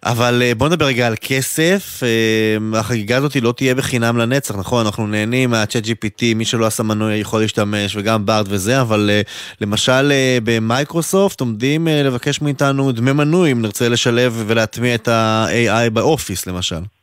אבל 0.03 0.43
אה, 0.43 0.55
בוא 0.55 0.69
נדבר 0.69 0.85
רגע 0.87 1.07
על 1.07 1.15
כסף. 1.21 2.01
אה, 2.03 2.79
החגיגה 2.81 3.17
הזאת 3.17 3.37
לא 3.37 3.53
תהיה 3.57 3.75
בחינם 3.75 4.17
לנצח, 4.17 4.57
נכון? 4.57 4.87
אנחנו 4.87 5.07
נהנים 5.07 5.51
מה-chat 5.51 5.85
GPT, 5.87 6.35
מי 6.35 6.45
שלא 6.45 6.67
עשה 6.67 6.83
מנוי 6.83 7.17
יכול 7.17 7.41
להשתמש, 7.41 7.97
וגם 7.97 8.27
בארד 8.27 8.47
וזה, 8.49 8.81
אבל 8.81 9.11
אה, 9.13 9.21
למשל 9.61 10.13
במייקרוסופט 10.45 11.41
עומדים 11.41 11.89
לבקש 11.89 12.41
מאיתנו 12.41 12.93
דמי 12.93 13.13
מנוי 13.13 13.53
אם 13.53 13.63
נרצה 13.63 13.89
לשלב 13.89 14.45
ולהטמיע 14.47 14.95
את 14.95 15.09
ה-AI 15.09 15.91
באופיס 15.91 16.47
למשל. 16.47 17.00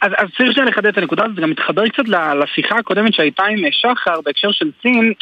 אז, 0.00 0.12
אז 0.16 0.28
צריך 0.36 0.52
שאני 0.52 0.70
לחדד 0.70 0.86
את 0.86 0.98
הנקודה 0.98 1.24
הזאת, 1.24 1.36
זה 1.36 1.42
גם 1.42 1.50
מתחבר 1.50 1.88
קצת 1.88 2.08
לשיחה 2.42 2.76
הקודמת 2.76 3.14
שהייתה 3.14 3.44
עם 3.44 3.58
שחר 3.70 4.20
בהקשר 4.24 4.52
של 4.52 4.70
סין, 4.82 5.12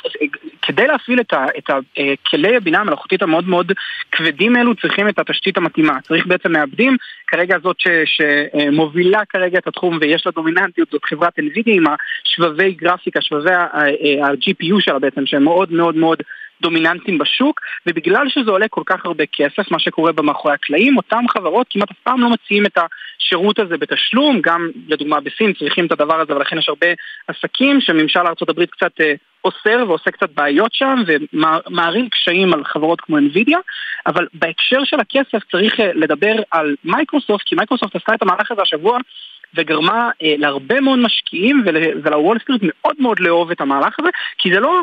כדי 0.63 0.87
להפעיל 0.87 1.21
את, 1.21 1.33
ה, 1.33 1.47
את 1.59 1.71
הכלי 1.71 2.57
הבינה 2.57 2.79
המלאכותית 2.79 3.23
המאוד 3.23 3.49
מאוד 3.49 3.73
כבדים 4.13 4.57
האלו 4.57 4.75
צריכים 4.75 5.09
את 5.09 5.19
התשתית 5.19 5.57
המתאימה, 5.57 6.01
צריך 6.01 6.27
בעצם 6.27 6.53
מעבדים, 6.53 6.97
כרגע 7.27 7.57
זאת 7.63 7.77
ש, 7.81 7.87
שמובילה 8.05 9.21
כרגע 9.29 9.59
את 9.59 9.67
התחום 9.67 9.99
ויש 10.01 10.27
לה 10.27 10.33
דומיננטיות, 10.33 10.89
זאת 10.91 11.05
חברת 11.05 11.39
NVIDIA 11.39 11.63
עם 11.67 11.85
השבבי 12.25 12.73
גרפיקה, 12.73 13.21
שבבי 13.23 13.55
ה-GPU 13.55 14.81
שלה 14.81 14.99
בעצם, 14.99 15.27
שהם 15.27 15.45
מאוד 15.45 15.73
מאוד 15.73 15.97
מאוד 15.97 16.19
דומיננטיים 16.63 17.19
בשוק, 17.19 17.61
ובגלל 17.87 18.29
שזה 18.29 18.51
עולה 18.51 18.69
כל 18.69 18.83
כך 18.87 19.05
הרבה 19.05 19.25
כסף, 19.33 19.71
מה 19.71 19.79
שקורה 19.79 20.13
במאחורי 20.13 20.55
הקלעים, 20.55 20.97
אותם 20.97 21.25
חברות 21.29 21.67
כמעט 21.71 21.91
אף 21.91 21.97
פעם 22.03 22.21
לא 22.21 22.29
מציעים 22.29 22.67
את 22.67 22.79
השירות 22.79 23.59
הזה 23.59 23.77
בתשלום, 23.77 24.41
גם 24.41 24.71
לדוגמה 24.89 25.21
בסין 25.21 25.53
צריכים 25.53 25.87
את 25.87 25.93
הדבר 25.93 26.21
הזה, 26.21 26.37
ולכן 26.37 26.59
יש 26.59 26.69
הרבה 26.69 26.87
עסקים 27.29 27.81
שממשל 27.81 28.21
ארה"ב 28.21 28.65
קצת 28.65 29.01
אה, 29.01 29.15
אוסר 29.45 29.85
ועושה 29.89 30.11
קצת 30.11 30.31
בעיות 30.35 30.75
שם 30.75 31.03
ומערים 31.07 32.09
קשיים 32.09 32.55
על 32.55 32.65
חברות 32.65 33.01
כמו 33.01 33.19
NVIDIA 33.19 33.59
אבל 34.07 34.27
בהקשר 34.35 34.85
של 34.85 35.01
הכסף 35.01 35.51
צריך 35.51 35.81
אה, 35.81 35.93
לדבר 35.95 36.35
על 36.51 36.75
מייקרוסופט 36.85 37.45
כי 37.47 37.55
מייקרוסופט 37.55 37.97
עשתה 37.97 38.15
את 38.15 38.23
המהלך 38.23 38.51
הזה 38.51 38.63
השבוע 38.63 38.99
וגרמה 39.55 40.11
אה, 40.23 40.35
להרבה 40.39 40.81
מאוד 40.81 40.99
משקיעים 40.99 41.63
ול, 41.67 41.77
ולוול 42.03 42.39
סטריט 42.39 42.63
מאוד 42.65 42.97
מאוד 42.99 43.21
לאהוב 43.21 43.51
את 43.51 43.61
המהלך 43.61 44.01
הזה 44.01 44.09
כי 44.39 44.55
זה 44.55 44.61
לא 44.61 44.83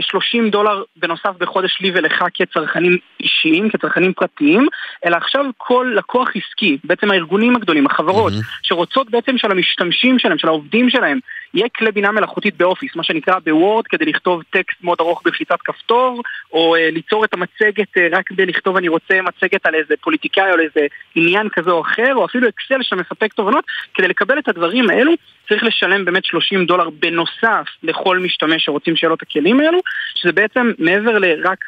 30 0.00 0.44
אה, 0.44 0.50
דולר 0.50 0.82
בנוסף 0.96 1.30
בחודש 1.38 1.80
לי 1.80 1.90
ולך 1.94 2.24
כצרכנים 2.34 2.98
אישיים, 3.20 3.70
כצרכנים 3.70 4.12
פרטיים, 4.12 4.66
אלא 5.04 5.16
עכשיו 5.16 5.44
כל 5.56 5.92
לקוח 5.96 6.28
עסקי, 6.34 6.78
בעצם 6.84 7.10
הארגונים 7.10 7.56
הגדולים, 7.56 7.86
החברות, 7.86 8.32
mm-hmm. 8.32 8.60
שרוצות 8.62 9.10
בעצם 9.10 9.38
של 9.38 9.50
המשתמשים 9.50 10.18
שלהם, 10.18 10.38
של 10.38 10.48
העובדים 10.48 10.90
שלהם, 10.90 11.18
יהיה 11.54 11.68
כלי 11.68 11.92
בינה 11.92 12.12
מלאכותית 12.12 12.56
באופיס, 12.56 12.96
מה 12.96 13.02
שנקרא 13.02 13.38
בוורד, 13.44 13.86
כדי 13.86 14.04
לכתוב 14.04 14.42
טקסט 14.50 14.84
מאוד 14.84 15.00
ארוך 15.00 15.22
בלחיצת 15.24 15.58
כפתור, 15.64 16.22
או 16.52 16.76
uh, 16.76 16.78
ליצור 16.92 17.24
את 17.24 17.34
המצגת 17.34 17.88
uh, 17.96 18.00
רק 18.16 18.26
כדי 18.26 18.46
לכתוב 18.46 18.76
אני 18.76 18.88
רוצה 18.88 19.14
מצגת 19.22 19.66
על 19.66 19.74
איזה 19.74 19.94
פוליטיקאי 20.00 20.48
או 20.48 20.54
על 20.54 20.60
איזה 20.60 20.86
עניין 21.14 21.48
כזה 21.48 21.70
או 21.70 21.80
אחר, 21.80 22.14
או 22.14 22.24
אפילו 22.24 22.48
אקסל 22.48 22.82
שמספק 22.82 23.32
תובנות, 23.32 23.64
כדי 23.94 24.08
לקבל 24.08 24.38
את 24.38 24.48
הדברים 24.48 24.90
האלו 24.90 25.12
צריך 25.48 25.64
לשלם 25.64 26.04
באמת 26.04 26.24
30 26.24 26.66
דולר 26.66 26.90
בנוסף 26.90 27.66
לכל 27.82 28.18
משתמש 28.18 28.64
שרוצים 28.64 28.96
שיהיה 28.96 29.08
לו 29.08 29.14
את 29.14 29.22
הכלים 29.22 29.60
האלו, 29.60 29.80
שזה 30.14 30.32
בעצם 30.32 30.72
מעבר 30.78 31.18
לרק, 31.18 31.58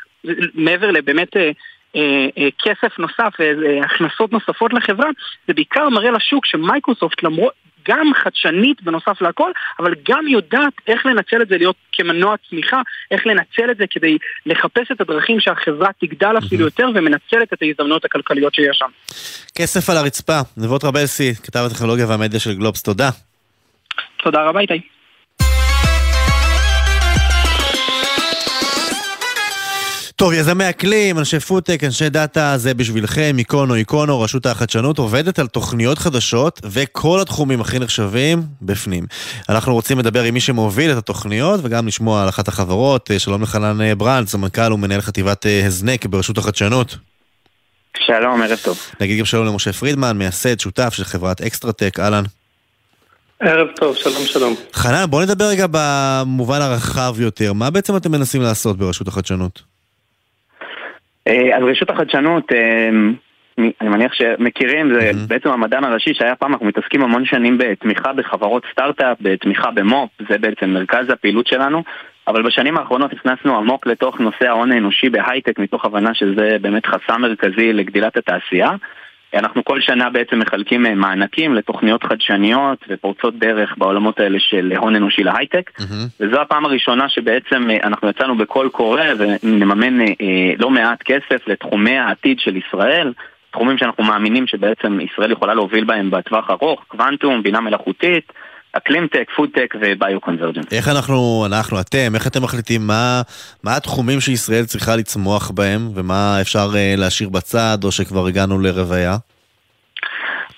מעבר 0.54 0.90
לבאמת... 0.90 1.36
אה, 1.36 1.50
אה, 1.96 2.28
אה, 2.38 2.48
כסף 2.58 2.98
נוסף, 2.98 3.32
הכנסות 3.84 4.32
נוספות 4.32 4.72
לחברה, 4.72 5.10
זה 5.48 5.54
בעיקר 5.54 5.88
מראה 5.88 6.10
לשוק 6.10 6.46
שמייקרוסופט 6.46 7.22
למרות, 7.22 7.52
גם 7.88 8.12
חדשנית 8.24 8.82
בנוסף 8.82 9.22
לכל, 9.22 9.50
אבל 9.78 9.94
גם 10.08 10.28
יודעת 10.28 10.72
איך 10.86 11.06
לנצל 11.06 11.42
את 11.42 11.48
זה 11.48 11.56
להיות 11.58 11.76
כמנוע 11.92 12.34
צמיחה, 12.48 12.82
איך 13.10 13.26
לנצל 13.26 13.70
את 13.70 13.76
זה 13.76 13.84
כדי 13.90 14.18
לחפש 14.46 14.90
את 14.92 15.00
הדרכים 15.00 15.40
שהחברה 15.40 15.88
תגדל 16.00 16.34
אפילו 16.38 16.64
יותר 16.64 16.88
ומנצלת 16.94 17.52
את 17.52 17.62
ההזדמנויות 17.62 18.04
הכלכליות 18.04 18.54
שיש 18.54 18.76
שם. 18.78 18.90
כסף 19.54 19.90
על 19.90 19.96
הרצפה, 19.96 20.40
נבו 20.56 20.84
טרבלסי, 20.84 21.34
כתב 21.34 21.60
הטכנולוגיה 21.66 22.06
והמדיה 22.08 22.40
של 22.40 22.54
גלובס, 22.54 22.82
תודה. 22.82 23.10
תודה 24.22 24.42
רבה 24.42 24.60
איתי. 24.60 24.80
טוב, 30.22 30.32
יזמי 30.32 30.70
אקלים, 30.70 31.18
אנשי 31.18 31.40
פודטק, 31.40 31.84
אנשי 31.84 32.08
דאטה, 32.08 32.54
זה 32.56 32.74
בשבילכם, 32.74 33.34
היכונו, 33.38 33.74
היכונו, 33.74 34.20
רשות 34.20 34.46
החדשנות 34.46 34.98
עובדת 34.98 35.38
על 35.38 35.46
תוכניות 35.46 35.98
חדשות, 35.98 36.60
וכל 36.64 37.20
התחומים 37.20 37.60
הכי 37.60 37.78
נחשבים 37.78 38.42
בפנים. 38.62 39.04
אנחנו 39.48 39.74
רוצים 39.74 39.98
לדבר 39.98 40.22
עם 40.22 40.34
מי 40.34 40.40
שמוביל 40.40 40.92
את 40.92 40.96
התוכניות, 40.96 41.60
וגם 41.62 41.86
לשמוע 41.86 42.22
על 42.22 42.28
אחת 42.28 42.48
החברות. 42.48 43.10
שלום 43.18 43.42
לחנן 43.42 43.94
ברנד, 43.98 44.28
סמנכ"ל 44.28 44.72
ומנהל 44.72 45.00
חטיבת 45.00 45.46
אה, 45.46 45.66
הזנק 45.66 46.06
ברשות 46.06 46.38
החדשנות. 46.38 46.96
שלום, 48.06 48.42
ערב 48.42 48.58
טוב. 48.64 48.78
נגיד 49.00 49.18
גם 49.18 49.24
שלום 49.24 49.46
למשה 49.46 49.72
פרידמן, 49.72 50.18
מייסד, 50.18 50.60
שותף 50.60 50.94
של 50.94 51.04
חברת 51.04 51.40
אקסטרטק, 51.40 52.00
אהלן. 52.00 52.24
ערב 53.40 53.66
טוב, 53.76 53.96
שלום 53.96 54.26
שלום. 54.26 54.54
חנן, 54.72 55.04
בוא 55.10 55.22
נדבר 55.22 55.44
רגע 55.44 55.66
במובן 55.70 56.60
הרחב 56.60 57.14
יותר. 57.18 57.52
מה 57.52 57.70
בעצם 57.70 57.96
אתם 57.96 58.12
מנסים 58.12 58.42
לעשות 58.42 58.78
ברשות 58.78 59.08
החדשנות? 59.08 59.71
אה, 61.28 61.56
אז 61.56 61.62
רשות 61.62 61.90
החדשנות, 61.90 62.52
אה, 62.52 62.88
אני 63.58 63.88
מניח 63.88 64.12
שמכירים, 64.12 64.94
זה 64.94 65.10
mm-hmm. 65.10 65.28
בעצם 65.28 65.48
המדען 65.48 65.84
הראשי 65.84 66.14
שהיה 66.14 66.34
פעם, 66.34 66.52
אנחנו 66.52 66.66
מתעסקים 66.66 67.02
המון 67.02 67.24
שנים 67.24 67.58
בתמיכה 67.58 68.12
בחברות 68.12 68.62
סטארט-אפ, 68.72 69.16
בתמיכה 69.20 69.70
במו"פ, 69.70 70.10
זה 70.28 70.38
בעצם 70.38 70.70
מרכז 70.70 71.10
הפעילות 71.10 71.46
שלנו. 71.46 71.82
אבל 72.28 72.42
בשנים 72.42 72.78
האחרונות 72.78 73.12
הכנסנו 73.12 73.56
עמוק 73.56 73.86
לתוך 73.86 74.20
נושא 74.20 74.48
ההון 74.48 74.72
האנושי 74.72 75.10
בהייטק, 75.10 75.58
מתוך 75.58 75.84
הבנה 75.84 76.14
שזה 76.14 76.56
באמת 76.60 76.86
חסם 76.86 77.20
מרכזי 77.20 77.72
לגדילת 77.72 78.16
התעשייה. 78.16 78.70
אנחנו 79.34 79.64
כל 79.64 79.80
שנה 79.80 80.10
בעצם 80.10 80.38
מחלקים 80.38 80.86
אה, 80.86 80.94
מענקים 80.94 81.54
לתוכניות 81.54 82.04
חדשניות 82.04 82.84
ופורצות 82.88 83.38
דרך 83.38 83.74
בעולמות 83.78 84.20
האלה 84.20 84.38
של 84.40 84.72
הון 84.76 84.96
אנושי 84.96 85.22
להייטק 85.22 85.70
mm-hmm. 85.78 86.20
וזו 86.20 86.40
הפעם 86.40 86.64
הראשונה 86.64 87.08
שבעצם 87.08 87.70
אה, 87.70 87.76
אנחנו 87.84 88.08
יצאנו 88.08 88.36
בקול 88.36 88.68
קורא 88.68 89.02
ונממן 89.18 90.00
אה, 90.00 90.06
לא 90.58 90.70
מעט 90.70 91.02
כסף 91.02 91.48
לתחומי 91.48 91.98
העתיד 91.98 92.38
של 92.40 92.56
ישראל 92.56 93.12
תחומים 93.50 93.78
שאנחנו 93.78 94.04
מאמינים 94.04 94.46
שבעצם 94.46 94.98
ישראל 95.00 95.32
יכולה 95.32 95.54
להוביל 95.54 95.84
בהם 95.84 96.10
בטווח 96.10 96.50
ארוך, 96.50 96.84
קוונטום, 96.88 97.42
בינה 97.42 97.60
מלאכותית 97.60 98.32
אקלימטק, 98.72 99.28
פודטק 99.36 99.74
ו 99.80 99.86
bio-convergence. 99.86 100.72
איך 100.72 100.88
אנחנו, 100.88 101.44
אנחנו, 101.46 101.80
אתם, 101.80 102.14
איך 102.14 102.26
אתם 102.26 102.42
מחליטים 102.42 102.86
מה, 102.86 103.22
מה 103.62 103.76
התחומים 103.76 104.20
שישראל 104.20 104.64
צריכה 104.64 104.96
לצמוח 104.96 105.50
בהם 105.50 105.88
ומה 105.94 106.40
אפשר 106.40 106.68
uh, 106.72 107.00
להשאיר 107.00 107.28
בצד 107.28 107.78
או 107.84 107.92
שכבר 107.92 108.26
הגענו 108.26 108.58
לרוויה? 108.58 109.16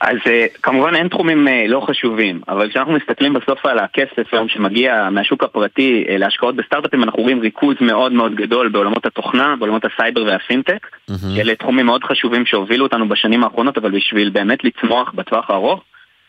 אז 0.00 0.16
אה, 0.26 0.46
כמובן 0.62 0.94
אין 0.94 1.08
תחומים 1.08 1.48
אה, 1.48 1.64
לא 1.68 1.80
חשובים, 1.88 2.40
אבל 2.48 2.70
כשאנחנו 2.70 2.92
מסתכלים 2.92 3.32
בסוף 3.32 3.66
על 3.66 3.78
הכסף 3.78 4.34
היום 4.34 4.48
שמגיע 4.48 5.08
מהשוק 5.10 5.44
הפרטי 5.44 6.04
אה, 6.08 6.18
להשקעות 6.18 6.56
בסטארט-אפים, 6.56 7.02
אנחנו 7.02 7.22
רואים 7.22 7.40
ריכוז 7.40 7.76
מאוד 7.80 8.12
מאוד 8.12 8.34
גדול 8.34 8.68
בעולמות 8.68 9.06
התוכנה, 9.06 9.56
בעולמות 9.58 9.82
הסייבר 9.84 10.24
והפינטק. 10.24 10.86
Mm-hmm. 10.86 11.40
אלה 11.40 11.54
תחומים 11.54 11.86
מאוד 11.86 12.04
חשובים 12.04 12.46
שהובילו 12.46 12.84
אותנו 12.84 13.08
בשנים 13.08 13.44
האחרונות, 13.44 13.78
אבל 13.78 13.90
בשביל 13.90 14.30
באמת 14.30 14.64
לצמוח 14.64 15.12
בטווח 15.14 15.50
הארוך, 15.50 15.80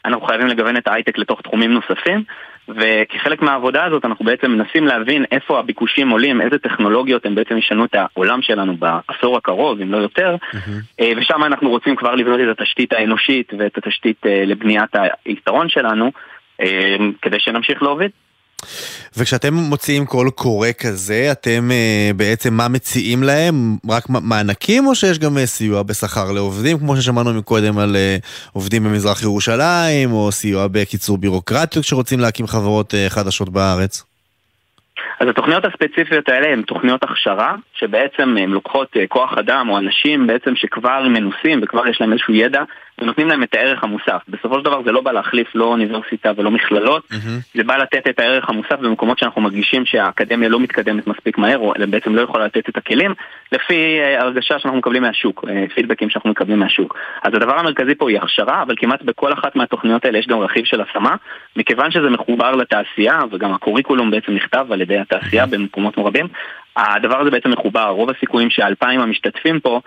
אנחנו 0.05 0.25
חייבים 0.25 0.47
לגוון 0.47 0.77
את 0.77 0.87
ההייטק 0.87 1.17
לתוך 1.17 1.41
תחומים 1.41 1.73
נוספים. 1.73 2.23
וכחלק 2.67 3.41
מהעבודה 3.41 3.85
הזאת 3.85 4.05
אנחנו 4.05 4.25
בעצם 4.25 4.51
מנסים 4.51 4.87
להבין 4.87 5.25
איפה 5.31 5.59
הביקושים 5.59 6.09
עולים, 6.09 6.41
איזה 6.41 6.57
טכנולוגיות 6.57 7.25
הם 7.25 7.35
בעצם 7.35 7.57
ישנו 7.57 7.85
את 7.85 7.95
העולם 7.95 8.41
שלנו 8.41 8.77
בעשור 8.77 9.37
הקרוב, 9.37 9.81
אם 9.81 9.91
לא 9.91 9.97
יותר, 9.97 10.35
mm-hmm. 10.35 11.03
ושם 11.17 11.43
אנחנו 11.43 11.69
רוצים 11.69 11.95
כבר 11.95 12.15
לבנות 12.15 12.39
את 12.39 12.59
התשתית 12.59 12.93
האנושית 12.93 13.53
ואת 13.59 13.77
התשתית 13.77 14.25
אה, 14.25 14.43
לבניית 14.45 14.95
היתרון 15.25 15.69
שלנו, 15.69 16.11
אה, 16.61 16.95
כדי 17.21 17.39
שנמשיך 17.39 17.83
להוביל. 17.83 18.09
וכשאתם 19.17 19.53
מוציאים 19.53 20.05
קול 20.05 20.29
קורא 20.29 20.67
כזה, 20.79 21.27
אתם 21.31 21.69
uh, 21.71 22.13
בעצם 22.17 22.53
מה 22.53 22.67
מציעים 22.67 23.23
להם? 23.23 23.75
רק 23.89 24.03
מענקים 24.09 24.87
או 24.87 24.95
שיש 24.95 25.19
גם 25.19 25.37
uh, 25.37 25.45
סיוע 25.45 25.83
בשכר 25.83 26.31
לעובדים, 26.31 26.79
כמו 26.79 26.95
ששמענו 26.97 27.33
מקודם 27.33 27.77
על 27.77 27.95
uh, 27.95 28.49
עובדים 28.53 28.83
במזרח 28.83 29.23
ירושלים, 29.23 30.11
או 30.11 30.31
סיוע 30.31 30.67
בקיצור 30.71 31.17
בירוקרטיות 31.17 31.85
כשרוצים 31.85 32.19
להקים 32.19 32.47
חברות 32.47 32.93
uh, 32.93 33.09
חדשות 33.09 33.49
בארץ? 33.49 34.03
אז 35.19 35.27
התוכניות 35.29 35.65
הספציפיות 35.65 36.29
האלה 36.29 36.47
הן 36.47 36.61
תוכניות 36.61 37.03
הכשרה, 37.03 37.55
שבעצם 37.73 38.35
הן 38.39 38.49
לוקחות 38.49 38.93
כוח 39.09 39.37
אדם 39.37 39.69
או 39.69 39.77
אנשים 39.77 40.27
בעצם 40.27 40.55
שכבר 40.55 41.07
מנוסים 41.07 41.59
וכבר 41.63 41.87
יש 41.87 42.01
להם 42.01 42.11
איזשהו 42.11 42.33
ידע 42.33 42.63
ונותנים 42.99 43.27
להם 43.27 43.43
את 43.43 43.53
הערך 43.53 43.83
המוסף. 43.83 44.21
בסופו 44.29 44.59
של 44.59 44.65
דבר 44.65 44.83
זה 44.85 44.91
לא 44.91 45.01
בא 45.01 45.11
להחליף 45.11 45.55
לא 45.55 45.65
אוניברסיטה 45.65 46.31
ולא 46.35 46.51
מכללות, 46.51 47.03
mm-hmm. 47.11 47.55
זה 47.55 47.63
בא 47.63 47.77
לתת 47.77 48.07
את 48.09 48.19
הערך 48.19 48.49
המוסף 48.49 48.79
במקומות 48.79 49.19
שאנחנו 49.19 49.41
מרגישים 49.41 49.85
שהאקדמיה 49.85 50.49
לא 50.49 50.59
מתקדמת 50.59 51.07
מספיק 51.07 51.37
מהר, 51.37 51.57
או 51.57 51.73
בעצם 51.89 52.15
לא 52.15 52.21
יכולה 52.21 52.45
לתת 52.45 52.69
את 52.69 52.77
הכלים, 52.77 53.13
לפי 53.51 53.99
אה, 53.99 54.21
הרגשה 54.21 54.59
שאנחנו 54.59 54.79
מקבלים 54.79 55.01
מהשוק, 55.01 55.45
אה, 55.49 55.65
פידבקים 55.75 56.09
שאנחנו 56.09 56.29
מקבלים 56.29 56.59
מהשוק. 56.59 56.97
אז 57.23 57.33
הדבר 57.33 57.59
המרכזי 57.59 57.95
פה 57.95 58.09
היא 58.09 58.17
הכשרה, 58.17 58.61
אבל 58.61 58.75
כמעט 58.77 59.01
בכל 59.01 59.33
אחת 59.33 59.55
מהתוכניות 59.55 60.05
האלה 60.05 60.17
יש 60.17 60.27
גם 60.27 60.39
רכיב 60.39 60.65
של 60.65 60.81
השמה, 60.81 61.15
מכיוון 61.55 61.91
שזה 61.91 62.09
מחובר 62.09 62.51
לתעשייה, 62.51 63.19
וגם 63.31 63.53
ה 63.53 63.59
curriculum 63.59 64.11
בעצם 64.11 64.31
נכתב 64.31 64.65
על 64.71 64.81
ידי 64.81 64.97
התעשייה 64.97 65.43
mm-hmm. 65.43 65.47
במקומות 65.47 65.93
רבים, 65.97 66.27
הדבר 66.75 67.21
הזה 67.21 67.31
בעצם 67.31 67.51
מחובר, 67.51 67.89
רוב 67.89 68.09
הסיכויים 68.09 68.49
שהאלפיים 68.49 68.99
המשתתפים 68.99 69.59
פה 69.59 69.81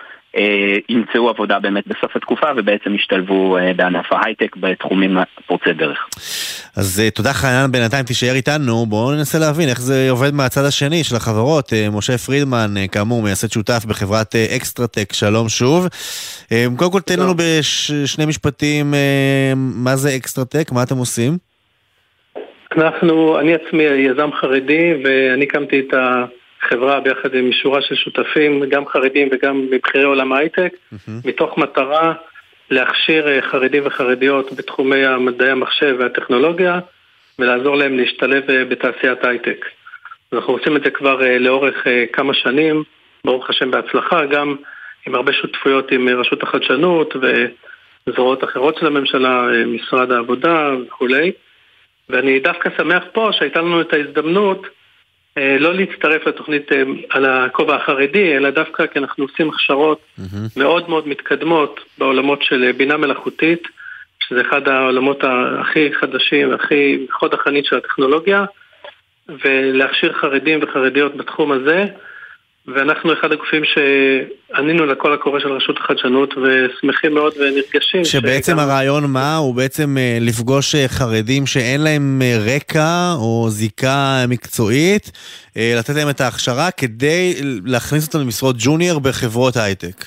ימצאו 0.89 1.29
עבודה 1.29 1.59
באמת 1.59 1.85
בסוף 1.87 2.17
התקופה 2.17 2.47
ובעצם 2.57 2.95
ישתלבו 2.95 3.59
אה, 3.59 3.73
בענף 3.77 4.13
ההייטק 4.13 4.57
בתחומים 4.57 5.19
פורצי 5.47 5.73
דרך. 5.73 6.09
אז 6.77 7.01
אה, 7.05 7.11
תודה 7.11 7.33
חנן, 7.33 7.73
בינתיים 7.73 8.05
תישאר 8.05 8.35
איתנו, 8.35 8.87
בואו 8.87 9.15
ננסה 9.15 9.39
להבין 9.39 9.69
איך 9.69 9.81
זה 9.81 10.07
עובד 10.11 10.35
מהצד 10.35 10.65
השני 10.65 11.05
של 11.05 11.17
החברות. 11.17 11.73
משה 11.93 12.19
פרידמן, 12.19 12.75
כאמור, 12.93 13.23
מייסד 13.23 13.51
שותף 13.51 13.85
בחברת 13.89 14.35
אקסטרטק, 14.57 15.13
שלום 15.13 15.49
שוב. 15.49 15.87
קודם 16.77 16.93
כל 16.93 17.01
תן 17.01 17.21
לנו 17.21 17.35
בשני 17.35 18.27
משפטים 18.27 18.95
מה 19.55 19.97
זה 19.97 20.17
אקסטרטק, 20.17 20.73
מה 20.73 20.83
אתם 20.83 20.97
עושים? 20.97 21.33
אנחנו, 22.77 23.41
אני 23.41 23.55
עצמי 23.55 23.83
יזם 23.83 24.31
חרדי 24.41 24.93
ואני 25.05 25.45
הקמתי 25.45 25.81
את 25.81 25.95
ה... 25.95 26.25
חברה 26.61 27.01
ביחד 27.01 27.35
עם 27.35 27.53
שורה 27.53 27.83
של 27.83 27.95
שותפים, 27.95 28.65
גם 28.69 28.87
חרדים 28.87 29.29
וגם 29.33 29.67
מבכירי 29.71 30.05
עולם 30.05 30.33
ההייטק, 30.33 30.73
mm-hmm. 30.75 31.11
מתוך 31.25 31.59
מטרה 31.59 32.15
להכשיר 32.71 33.29
אה, 33.29 33.43
חרדים 33.43 33.83
וחרדיות 33.87 34.53
בתחומי 34.53 35.07
המדעי 35.07 35.51
המחשב 35.51 35.97
והטכנולוגיה 35.99 36.79
ולעזור 37.39 37.77
להם 37.77 37.97
להשתלב 37.97 38.51
אה, 38.51 38.65
בתעשיית 38.65 39.25
הייטק. 39.25 39.67
אנחנו 40.33 40.53
עושים 40.53 40.77
את 40.77 40.83
זה 40.85 40.91
כבר 40.91 41.23
אה, 41.23 41.39
לאורך 41.39 41.87
כמה 42.13 42.35
שנים, 42.35 42.83
ברוך 43.25 43.51
השם 43.51 43.71
בהצלחה, 43.71 44.27
גם 44.27 44.57
עם 45.07 45.15
הרבה 45.15 45.33
שותפויות 45.33 45.93
עם 45.93 46.09
רשות 46.09 46.43
החדשנות 46.43 47.15
וזרועות 48.07 48.45
אחרות 48.45 48.77
של 48.77 48.87
הממשלה, 48.87 49.47
משרד 49.67 50.13
העבודה 50.13 50.71
וכולי. 50.87 51.33
ואני 52.09 52.41
דווקא 52.41 52.71
שמח 52.77 53.03
פה 53.13 53.31
שהייתה 53.33 53.61
לנו 53.61 53.81
את 53.81 53.93
ההזדמנות 53.93 54.67
לא 55.59 55.75
להצטרף 55.75 56.27
לתוכנית 56.27 56.73
אה, 56.73 56.83
על 57.11 57.25
הכובע 57.25 57.77
החרדי, 57.77 58.37
אלא 58.37 58.51
דווקא 58.51 58.87
כי 58.87 58.99
אנחנו 58.99 59.25
עושים 59.25 59.49
הכשרות 59.49 60.01
mm-hmm. 60.01 60.37
מאוד 60.57 60.91
מאוד 60.91 61.09
מתקדמות 61.09 61.81
בעולמות 61.99 62.43
של 62.43 62.65
אה, 62.65 62.73
בינה 62.73 62.97
מלאכותית, 62.97 63.63
שזה 64.21 64.41
אחד 64.41 64.69
העולמות 64.69 65.25
הכי 65.61 65.95
חדשים 66.01 66.51
והכי 66.51 67.07
חוד 67.11 67.35
החנית 67.35 67.65
של 67.65 67.77
הטכנולוגיה, 67.77 68.45
ולהכשיר 69.29 70.13
חרדים 70.13 70.59
וחרדיות 70.63 71.17
בתחום 71.17 71.53
הזה. 71.53 71.85
ואנחנו 72.75 73.13
אחד 73.13 73.33
הגופים 73.33 73.63
שענינו 73.65 74.87
לקול 74.87 75.15
הקורא 75.15 75.41
של 75.41 75.53
רשות 75.53 75.77
החדשנות 75.77 76.35
ושמחים 76.37 77.15
מאוד 77.15 77.33
ונרגשים. 77.37 78.05
שבעצם 78.05 78.53
שגם... 78.53 78.59
הרעיון 78.59 79.05
מה? 79.13 79.37
הוא 79.37 79.55
בעצם 79.55 79.97
אה, 79.99 80.19
לפגוש 80.21 80.75
אה, 80.75 80.89
חרדים 80.89 81.47
שאין 81.47 81.81
להם 81.81 82.23
אה, 82.23 82.39
רקע 82.57 83.13
או 83.15 83.47
זיקה 83.49 84.25
מקצועית, 84.29 85.11
לתת 85.57 85.95
להם 85.97 86.11
את 86.11 86.21
ההכשרה 86.21 86.71
כדי 86.71 87.35
להכניס 87.67 88.07
אותם 88.07 88.19
למשרות 88.19 88.57
ג'וניור 88.59 89.01
בחברות 89.01 89.57
הייטק. 89.57 90.05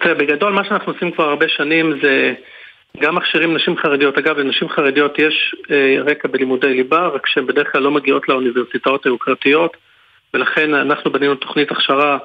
תראה, 0.00 0.14
בגדול 0.14 0.52
מה 0.52 0.64
שאנחנו 0.64 0.92
עושים 0.92 1.10
כבר 1.10 1.24
הרבה 1.24 1.46
שנים 1.48 1.98
זה 2.02 2.32
גם 3.00 3.14
מכשירים 3.14 3.56
נשים 3.56 3.76
חרדיות. 3.76 4.18
אגב, 4.18 4.38
לנשים 4.38 4.68
חרדיות 4.68 5.18
יש 5.18 5.54
רקע 6.06 6.28
בלימודי 6.28 6.74
ליבה, 6.74 7.06
רק 7.06 7.26
שהן 7.26 7.46
בדרך 7.46 7.72
כלל 7.72 7.82
לא 7.82 7.90
מגיעות 7.90 8.28
לאוניברסיטאות 8.28 9.06
היוקרתיות. 9.06 9.76
ולכן 10.34 10.74
אנחנו 10.74 11.12
בנינו 11.12 11.34
תוכנית 11.34 11.70
הכשרה 11.70 12.18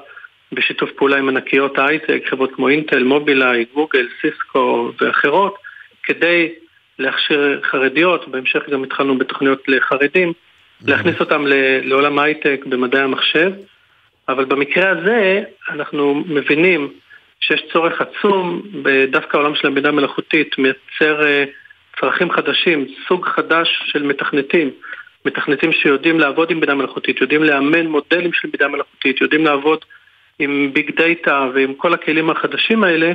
בשיתוף 0.52 0.90
פעולה 0.96 1.16
עם 1.16 1.28
ענקיות 1.28 1.78
ההייטק, 1.78 2.22
חברות 2.30 2.54
כמו 2.54 2.68
אינטל, 2.68 3.04
מובילאיי, 3.04 3.64
גוגל, 3.74 4.06
סיסקו 4.20 4.92
ואחרות, 5.00 5.54
כדי 6.02 6.52
להכשיר 6.98 7.60
חרדיות, 7.64 8.28
בהמשך 8.28 8.68
גם 8.70 8.84
התחלנו 8.84 9.18
בתוכניות 9.18 9.62
לחרדים, 9.68 10.32
להכניס 10.86 11.20
אותם 11.20 11.44
לעולם 11.82 12.18
ההייטק 12.18 12.60
במדעי 12.66 13.02
המחשב, 13.02 13.52
אבל 14.28 14.44
במקרה 14.44 14.90
הזה 14.90 15.42
אנחנו 15.68 16.14
מבינים 16.14 16.92
שיש 17.40 17.62
צורך 17.72 18.00
עצום, 18.00 18.62
דווקא 19.10 19.36
העולם 19.36 19.54
של 19.54 19.68
הבינה 19.68 19.88
המלאכותית 19.88 20.58
מייצר 20.58 21.26
אה, 21.26 21.44
צרכים 22.00 22.30
חדשים, 22.30 22.86
סוג 23.08 23.26
חדש 23.26 23.82
של 23.86 24.02
מתכנתים. 24.02 24.70
מתכנתים 25.26 25.72
שיודעים 25.72 26.20
לעבוד 26.20 26.50
עם 26.50 26.60
בינה 26.60 26.74
מלאכותית, 26.74 27.20
יודעים 27.20 27.42
לאמן 27.42 27.86
מודלים 27.86 28.32
של 28.32 28.48
בינה 28.48 28.68
מלאכותית, 28.68 29.20
יודעים 29.20 29.44
לעבוד 29.44 29.84
עם 30.38 30.70
ביג 30.72 30.90
דאטה 30.96 31.48
ועם 31.54 31.74
כל 31.74 31.94
הכלים 31.94 32.30
החדשים 32.30 32.84
האלה, 32.84 33.12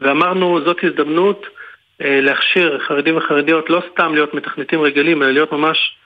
ואמרנו 0.00 0.60
זאת 0.64 0.76
הזדמנות 0.82 1.46
אה, 2.02 2.20
להכשיר 2.20 2.78
חרדים 2.78 3.16
וחרדיות 3.16 3.70
לא 3.70 3.82
סתם 3.92 4.14
להיות 4.14 4.34
מתכנתים 4.34 4.80
רגילים, 4.80 5.22
אלא 5.22 5.30
להיות 5.30 5.52
ממש 5.52 5.96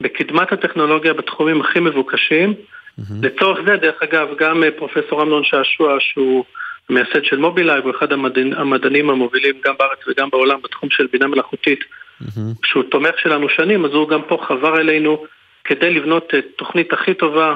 בקדמת 0.00 0.52
הטכנולוגיה 0.52 1.12
בתחומים 1.12 1.60
הכי 1.60 1.80
מבוקשים. 1.80 2.54
Mm-hmm. 2.54 3.02
לצורך 3.22 3.58
זה, 3.66 3.76
דרך 3.76 4.02
אגב, 4.02 4.28
גם 4.38 4.64
אה, 4.64 4.70
פרופסור 4.70 5.22
אמנון 5.22 5.44
שעשוע, 5.44 5.96
שהוא 6.00 6.44
מייסד 6.90 7.24
של 7.24 7.38
מובילאיי, 7.38 7.80
הוא 7.80 7.90
אחד 7.90 8.12
המדענים, 8.12 8.52
המדענים 8.54 9.10
המובילים 9.10 9.54
גם 9.64 9.74
בארץ 9.78 9.98
וגם 10.08 10.30
בעולם 10.30 10.62
בתחום 10.62 10.90
של 10.90 11.06
בינה 11.12 11.26
מלאכותית, 11.26 11.80
mm-hmm. 12.22 12.66
שהוא 12.66 12.82
תומך 12.82 13.18
שלנו 13.18 13.48
שנים, 13.48 13.84
אז 13.84 13.90
הוא 13.90 14.08
גם 14.08 14.22
פה 14.22 14.38
חבר 14.48 14.80
אלינו 14.80 15.24
כדי 15.64 15.94
לבנות 15.94 16.34
את 16.38 16.44
תוכנית 16.56 16.92
הכי 16.92 17.14
טובה 17.14 17.54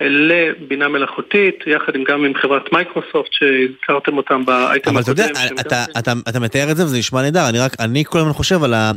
לבינה 0.00 0.88
מלאכותית, 0.88 1.54
יחד 1.66 1.94
עם 1.94 2.04
גם 2.08 2.24
עם 2.24 2.32
חברת 2.34 2.72
מייקרוסופט 2.72 3.30
שהזכרתם 3.30 4.16
אותם 4.16 4.44
באייטם 4.44 4.96
הקודם. 4.96 4.96
אבל 4.96 5.00
אתה 5.00 5.10
יודע, 5.10 5.26
אתה, 5.60 5.84
אתה, 5.98 6.12
אתה 6.28 6.40
מתאר 6.40 6.70
את 6.70 6.76
זה 6.76 6.84
וזה 6.84 6.98
נשמע 6.98 7.22
נהדר, 7.22 7.48
אני 7.48 7.58
רק, 7.58 7.72
אני 7.80 8.04
כל 8.04 8.18
הזמן 8.18 8.32
חושב 8.32 8.64
על, 8.64 8.74
ה, 8.74 8.92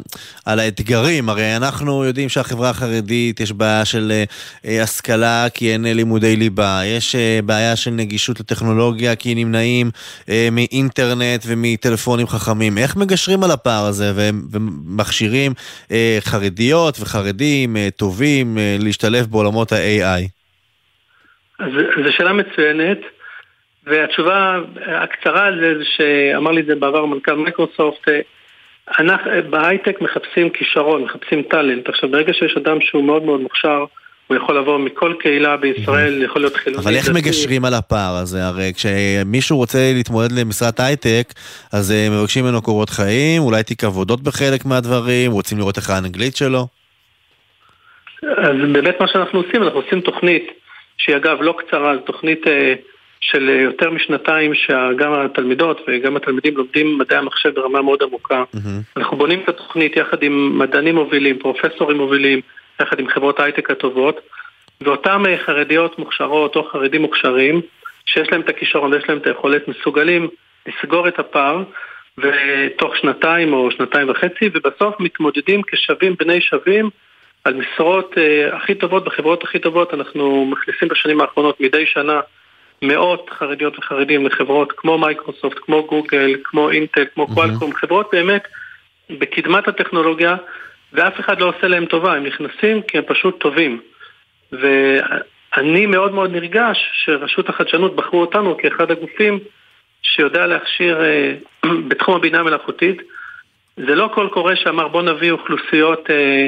על 0.45 0.59
האתגרים, 0.59 1.29
הרי 1.29 1.55
אנחנו 1.55 2.03
יודעים 2.03 2.29
שהחברה 2.29 2.69
החרדית 2.69 3.39
יש 3.39 3.51
בעיה 3.51 3.85
של 3.85 4.11
אה, 4.65 4.83
השכלה 4.83 5.47
כי 5.53 5.73
אין 5.73 5.85
לימודי 5.85 6.35
ליבה, 6.35 6.81
יש 6.85 7.15
אה, 7.15 7.39
בעיה 7.45 7.75
של 7.75 7.91
נגישות 7.91 8.39
לטכנולוגיה 8.39 9.15
כי 9.15 9.35
נמנעים 9.35 9.89
אה, 10.29 10.47
מאינטרנט 10.51 11.43
ומטלפונים 11.47 12.27
חכמים. 12.27 12.77
איך 12.77 12.95
מגשרים 12.95 13.43
על 13.43 13.51
הפער 13.51 13.85
הזה 13.85 14.11
ומכשירים 14.51 15.53
אה, 15.91 16.17
חרדיות 16.19 16.97
וחרדים 16.99 17.77
אה, 17.77 17.87
טובים 17.95 18.57
אה, 18.57 18.77
להשתלב 18.79 19.25
בעולמות 19.25 19.71
ה-AI? 19.71 20.42
זו 22.03 22.11
שאלה 22.11 22.33
מצוינת, 22.33 22.99
והתשובה 23.85 24.59
הקצרה 24.85 25.45
על 25.45 25.59
זה, 25.59 25.85
שאמר 25.85 26.51
לי 26.51 26.61
את 26.61 26.65
זה 26.65 26.75
בעבר 26.75 27.05
מנכ"ל 27.05 27.33
מייקרוסופט, 27.33 28.09
אנחנו 28.99 29.31
בהייטק 29.49 30.01
מחפשים 30.01 30.49
כישרון, 30.49 31.03
מחפשים 31.03 31.41
talent. 31.41 31.89
עכשיו, 31.89 32.11
ברגע 32.11 32.33
שיש 32.33 32.57
אדם 32.57 32.77
שהוא 32.81 33.03
מאוד 33.03 33.23
מאוד 33.23 33.41
מוכשר, 33.41 33.85
הוא 34.27 34.37
יכול 34.37 34.57
לבוא 34.57 34.79
מכל 34.79 35.13
קהילה 35.19 35.57
בישראל, 35.57 36.23
יכול 36.23 36.41
להיות 36.41 36.55
חילוני. 36.55 36.83
אבל 36.83 36.95
איך. 36.95 37.09
מגשרים 37.09 37.65
על 37.65 37.73
הפער 37.73 38.15
הזה? 38.15 38.45
הרי 38.45 38.71
כשמישהו 38.75 39.57
רוצה 39.57 39.91
להתמודד 39.95 40.31
למשרת 40.31 40.79
הייטק, 40.79 41.33
אז 41.73 41.91
אה, 41.91 42.07
מבקשים 42.11 42.45
ממנו 42.45 42.61
קורות 42.61 42.89
חיים, 42.89 43.41
אולי 43.41 43.63
תיק 43.63 43.83
עבודות 43.83 44.21
בחלק 44.21 44.65
מהדברים, 44.65 45.31
רוצים 45.31 45.57
לראות 45.57 45.77
איך 45.77 45.89
האנגלית 45.89 46.35
שלו. 46.35 46.67
אז 48.37 48.55
באמת 48.73 48.95
מה 48.99 49.07
שאנחנו 49.07 49.39
עושים, 49.39 49.63
אנחנו 49.63 49.79
עושים 49.79 50.01
תוכנית, 50.01 50.62
שהיא 50.97 51.15
אגב 51.15 51.41
לא 51.41 51.55
קצרה, 51.57 51.95
זו 51.95 52.01
תוכנית 52.01 52.47
אה, 52.47 52.73
של 53.21 53.49
אה, 53.49 53.61
יותר 53.61 53.91
משנתיים, 53.91 54.53
שגם 54.53 55.13
התלמידות 55.13 55.81
וגם 55.87 56.15
התלמידים 56.15 56.57
לומדים 56.57 56.97
מדעי 56.97 57.17
המחשב 57.17 57.49
ברמה 57.55 57.81
מאוד 57.81 58.03
עמוקה. 58.03 58.43
אנחנו 58.97 59.17
בונים 59.17 59.39
את 59.43 59.49
התוכנית 59.49 59.97
יחד 59.97 60.23
עם 60.23 60.59
מדענים 60.59 60.95
מובילים, 60.95 61.39
פרופסורים 61.39 61.97
מובילים, 61.97 62.41
יחד 62.81 62.99
עם 62.99 63.07
חברות 63.07 63.39
הייטק 63.39 63.71
הטובות, 63.71 64.19
ואותם 64.81 65.23
אה, 65.27 65.37
חרדיות 65.45 65.99
מוכשרות 65.99 66.55
או 66.55 66.63
חרדים 66.63 67.01
מוכשרים, 67.01 67.61
שיש 68.05 68.31
להם 68.31 68.41
את 68.41 68.49
הכישרון 68.49 68.93
ויש 68.93 69.03
להם 69.09 69.17
את 69.17 69.27
היכולת, 69.27 69.67
מסוגלים 69.67 70.27
לסגור 70.67 71.07
את 71.07 71.19
הפער, 71.19 71.63
ותוך 72.17 72.97
שנתיים 72.97 73.53
או 73.53 73.71
שנתיים 73.71 74.09
וחצי, 74.09 74.49
ובסוף 74.53 74.99
מתמודדים 74.99 75.61
כשווים 75.67 76.15
בני 76.19 76.41
שווים 76.41 76.89
על 77.43 77.53
משרות 77.53 78.13
uh, 78.13 78.55
הכי 78.55 78.75
טובות 78.75 79.03
בחברות 79.03 79.43
הכי 79.43 79.59
טובות. 79.59 79.93
אנחנו 79.93 80.45
מכניסים 80.45 80.87
בשנים 80.87 81.21
האחרונות 81.21 81.59
מדי 81.59 81.85
שנה 81.85 82.19
מאות 82.81 83.29
חרדיות 83.29 83.79
וחרדים 83.79 84.25
לחברות 84.25 84.71
כמו 84.71 84.97
מייקרוסופט, 84.97 85.57
כמו 85.61 85.87
גוגל, 85.87 86.35
כמו 86.43 86.69
אינטל, 86.69 87.05
כמו 87.13 87.27
קוואלקום, 87.27 87.73
חברות 87.73 88.09
באמת 88.11 88.47
בקדמת 89.09 89.67
הטכנולוגיה, 89.67 90.35
ואף 90.93 91.19
אחד 91.19 91.41
לא 91.41 91.45
עושה 91.45 91.67
להם 91.67 91.85
טובה, 91.85 92.13
הם 92.13 92.25
נכנסים 92.25 92.81
כי 92.81 92.97
הם 92.97 93.03
פשוט 93.07 93.39
טובים. 93.39 93.81
ואני 94.51 95.85
מאוד 95.85 96.13
מאוד 96.13 96.31
נרגש 96.31 96.91
שרשות 96.93 97.49
החדשנות 97.49 97.95
בחרו 97.95 98.21
אותנו 98.21 98.57
כאחד 98.57 98.91
הגופים 98.91 99.39
שיודע 100.01 100.47
להכשיר 100.47 101.03
אה, 101.03 101.33
בתחום 101.87 102.15
הבינה 102.15 102.39
המלאכותית. 102.39 103.01
זה 103.77 103.95
לא 103.95 104.09
קול 104.13 104.29
קורא 104.29 104.55
שאמר 104.55 104.87
בוא 104.87 105.01
נביא 105.01 105.31
אוכלוסיות 105.31 106.09
אה, 106.09 106.47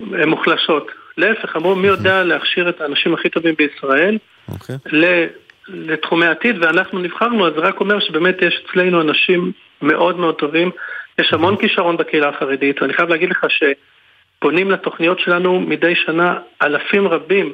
מוחלשות. 0.00 0.90
להפך, 1.16 1.56
אמרו 1.56 1.74
מי 1.74 1.88
יודע 1.88 2.24
להכשיר 2.24 2.68
את 2.68 2.80
האנשים 2.80 3.14
הכי 3.14 3.28
טובים 3.28 3.54
בישראל 3.58 4.18
אוקיי. 4.48 4.76
ל- 4.86 5.26
לתחומי 5.68 6.26
עתיד, 6.26 6.56
ואנחנו 6.64 6.98
נבחרנו, 6.98 7.46
אז 7.46 7.52
זה 7.54 7.60
רק 7.60 7.80
אומר 7.80 8.00
שבאמת 8.00 8.42
יש 8.42 8.62
אצלנו 8.64 9.00
אנשים 9.00 9.52
מאוד 9.82 10.18
מאוד 10.18 10.34
טובים. 10.34 10.70
יש 11.18 11.32
המון 11.32 11.56
כישרון 11.56 11.96
בקהילה 11.96 12.28
החרדית, 12.28 12.82
ואני 12.82 12.92
חייב 12.92 13.08
להגיד 13.08 13.30
לך 13.30 13.46
שפונים 13.48 14.70
לתוכניות 14.70 15.18
שלנו 15.18 15.60
מדי 15.60 15.94
שנה 15.94 16.38
אלפים 16.62 17.08
רבים 17.08 17.52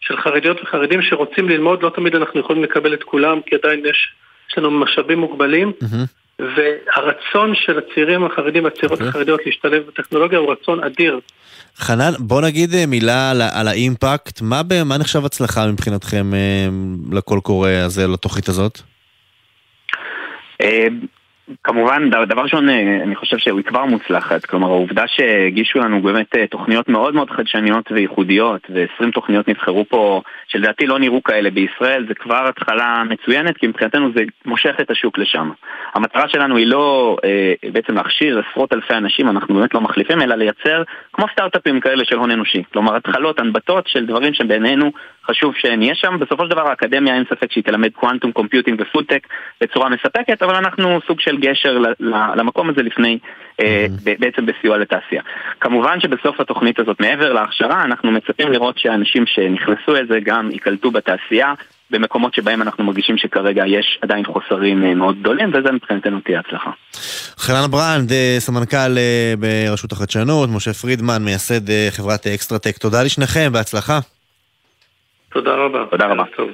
של 0.00 0.16
חרדיות 0.16 0.62
וחרדים 0.62 1.02
שרוצים 1.02 1.48
ללמוד, 1.48 1.82
לא 1.82 1.90
תמיד 1.90 2.14
אנחנו 2.14 2.40
יכולים 2.40 2.64
לקבל 2.64 2.94
את 2.94 3.02
כולם, 3.02 3.40
כי 3.46 3.56
עדיין 3.56 3.86
יש, 3.86 4.14
יש 4.50 4.58
לנו 4.58 4.70
משאבים 4.70 5.18
מוגבלים, 5.18 5.72
והרצון 6.38 7.54
של 7.54 7.78
הצעירים 7.78 8.24
החרדים 8.24 8.64
והצעירות 8.64 9.00
החרדיות 9.00 9.40
להשתלב 9.46 9.82
בטכנולוגיה 9.86 10.38
הוא 10.38 10.52
רצון 10.52 10.84
אדיר. 10.84 11.20
חנן, 11.78 12.12
בוא 12.18 12.40
נגיד 12.40 12.74
אה, 12.74 12.86
מילה 12.86 13.30
על, 13.30 13.42
על 13.42 13.68
האימפקט. 13.68 14.40
מה, 14.40 14.62
מה 14.84 14.98
נחשב 14.98 15.24
הצלחה 15.24 15.66
מבחינתכם 15.66 16.34
אה, 16.34 16.68
לקול 17.12 17.40
קורא 17.40 17.70
הזה, 17.70 18.06
לתוכנית 18.06 18.48
הזאת? 18.48 18.80
כמובן, 21.64 22.10
דבר 22.10 22.42
ראשון, 22.42 22.68
אה, 22.68 23.02
אני 23.02 23.16
חושב 23.16 23.38
שהוא 23.38 23.60
כבר 23.66 23.84
מוצלחת. 23.84 24.44
כלומר, 24.44 24.68
העובדה 24.68 25.04
שהגישו 25.06 25.78
לנו 25.78 26.02
באמת 26.02 26.36
אה, 26.36 26.46
תוכניות 26.46 26.88
מאוד 26.88 27.14
מאוד 27.14 27.30
חדשניות 27.30 27.92
וייחודיות, 27.92 28.60
ו-20 28.70 29.10
תוכניות 29.12 29.48
נבחרו 29.48 29.84
פה, 29.88 30.22
שלדעתי 30.48 30.86
לא 30.86 30.98
נראו 30.98 31.22
כאלה 31.22 31.50
בישראל, 31.50 32.04
זה 32.08 32.14
כבר 32.14 32.48
התחלה 32.48 33.02
מצוינת, 33.08 33.56
כי 33.56 33.66
מבחינתנו 33.66 34.08
זה 34.16 34.22
מושך 34.44 34.74
את 34.80 34.90
השוק 34.90 35.18
לשם. 35.18 35.50
המטרה 35.94 36.28
שלנו 36.28 36.56
היא 36.56 36.66
לא 36.66 37.16
אה, 37.24 37.52
בעצם 37.72 37.94
להכשיר 37.94 38.42
עשרות 38.50 38.72
אלפי 38.72 38.94
אנשים, 38.94 39.28
אנחנו 39.28 39.54
באמת 39.54 39.74
לא 39.74 39.80
מחליפים, 39.80 40.22
אלא 40.22 40.34
לייצר 40.34 40.82
כמו 41.12 41.26
סטארט-אפים 41.32 41.80
כאלה 41.80 42.04
של 42.04 42.16
הון 42.16 42.30
אנושי. 42.30 42.62
כלומר, 42.72 42.96
התחלות, 42.96 43.40
הנבטות 43.40 43.88
של 43.88 44.06
דברים 44.06 44.34
שבעינינו 44.34 44.92
חשוב 45.30 45.54
שנהיה 45.56 45.94
שם. 45.94 46.18
בסופו 46.20 46.44
של 46.44 46.50
דבר 46.50 46.68
האקדמיה 46.68 47.14
אין 47.14 47.24
ספק 47.30 47.52
שהיא 47.52 47.64
תלמד 47.64 47.90
quantum 47.92 48.32
computing 48.32 48.80
ופודטק 48.80 49.26
בצורה 49.60 49.88
מספקת, 49.88 50.42
אבל 50.42 50.54
אנחנו 50.54 51.00
סוג 51.06 51.20
של 51.20 51.36
גשר 51.36 51.78
למקום 52.36 52.70
הזה 52.70 52.82
לפני, 52.82 53.18
אה, 53.60 53.86
ב- 54.04 54.14
בעצם 54.18 54.46
בסיוע 54.46 54.78
לתעשייה. 54.78 55.22
כמובן 55.60 56.00
שבסוף 56.00 56.40
התוכנית 56.40 56.78
הזאת, 56.78 57.00
מעבר 57.00 57.32
להכשרה, 57.32 57.84
אנחנו 57.84 58.10
מצפים 58.10 58.52
לראות 58.52 58.78
שהאנשים 58.78 59.24
שנכנסו 59.26 59.94
לזה 59.94 60.18
גם 60.24 60.50
ייקלטו 60.50 60.90
בתעשייה. 60.90 61.52
במקומות 61.90 62.34
שבהם 62.34 62.62
אנחנו 62.62 62.84
מרגישים 62.84 63.18
שכרגע 63.18 63.66
יש 63.66 63.98
עדיין 64.02 64.24
חוסרים 64.24 64.84
אה, 64.84 64.94
מאוד 64.94 65.20
גדולים, 65.20 65.48
וזה 65.48 65.72
מבחינתנו 65.72 66.20
תהיה 66.20 66.40
הצלחה. 66.40 66.70
חנן 67.38 67.70
ברנד, 67.70 68.12
אה, 68.12 68.36
סמנכ"ל 68.38 68.96
ברשות 69.38 69.92
החדשנות, 69.92 70.50
משה 70.50 70.72
פרידמן, 70.72 71.24
מייסד 71.24 71.90
חברת 71.90 72.26
אקסטרטק. 72.26 72.78
תודה 72.78 73.02
לשניכם, 73.02 73.52
בהצלחה. 73.52 73.98
תודה 75.32 75.50
רבה. 75.54 75.78
תודה 75.90 76.06
רבה. 76.06 76.24
טוב. 76.36 76.48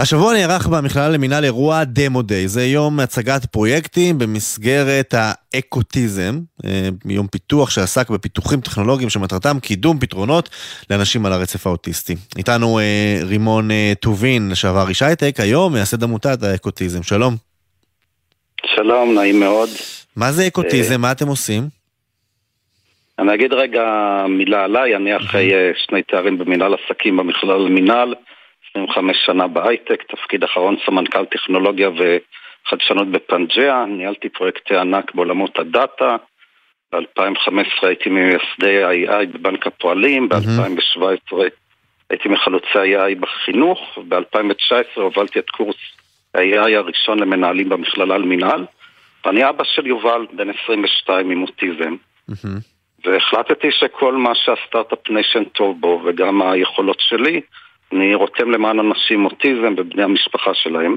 השבוע 0.00 0.34
נערך 0.34 0.66
במכללה 0.66 1.08
למינהל 1.08 1.44
אירוע 1.44 1.84
דמו 1.84 2.22
דיי. 2.22 2.48
זה 2.48 2.66
יום 2.66 3.00
הצגת 3.00 3.46
פרויקטים 3.46 4.18
במסגרת 4.18 5.14
האקוטיזם, 5.16 6.38
אה, 6.64 6.88
יום 7.04 7.26
פיתוח 7.26 7.70
שעסק 7.70 8.10
בפיתוחים 8.10 8.60
טכנולוגיים 8.60 9.10
שמטרתם 9.10 9.60
קידום 9.60 9.98
פתרונות 9.98 10.48
לאנשים 10.90 11.26
על 11.26 11.32
הרצף 11.32 11.66
האוטיסטי. 11.66 12.16
איתנו 12.38 12.78
אה, 12.78 13.20
רימון 13.22 13.70
אה, 13.70 13.92
טובין, 14.00 14.50
לשעבר 14.50 14.88
איש 14.88 15.02
הייטק, 15.02 15.34
היום 15.38 15.72
מייסד 15.72 16.02
עמותת 16.02 16.42
האקוטיזם. 16.42 17.02
שלום. 17.02 17.36
שלום, 18.66 19.14
נעים 19.14 19.40
מאוד. 19.40 19.68
מה 20.16 20.32
זה 20.32 20.46
אקוטיזם? 20.46 21.00
מה 21.00 21.12
אתם 21.12 21.28
עושים? 21.28 21.77
אני 23.18 23.34
אגיד 23.34 23.52
רגע 23.52 23.84
מילה 24.28 24.64
עליי, 24.64 24.96
אני 24.96 25.16
אחרי 25.16 25.54
אה, 25.54 25.70
שני 25.76 26.02
תארים 26.02 26.38
במנהל 26.38 26.74
עסקים 26.74 27.16
במכללה 27.16 27.58
למינהל, 27.58 28.14
25 28.70 29.16
שנה 29.26 29.46
בהייטק, 29.46 30.02
תפקיד 30.02 30.44
אחרון 30.44 30.76
סמנכ"ל 30.86 31.24
טכנולוגיה 31.24 31.90
וחדשנות 31.90 33.08
בפנג'יה, 33.08 33.84
ניהלתי 33.88 34.28
פרויקטי 34.28 34.76
ענק 34.76 35.14
בעולמות 35.14 35.58
הדאטה, 35.58 36.16
ב-2015 36.92 37.86
הייתי 37.86 38.10
ממייסדי 38.10 38.82
ה-AI 38.82 39.26
בבנק 39.26 39.66
הפועלים, 39.66 40.28
ב-2017 40.28 41.34
הייתי 42.10 42.28
מחלוצי 42.28 42.78
ה-AI 42.78 43.14
בחינוך, 43.20 43.98
וב-2019 43.98 45.00
הובלתי 45.00 45.38
את 45.38 45.50
קורס 45.50 45.76
ה-AI 46.34 46.76
הראשון 46.76 47.18
למנהלים 47.18 47.68
במכללה 47.68 48.18
למינהל, 48.18 48.66
ואני 49.24 49.48
אבא 49.48 49.64
של 49.64 49.86
יובל, 49.86 50.26
בן 50.32 50.50
22 50.64 51.30
עם 51.30 51.42
אוטיזם. 51.42 51.96
והחלטתי 53.04 53.68
שכל 53.70 54.14
מה 54.14 54.34
שה 54.34 54.55
Start-Up 54.55 55.10
Nation 55.10 55.44
טוב 55.44 55.80
בו 55.80 56.02
וגם 56.04 56.42
היכולות 56.42 57.00
שלי, 57.00 57.40
אני 57.92 58.14
רותם 58.14 58.50
למען 58.50 58.78
אנשים 58.78 59.20
עם 59.20 59.24
אוטיזם 59.24 59.74
ובני 59.76 60.02
המשפחה 60.02 60.54
שלהם. 60.54 60.96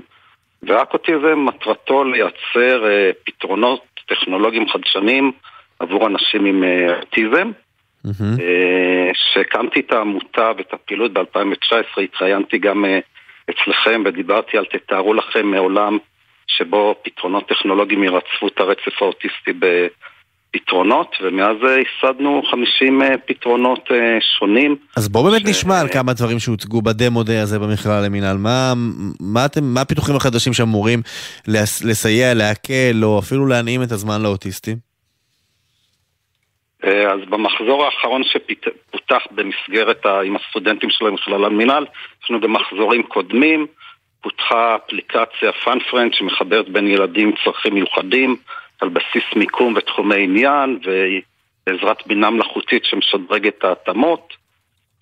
ו 0.64 0.94
HackAutism 0.94 1.46
מטרתו 1.46 2.04
לייצר 2.04 2.86
אה, 2.86 3.12
פתרונות 3.26 3.82
טכנולוגיים 4.08 4.70
חדשניים 4.70 5.32
עבור 5.80 6.08
אנשים 6.08 6.46
עם 6.46 6.64
אה, 6.64 7.00
אוטיזם. 7.00 7.52
אה, 8.40 9.12
שהקמתי 9.14 9.80
את 9.80 9.92
העמותה 9.92 10.52
ואת 10.58 10.74
הפעילות 10.74 11.14
ב-2019, 11.14 12.02
התראיינתי 12.02 12.58
גם 12.58 12.86
אה, 12.86 13.00
אצלכם 13.50 14.04
ודיברתי 14.06 14.58
על 14.58 14.66
תתארו 14.66 15.14
לכם 15.14 15.48
מעולם 15.48 15.98
שבו 16.48 16.96
פתרונות 17.04 17.50
טכנולוגיים 17.50 18.04
ירצפו 18.04 18.48
את 18.48 18.60
הרצף 18.60 19.02
האוטיסטי 19.02 19.54
בפתרונות, 20.56 21.16
ומאז 21.22 21.56
ייסדנו 21.62 22.42
50 22.52 23.02
אה, 23.02 23.18
פתרונות 23.26 23.80
אה, 23.92 24.18
שונים. 24.40 24.76
אז 24.98 25.10
בואו 25.10 25.24
באמת 25.24 25.42
נשמע 25.46 25.80
על 25.80 25.88
כמה 25.88 26.14
דברים 26.14 26.40
שהוצגו 26.40 26.82
בדמו 26.82 27.24
דיי 27.24 27.38
הזה 27.38 27.60
במכללה 27.60 28.02
למינהל. 28.02 28.38
מה, 28.38 28.74
מה, 29.20 29.46
אתם, 29.46 29.64
מה 29.64 29.82
הפיתוחים 29.82 30.16
החדשים 30.16 30.54
שאמורים 30.54 31.00
לס- 31.48 31.84
לסייע, 31.84 32.34
להקל, 32.34 33.04
או 33.04 33.20
אפילו 33.20 33.46
להנעים 33.48 33.84
את 33.84 33.92
הזמן 33.92 34.22
לאוטיסטים? 34.22 34.78
אה, 36.86 37.12
אז 37.14 37.20
במחזור 37.30 37.86
האחרון 37.86 38.22
שפותח 38.24 39.22
במסגרת 39.32 40.06
ה... 40.06 40.22
עם 40.22 40.36
הסטודנטים 40.36 40.90
של 40.90 41.06
המכללה 41.08 41.38
למינהל, 41.38 41.86
יש 42.24 42.32
לנו 42.32 42.40
במחזורים 42.42 43.04
קודמים, 43.04 43.68
פותחה 44.22 44.76
אפליקציה 44.76 45.52
FunFriend 45.66 46.14
שמחברת 46.14 46.70
בין 46.70 46.88
ילדים 46.88 47.28
עם 47.28 47.34
צרכים 47.44 47.74
מיוחדים 47.74 48.36
על 48.82 48.90
בסיס 48.90 49.24
מיקום 49.36 49.74
ותחומי 49.78 50.24
עניין 50.24 50.80
ובעזרת 50.84 52.08
בינה 52.08 52.30
מלאכותית 52.30 52.86
שמשדרגת 52.86 53.58
את 53.58 53.64
ההתאמות. 53.64 54.34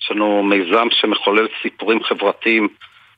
יש 0.02 0.12
לנו 0.12 0.44
מיזם 0.44 0.88
שמחולל 0.92 1.48
סיפורים 1.62 2.04
חברתיים 2.04 2.68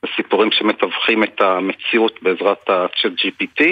וסיפורים 0.04 0.52
שמתווכים 0.52 1.24
את 1.24 1.40
המציאות 1.40 2.22
בעזרת 2.22 2.70
ה-chat 2.70 3.10
GPT. 3.20 3.64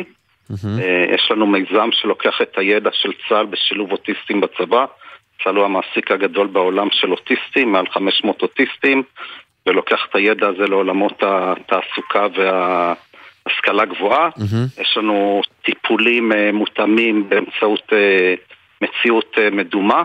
אה, 0.78 1.04
יש 1.14 1.30
לנו 1.30 1.46
מיזם 1.46 1.88
שלוקח 1.92 2.42
את 2.42 2.58
הידע 2.58 2.90
של 2.92 3.12
צה"ל 3.28 3.46
בשילוב 3.46 3.92
אוטיסטים 3.92 4.40
בצבא. 4.40 4.84
צה"ל 5.44 5.56
הוא 5.56 5.64
המעסיק 5.64 6.10
הגדול 6.10 6.46
בעולם 6.46 6.88
של 6.92 7.12
אוטיסטים, 7.12 7.72
מעל 7.72 7.86
500 7.88 8.42
אוטיסטים, 8.42 9.02
ולוקח 9.66 10.06
את 10.10 10.14
הידע 10.16 10.48
הזה 10.48 10.66
לעולמות 10.66 11.22
התעסוקה 11.22 12.26
וההשכלה 13.46 13.84
גבוהה. 13.84 14.28
יש 14.80 14.96
לנו 14.96 15.42
טיפולים 15.62 16.32
אה, 16.32 16.52
מותאמים 16.52 17.28
באמצעות 17.28 17.92
אה, 17.92 18.34
מציאות 18.82 19.36
מדומה. 19.52 20.02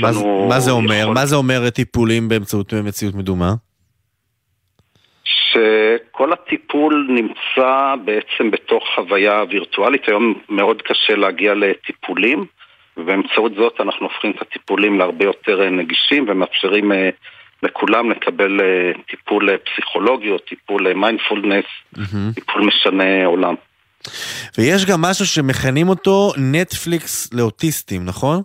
מה, 0.00 0.10
מה 0.48 0.60
זה 0.60 0.70
אומר? 0.70 1.00
יכול... 1.02 1.14
מה 1.14 1.26
זה 1.26 1.36
אומר 1.36 1.70
טיפולים 1.70 2.28
באמצעות 2.28 2.72
מציאות 2.72 3.14
מדומה? 3.14 3.54
שכל 5.24 6.32
הטיפול 6.32 7.06
נמצא 7.10 7.94
בעצם 8.04 8.50
בתוך 8.50 8.84
חוויה 8.94 9.44
וירטואלית. 9.50 10.08
היום 10.08 10.34
מאוד 10.48 10.82
קשה 10.82 11.16
להגיע 11.16 11.54
לטיפולים, 11.54 12.44
ובאמצעות 12.96 13.52
זאת 13.54 13.80
אנחנו 13.80 14.06
הופכים 14.06 14.30
את 14.30 14.42
הטיפולים 14.42 14.98
להרבה 14.98 15.24
יותר 15.24 15.70
נגישים 15.70 16.24
ומאפשרים 16.28 16.92
אה, 16.92 17.10
לכולם 17.62 18.10
לקבל 18.10 18.60
אה, 18.60 18.92
טיפול 19.10 19.48
פסיכולוגי 19.56 20.30
או 20.30 20.38
טיפול 20.38 20.92
מיינדפולנס, 20.92 21.64
mm-hmm. 21.96 22.34
טיפול 22.34 22.62
משנה 22.62 23.26
עולם. 23.26 23.54
ויש 24.58 24.86
גם 24.86 25.02
משהו 25.02 25.26
שמכנים 25.26 25.88
אותו 25.88 26.32
נטפליקס 26.52 27.32
לאוטיסטים, 27.32 28.04
נכון? 28.04 28.42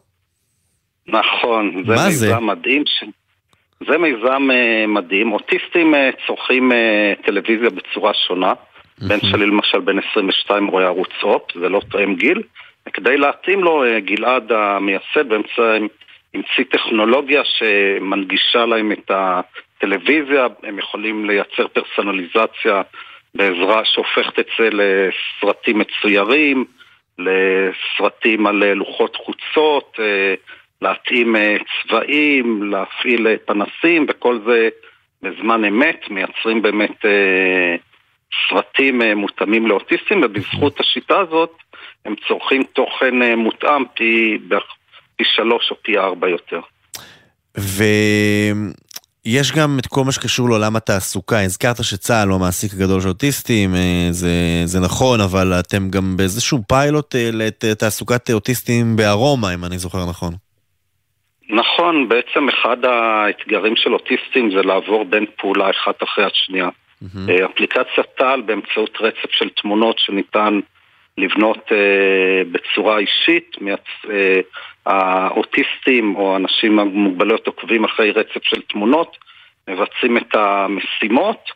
נכון, 1.08 1.84
זה 1.88 1.94
מיזם 2.06 2.46
מדהים. 2.46 2.84
ש... 2.86 3.04
זה 3.88 3.98
מיזם 3.98 4.48
uh, 4.50 4.88
מדהים. 4.88 5.32
אוטיסטים 5.32 5.94
uh, 5.94 6.28
צורכים 6.28 6.72
uh, 6.72 7.26
טלוויזיה 7.26 7.70
בצורה 7.70 8.12
שונה. 8.28 8.54
בן 9.08 9.20
שלי 9.20 9.46
למשל 9.46 9.80
בן 9.80 10.00
22 10.12 10.68
רואה 10.68 10.86
ערוץ 10.86 11.10
הופ, 11.24 11.42
זה 11.62 11.70
לא 11.70 11.82
תואם 11.90 12.16
גיל. 12.16 12.42
וכדי 12.88 13.18
להתאים 13.18 13.64
לו, 13.64 13.84
גלעד 14.06 14.52
המייסד 14.52 15.30
באמצע 15.30 15.78
המציא 16.34 16.64
טכנולוגיה 16.72 17.42
שמנגישה 17.46 18.66
להם 18.66 18.92
את 18.92 19.12
הטלוויזיה, 19.12 20.48
הם 20.64 20.80
יכולים 20.80 21.26
לייצר 21.26 21.68
פרסונליזציה 21.68 22.82
בעזרה 23.36 23.86
שהופכת 23.86 24.40
את 24.40 24.48
זה 24.60 24.70
לסרטים 24.72 25.80
מצוירים, 25.80 26.66
לסרטים 27.20 28.48
על 28.48 28.74
לוחות 28.74 29.16
חוצות, 29.16 30.00
להתאים 30.84 31.36
אה, 31.36 31.56
צבעים, 31.84 32.64
להפעיל 32.64 33.28
אה, 33.28 33.36
פנסים 33.46 34.06
וכל 34.10 34.40
זה 34.46 34.70
בזמן 35.22 35.66
אמת, 35.66 36.10
מייצרים 36.10 36.62
באמת 36.62 37.06
אה, 37.06 37.76
סרטים 38.50 39.02
מותאמים 39.02 39.68
לאוטיסטים 39.68 40.22
ובזכות 40.24 40.80
השיטה 40.80 41.20
הזאת 41.20 41.52
הם 42.06 42.16
צורכים 42.28 42.64
תוכן 42.64 43.36
מותאם 43.38 43.84
פי, 43.96 44.38
פי 45.24 45.30
שלוש 45.36 45.72
או 45.72 45.76
פי 45.82 45.98
ארבע 45.98 46.28
יותר. 46.30 46.60
ויש 49.26 49.52
גם 49.52 49.78
את 49.80 49.88
כל 49.88 50.04
מה 50.06 50.12
שקשור 50.12 50.50
לעולם 50.50 50.76
התעסוקה. 50.76 51.42
הזכרת 51.42 51.84
שצה"ל 51.84 52.28
הוא 52.28 52.36
המעסיק 52.36 52.72
הגדול 52.74 53.02
של 53.02 53.08
אוטיסטים, 53.08 53.70
זה, 54.12 54.62
זה 54.66 54.80
נכון, 54.80 55.22
אבל 55.22 55.54
אתם 55.60 55.90
גם 55.90 56.18
באיזשהו 56.18 56.60
פיילוט 56.68 57.16
לתעסוקת 57.64 58.30
אוטיסטים 58.32 58.96
בארומה, 58.96 59.54
אם 59.54 59.66
אני 59.66 59.78
זוכר 59.78 60.10
נכון. 60.10 60.34
נכון, 61.50 62.10
בעצם 62.10 62.50
אחד 62.50 62.78
האתגרים 62.86 63.76
של 63.76 63.94
אוטיסטים 63.94 64.52
זה 64.56 64.62
לעבור 64.62 65.06
בין 65.06 65.26
פעולה 65.38 65.70
אחת 65.70 66.04
אחרי 66.04 66.26
השנייה. 66.26 66.70
Mm-hmm. 66.70 67.46
אפליקציית 67.52 68.08
טל 68.18 68.42
באמצעות 68.46 68.98
רצף 69.00 69.32
של 69.32 69.50
תמונות 69.62 70.00
שניתן 70.00 70.60
לבנות 71.18 71.68
uh, 71.68 71.74
בצורה 72.52 73.00
אישית, 73.00 73.56
מייצ... 73.62 73.80
uh, 74.04 74.10
האוטיסטים 74.86 76.16
או 76.16 76.36
אנשים 76.36 76.80
עם 76.80 76.88
מוגבלויות 76.88 77.48
עוקבים 77.48 77.84
אחרי 77.86 78.12
רצף 78.12 78.44
של 78.44 78.62
תמונות, 78.62 79.18
מבצעים 79.70 80.18
את 80.18 80.36
המשימות, 80.36 81.50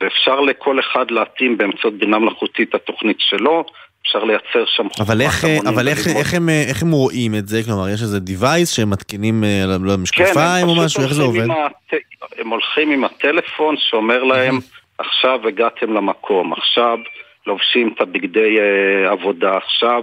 ואפשר 0.00 0.40
לכל 0.40 0.80
אחד 0.80 1.10
להתאים 1.10 1.58
באמצעות 1.58 1.94
בינה 1.94 2.18
מלאכותית 2.18 2.68
את 2.68 2.74
התוכנית 2.74 3.16
שלו, 3.20 3.64
אפשר 4.02 4.24
לייצר 4.24 4.64
שם 4.66 4.88
חוכמה 4.88 5.06
אבל 5.06 5.20
איך, 5.20 5.44
אבל 5.68 5.88
איך, 5.88 5.98
איך, 6.16 6.34
הם, 6.34 6.48
איך 6.48 6.82
הם 6.82 6.90
רואים 6.90 7.34
את 7.34 7.48
זה? 7.48 7.60
כלומר, 7.66 7.88
יש 7.88 8.02
איזה 8.02 8.18
device 8.18 8.66
שהם 8.66 8.90
מתקינים 8.90 9.44
אה, 9.44 9.64
למשקפיים 9.86 10.66
כן, 10.66 10.68
או 10.68 10.84
משהו? 10.84 11.02
איך 11.02 11.12
זה 11.12 11.22
עובד? 11.22 11.50
הט... 11.50 11.94
הם 12.38 12.48
הולכים 12.48 12.90
עם 12.90 13.04
הטלפון 13.04 13.76
שאומר 13.78 14.22
להם, 14.22 14.58
עכשיו 14.98 15.48
הגעתם 15.48 15.92
למקום, 15.92 16.52
עכשיו 16.52 16.98
לובשים 17.46 17.92
את 17.94 18.00
הבגדי 18.00 18.56
uh, 18.58 19.12
עבודה, 19.12 19.56
עכשיו 19.56 20.02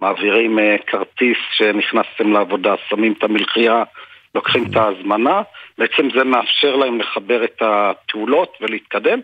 מעבירים 0.00 0.58
uh, 0.58 0.62
כרטיס 0.86 1.38
שנכנסתם 1.52 2.32
לעבודה, 2.32 2.74
שמים 2.88 3.12
את 3.18 3.22
המלחייה, 3.22 3.82
לוקחים 4.34 4.64
את 4.70 4.76
ההזמנה, 4.76 5.42
בעצם 5.78 6.08
זה 6.16 6.24
מאפשר 6.24 6.76
להם 6.76 7.00
לחבר 7.00 7.44
את 7.44 7.62
הפעולות 7.62 8.58
ולהתקדם. 8.60 9.20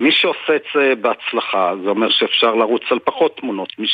מי 0.00 0.12
שעושה 0.12 0.56
את 0.56 0.62
זה 0.74 0.92
בהצלחה, 1.00 1.72
זה 1.84 1.90
אומר 1.90 2.10
שאפשר 2.10 2.54
לרוץ 2.54 2.82
על 2.90 2.98
פחות 2.98 3.36
תמונות. 3.36 3.78
מי 3.78 3.86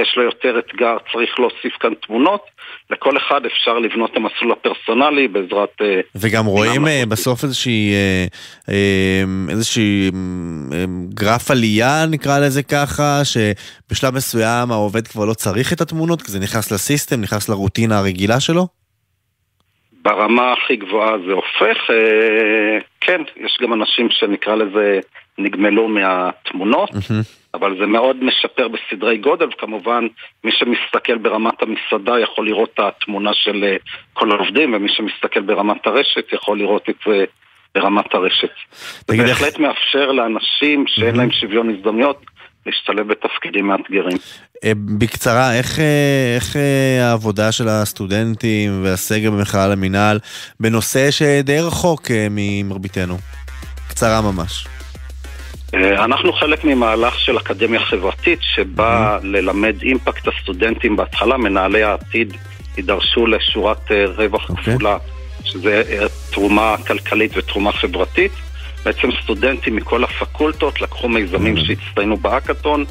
שיש 0.00 0.16
לו 0.16 0.22
יותר 0.22 0.58
אתגר 0.58 0.96
צריך 1.12 1.38
להוסיף 1.38 1.76
כאן 1.80 1.94
תמונות. 2.06 2.40
לכל 2.90 3.16
אחד 3.16 3.46
אפשר 3.46 3.78
לבנות 3.78 4.10
את 4.10 4.16
המסלול 4.16 4.52
הפרסונלי 4.52 5.28
בעזרת... 5.28 5.72
אה, 5.80 6.00
וגם 6.14 6.46
רואים 6.46 6.86
אה, 6.86 7.02
בסוף 7.08 7.44
איזושהי, 7.44 7.92
אה, 8.68 9.22
איזושהי 9.48 10.10
גרף 11.08 11.50
עלייה, 11.50 12.06
נקרא 12.10 12.38
לזה 12.38 12.62
ככה, 12.62 13.20
שבשלב 13.24 14.14
מסוים 14.14 14.72
העובד 14.72 15.08
כבר 15.08 15.24
לא 15.24 15.34
צריך 15.34 15.72
את 15.72 15.80
התמונות, 15.80 16.22
כי 16.22 16.32
זה 16.32 16.40
נכנס 16.40 16.72
לסיסטם, 16.72 17.20
נכנס 17.20 17.48
לרוטינה 17.48 17.98
הרגילה 17.98 18.40
שלו? 18.40 18.66
ברמה 20.02 20.52
הכי 20.52 20.76
גבוהה 20.76 21.12
זה 21.26 21.32
הופך. 21.32 21.78
כן, 23.00 23.20
יש 23.36 23.58
גם 23.62 23.72
אנשים 23.72 24.08
שנקרא 24.10 24.54
לזה 24.54 25.00
נגמלו 25.38 25.88
מהתמונות, 25.88 26.90
אבל 27.56 27.76
זה 27.80 27.86
מאוד 27.86 28.24
משפר 28.24 28.68
בסדרי 28.68 29.18
גודל, 29.18 29.46
וכמובן 29.46 30.06
מי 30.44 30.52
שמסתכל 30.52 31.18
ברמת 31.18 31.62
המסעדה 31.62 32.20
יכול 32.20 32.46
לראות 32.46 32.70
את 32.74 32.80
התמונה 32.80 33.30
של 33.34 33.64
אה, 33.64 33.76
כל 34.12 34.30
העובדים, 34.30 34.74
ומי 34.74 34.88
שמסתכל 34.88 35.40
ברמת 35.40 35.86
הרשת 35.86 36.32
יכול 36.32 36.58
לראות 36.58 36.90
את 36.90 36.96
זה 37.06 37.24
ברמת 37.74 38.14
הרשת. 38.14 38.50
זה 39.08 39.16
בהחלט 39.16 39.58
מאפשר 39.58 40.12
לאנשים 40.12 40.84
שאין 40.86 41.16
להם 41.16 41.30
שוויון 41.30 41.70
הזדמנויות 41.70 42.20
להשתלב 42.66 43.08
בתפקידים 43.08 43.66
מאתגרים. 43.66 44.16
אה, 44.64 44.72
בקצרה, 44.98 45.54
איך, 45.54 45.78
אה, 45.78 46.34
איך 46.36 46.56
אה, 46.56 47.08
העבודה 47.08 47.52
של 47.52 47.68
הסטודנטים 47.68 48.84
והסגל 48.84 49.30
במכלל 49.30 49.72
המינהל 49.72 50.18
בנושא 50.60 51.10
שדי 51.10 51.60
רחוק 51.60 52.02
ממרביתנו? 52.30 53.16
קצרה 53.88 54.20
ממש. 54.20 54.66
אנחנו 55.74 56.32
חלק 56.32 56.64
ממהלך 56.64 57.20
של 57.20 57.38
אקדמיה 57.38 57.80
חברתית 57.80 58.38
שבא 58.42 59.18
mm-hmm. 59.18 59.26
ללמד 59.26 59.82
אימפקט 59.82 60.28
הסטודנטים 60.28 60.96
בהתחלה, 60.96 61.36
מנהלי 61.36 61.82
העתיד 61.82 62.36
יידרשו 62.76 63.26
לשורת 63.26 63.90
רווח 64.16 64.50
okay. 64.50 64.50
אוקיי. 64.50 64.74
כפולה, 64.74 64.98
שזה 65.44 65.82
תרומה 66.30 66.76
כלכלית 66.86 67.32
ותרומה 67.36 67.72
חברתית. 67.72 68.32
בעצם 68.84 69.08
סטודנטים 69.22 69.76
מכל 69.76 70.04
הפקולטות 70.04 70.80
לקחו 70.80 71.08
מיזמים 71.08 71.56
mm-hmm. 71.56 71.66
שהצטיינו 71.66 72.16
בהאקתון 72.16 72.84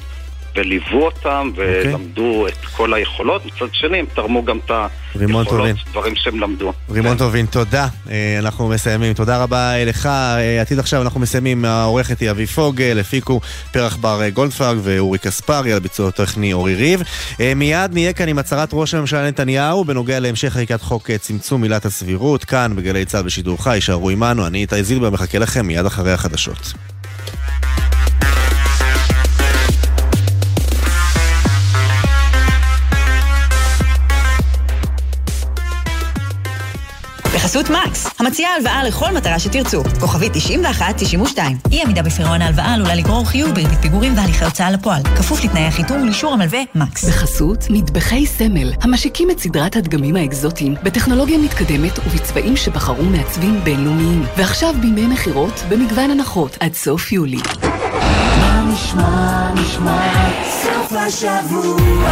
וליוו 0.55 1.05
אותם 1.05 1.49
אוקיי. 1.51 1.87
ולמדו 1.87 2.47
okay. 2.47 2.51
את 2.51 2.65
כל 2.65 2.93
היכולות, 2.93 3.45
מצד 3.45 3.73
שני 3.73 3.99
הם 3.99 4.05
תרמו 4.15 4.45
גם 4.45 4.57
את 4.65 4.71
היכולות, 5.15 5.69
דברים 5.91 6.15
שהם 6.15 6.39
למדו. 6.39 6.73
רימון 6.89 7.11
כן. 7.11 7.17
טובין, 7.17 7.45
תודה. 7.45 7.87
אה, 8.09 8.35
אנחנו 8.39 8.67
מסיימים. 8.67 9.13
תודה 9.13 9.43
רבה 9.43 9.85
לך. 9.85 10.05
אה, 10.05 10.61
עתיד 10.61 10.79
עכשיו 10.79 11.01
אנחנו 11.01 11.19
מסיימים. 11.19 11.65
העורכת 11.65 12.19
היא 12.19 12.31
אבי 12.31 12.45
פוגל, 12.45 12.97
הפיקו 12.99 13.39
פרח 13.71 13.95
בר 13.95 14.29
גולדפרג 14.29 14.77
ואורי 14.81 15.17
קספרי, 15.17 15.73
על 15.73 15.79
ביצוע 15.79 16.11
טכני 16.11 16.53
אורי 16.53 16.75
ריב. 16.75 17.01
אה, 17.39 17.53
מיד 17.55 17.93
נהיה 17.93 18.13
כאן 18.13 18.27
עם 18.27 18.39
הצהרת 18.39 18.69
ראש 18.73 18.93
הממשלה 18.93 19.27
נתניהו 19.27 19.85
בנוגע 19.85 20.19
להמשך 20.19 20.49
חקיקת 20.49 20.81
חוק 20.81 21.11
צמצום 21.11 21.63
עילת 21.63 21.85
הסבירות, 21.85 22.45
כאן 22.45 22.75
בגלי 22.75 23.05
צה"ל 23.05 23.23
בשידור 23.23 23.63
חי. 23.63 23.75
יישארו 23.75 24.09
עמנו, 24.09 24.47
אני 24.47 24.61
איתי 24.61 24.83
זילבר, 24.83 25.09
מחכה 25.09 25.39
לכם 25.39 25.65
מיד 25.65 25.85
אחרי 25.85 26.11
החדשות. 26.11 26.73
בחסות 37.45 37.69
מקס, 37.69 38.07
המציעה 38.19 38.55
הלוואה 38.55 38.83
לכל 38.83 39.11
מטרה 39.13 39.39
שתרצו. 39.39 39.83
כוכבית 39.99 40.31
91-92. 40.35 41.39
אי 41.71 41.81
עמידה 41.81 42.01
בפירעון 42.01 42.41
ההלוואה 42.41 42.73
עלולה 42.73 42.95
לגרור 42.95 43.25
חיוב 43.25 43.51
בריבית 43.51 43.79
פיגורים 43.81 44.17
והליכי 44.17 44.45
הוצאה 44.45 44.71
לפועל. 44.71 45.03
כפוף 45.03 45.43
לתנאי 45.43 45.61
החיתום 45.61 46.01
ולאישור 46.01 46.33
המלווה 46.33 46.59
מקס. 46.75 47.03
בחסות 47.03 47.65
מטבחי 47.69 48.25
סמל, 48.25 48.73
המשיקים 48.81 49.31
את 49.31 49.39
סדרת 49.39 49.75
הדגמים 49.75 50.15
האקזוטיים 50.15 50.75
בטכנולוגיה 50.83 51.37
מתקדמת 51.37 51.99
ובצבעים 51.99 52.57
שבחרו 52.57 53.03
מעצבים 53.03 53.63
בינלאומיים. 53.63 54.25
ועכשיו 54.37 54.75
בימי 54.81 55.07
מכירות 55.07 55.63
במגוון 55.69 56.11
הנחות 56.11 56.57
עד 56.59 56.73
סוף 56.73 57.11
יולי. 57.11 57.39
נשמע, 58.73 59.53
נשמע, 59.53 60.29
סוף 60.49 60.93
השבוע, 60.93 62.09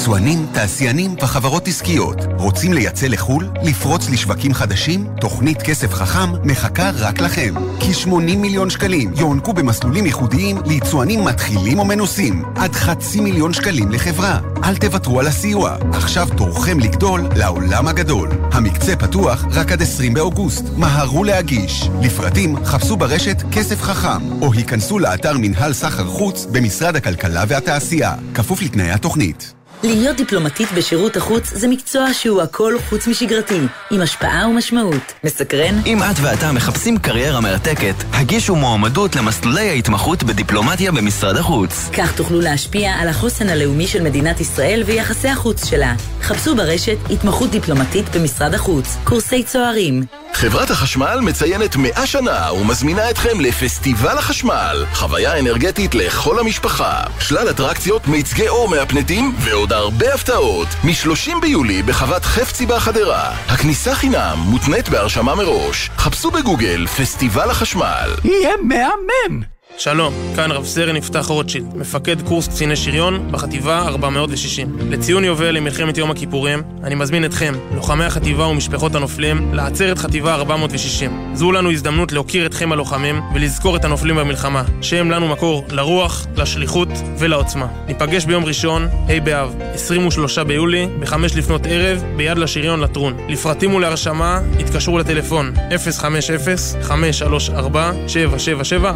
יצואנים, 0.00 0.46
תעשיינים 0.52 1.14
וחברות 1.22 1.68
עסקיות 1.68 2.16
רוצים 2.38 2.72
לייצא 2.72 3.06
לחו"ל? 3.06 3.48
לפרוץ 3.62 4.10
לשווקים 4.10 4.54
חדשים? 4.54 5.06
תוכנית 5.20 5.62
כסף 5.62 5.94
חכם 5.94 6.32
מחכה 6.44 6.90
רק 6.94 7.20
לכם. 7.20 7.54
כ-80 7.80 8.36
מיליון 8.36 8.70
שקלים 8.70 9.12
יוענקו 9.16 9.52
במסלולים 9.52 10.06
ייחודיים 10.06 10.58
ליצואנים 10.66 11.24
מתחילים 11.24 11.78
או 11.78 11.84
מנוסים. 11.84 12.44
עד 12.56 12.72
חצי 12.72 13.20
מיליון 13.20 13.52
שקלים 13.52 13.92
לחברה. 13.92 14.40
אל 14.64 14.76
תוותרו 14.76 15.20
על 15.20 15.26
הסיוע. 15.26 15.76
עכשיו 15.92 16.28
תורכם 16.36 16.80
לגדול 16.80 17.20
לעולם 17.36 17.88
הגדול. 17.88 18.28
המקצה 18.52 18.96
פתוח 18.96 19.44
רק 19.52 19.72
עד 19.72 19.82
20 19.82 20.14
באוגוסט. 20.14 20.64
מהרו 20.76 21.24
להגיש. 21.24 21.88
לפרטים 22.02 22.64
חפשו 22.64 22.96
ברשת 22.96 23.42
כסף 23.52 23.82
חכם, 23.82 24.42
או 24.42 24.52
היכנסו 24.52 24.98
לאתר 24.98 25.38
מנהל 25.38 25.72
סחר 25.72 26.06
חוץ 26.06 26.46
במשרד 26.52 26.96
הכלכלה 26.96 27.44
והתעשייה. 27.48 28.14
כפוף 28.34 28.62
לתנאי 28.62 28.90
התוכנית. 28.90 29.59
להיות 29.84 30.16
דיפלומטית 30.16 30.72
בשירות 30.72 31.16
החוץ 31.16 31.50
זה 31.54 31.68
מקצוע 31.68 32.12
שהוא 32.12 32.42
הכל 32.42 32.74
חוץ 32.88 33.06
משגרתי, 33.06 33.60
עם 33.90 34.00
השפעה 34.00 34.48
ומשמעות. 34.48 35.12
מסקרן? 35.24 35.80
אם 35.86 36.02
את 36.02 36.16
ואתה 36.22 36.52
מחפשים 36.52 36.98
קריירה 36.98 37.40
מרתקת, 37.40 37.94
הגישו 38.12 38.56
מועמדות 38.56 39.16
למסלולי 39.16 39.68
ההתמחות 39.68 40.22
בדיפלומטיה 40.22 40.92
במשרד 40.92 41.36
החוץ. 41.36 41.90
כך 41.92 42.12
תוכלו 42.16 42.40
להשפיע 42.40 42.92
על 42.92 43.08
החוסן 43.08 43.48
הלאומי 43.48 43.86
של 43.86 44.02
מדינת 44.02 44.40
ישראל 44.40 44.82
ויחסי 44.86 45.28
החוץ 45.28 45.64
שלה. 45.64 45.94
חפשו 46.22 46.56
ברשת 46.56 46.96
התמחות 47.10 47.50
דיפלומטית 47.50 48.16
במשרד 48.16 48.54
החוץ, 48.54 48.96
קורסי 49.04 49.42
צוערים. 49.42 50.02
חברת 50.32 50.70
החשמל 50.70 51.20
מציינת 51.22 51.76
100 51.76 52.06
שנה 52.06 52.52
ומזמינה 52.52 53.10
אתכם 53.10 53.40
לפסטיבל 53.40 54.18
החשמל, 54.18 54.84
חוויה 54.92 55.38
אנרגטית 55.38 55.94
לכל 55.94 56.38
המשפחה, 56.38 57.02
שלל 57.18 57.50
אטרקציות, 57.50 58.08
מיצגי 58.08 58.48
אור 58.48 58.68
מהפנטים 58.68 59.34
ועוד 59.38 59.69
הרבה 59.72 60.14
הפתעות. 60.14 60.68
מ-30 60.84 61.40
ביולי 61.40 61.82
בחוות 61.82 62.24
חפצי 62.24 62.66
בחדרה. 62.66 63.30
הכניסה 63.48 63.94
חינם 63.94 64.38
מותנית 64.38 64.88
בהרשמה 64.88 65.34
מראש. 65.34 65.90
חפשו 65.96 66.30
בגוגל 66.30 66.86
פסטיבל 66.86 67.50
החשמל. 67.50 68.10
יהיה 68.24 68.54
מהמם! 68.62 69.59
שלום, 69.78 70.14
כאן 70.36 70.52
רב 70.52 70.64
סרן 70.64 70.96
יפתח 70.96 71.26
רוטשילד, 71.26 71.76
מפקד 71.76 72.22
קורס 72.22 72.48
קציני 72.48 72.76
שריון 72.76 73.32
בחטיבה 73.32 73.78
460. 73.78 74.78
לציון 74.90 75.24
יובל 75.24 75.50
למלחמת 75.50 75.98
יום 75.98 76.10
הכיפורים, 76.10 76.62
אני 76.84 76.94
מזמין 76.94 77.24
אתכם, 77.24 77.54
לוחמי 77.74 78.04
החטיבה 78.04 78.46
ומשפחות 78.46 78.94
הנופלים, 78.94 79.54
לעצרת 79.54 79.98
חטיבה 79.98 80.34
460. 80.34 81.34
זו 81.34 81.52
לנו 81.52 81.70
הזדמנות 81.70 82.12
להוקיר 82.12 82.46
אתכם 82.46 82.72
הלוחמים 82.72 83.20
ולזכור 83.34 83.76
את 83.76 83.84
הנופלים 83.84 84.16
במלחמה, 84.16 84.62
שהם 84.82 85.10
לנו 85.10 85.28
מקור 85.28 85.64
לרוח, 85.70 86.26
לשליחות 86.36 86.88
ולעוצמה. 87.18 87.66
ניפגש 87.86 88.24
ביום 88.24 88.44
ראשון, 88.44 88.88
ה' 89.08 89.20
באב, 89.20 89.54
23 89.74 90.38
ביולי, 90.38 90.86
ב-5 91.00 91.14
לפנות 91.36 91.62
ערב, 91.64 92.04
ביד 92.16 92.38
לשריון 92.38 92.80
לטרון. 92.80 93.16
לפרטים 93.28 93.74
ולהרשמה, 93.74 94.40
התקשרו 94.58 94.98
לטלפון 94.98 95.52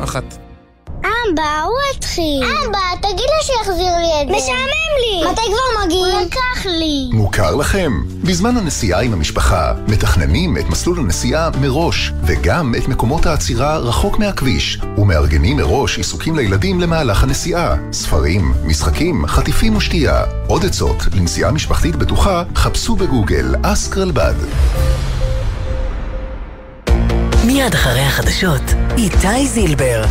050-534-7771 0.04 0.43
אבא, 1.32 1.62
הוא 1.64 1.96
התחיל. 1.96 2.42
אבא, 2.42 3.08
תגיד 3.08 3.26
לו 3.26 3.42
שיחזיר 3.42 3.96
לי 3.98 4.22
את 4.22 4.28
זה. 4.28 4.34
משעמם 4.36 4.94
לי. 5.00 5.30
מתי 5.30 5.40
כבר 5.46 5.84
מגיעים? 5.84 6.16
הוא 6.16 6.26
לקח 6.26 6.66
לי. 6.66 7.08
מוכר 7.12 7.54
לכם? 7.54 7.92
בזמן 8.22 8.56
הנסיעה 8.56 9.00
עם 9.00 9.12
המשפחה, 9.12 9.72
מתכננים 9.88 10.56
את 10.58 10.64
מסלול 10.64 10.98
הנסיעה 10.98 11.50
מראש, 11.60 12.12
וגם 12.22 12.74
את 12.78 12.88
מקומות 12.88 13.26
העצירה 13.26 13.78
רחוק 13.78 14.18
מהכביש, 14.18 14.78
ומארגנים 14.98 15.56
מראש 15.56 15.98
עיסוקים 15.98 16.36
לילדים 16.36 16.80
למהלך 16.80 17.22
הנסיעה. 17.22 17.74
ספרים, 17.92 18.54
משחקים, 18.64 19.26
חטיפים 19.26 19.76
ושתייה. 19.76 20.22
עוד 20.46 20.64
עצות 20.64 20.96
לנסיעה 21.14 21.50
משפחתית 21.50 21.96
בטוחה, 21.96 22.42
חפשו 22.54 22.96
בגוגל 22.96 23.54
אסק 23.62 23.96
רלב"ד. 23.96 24.34
מיד 27.46 27.74
אחרי 27.74 28.00
החדשות, 28.00 28.62
איתי 28.96 29.46
זילבר. 29.46 30.04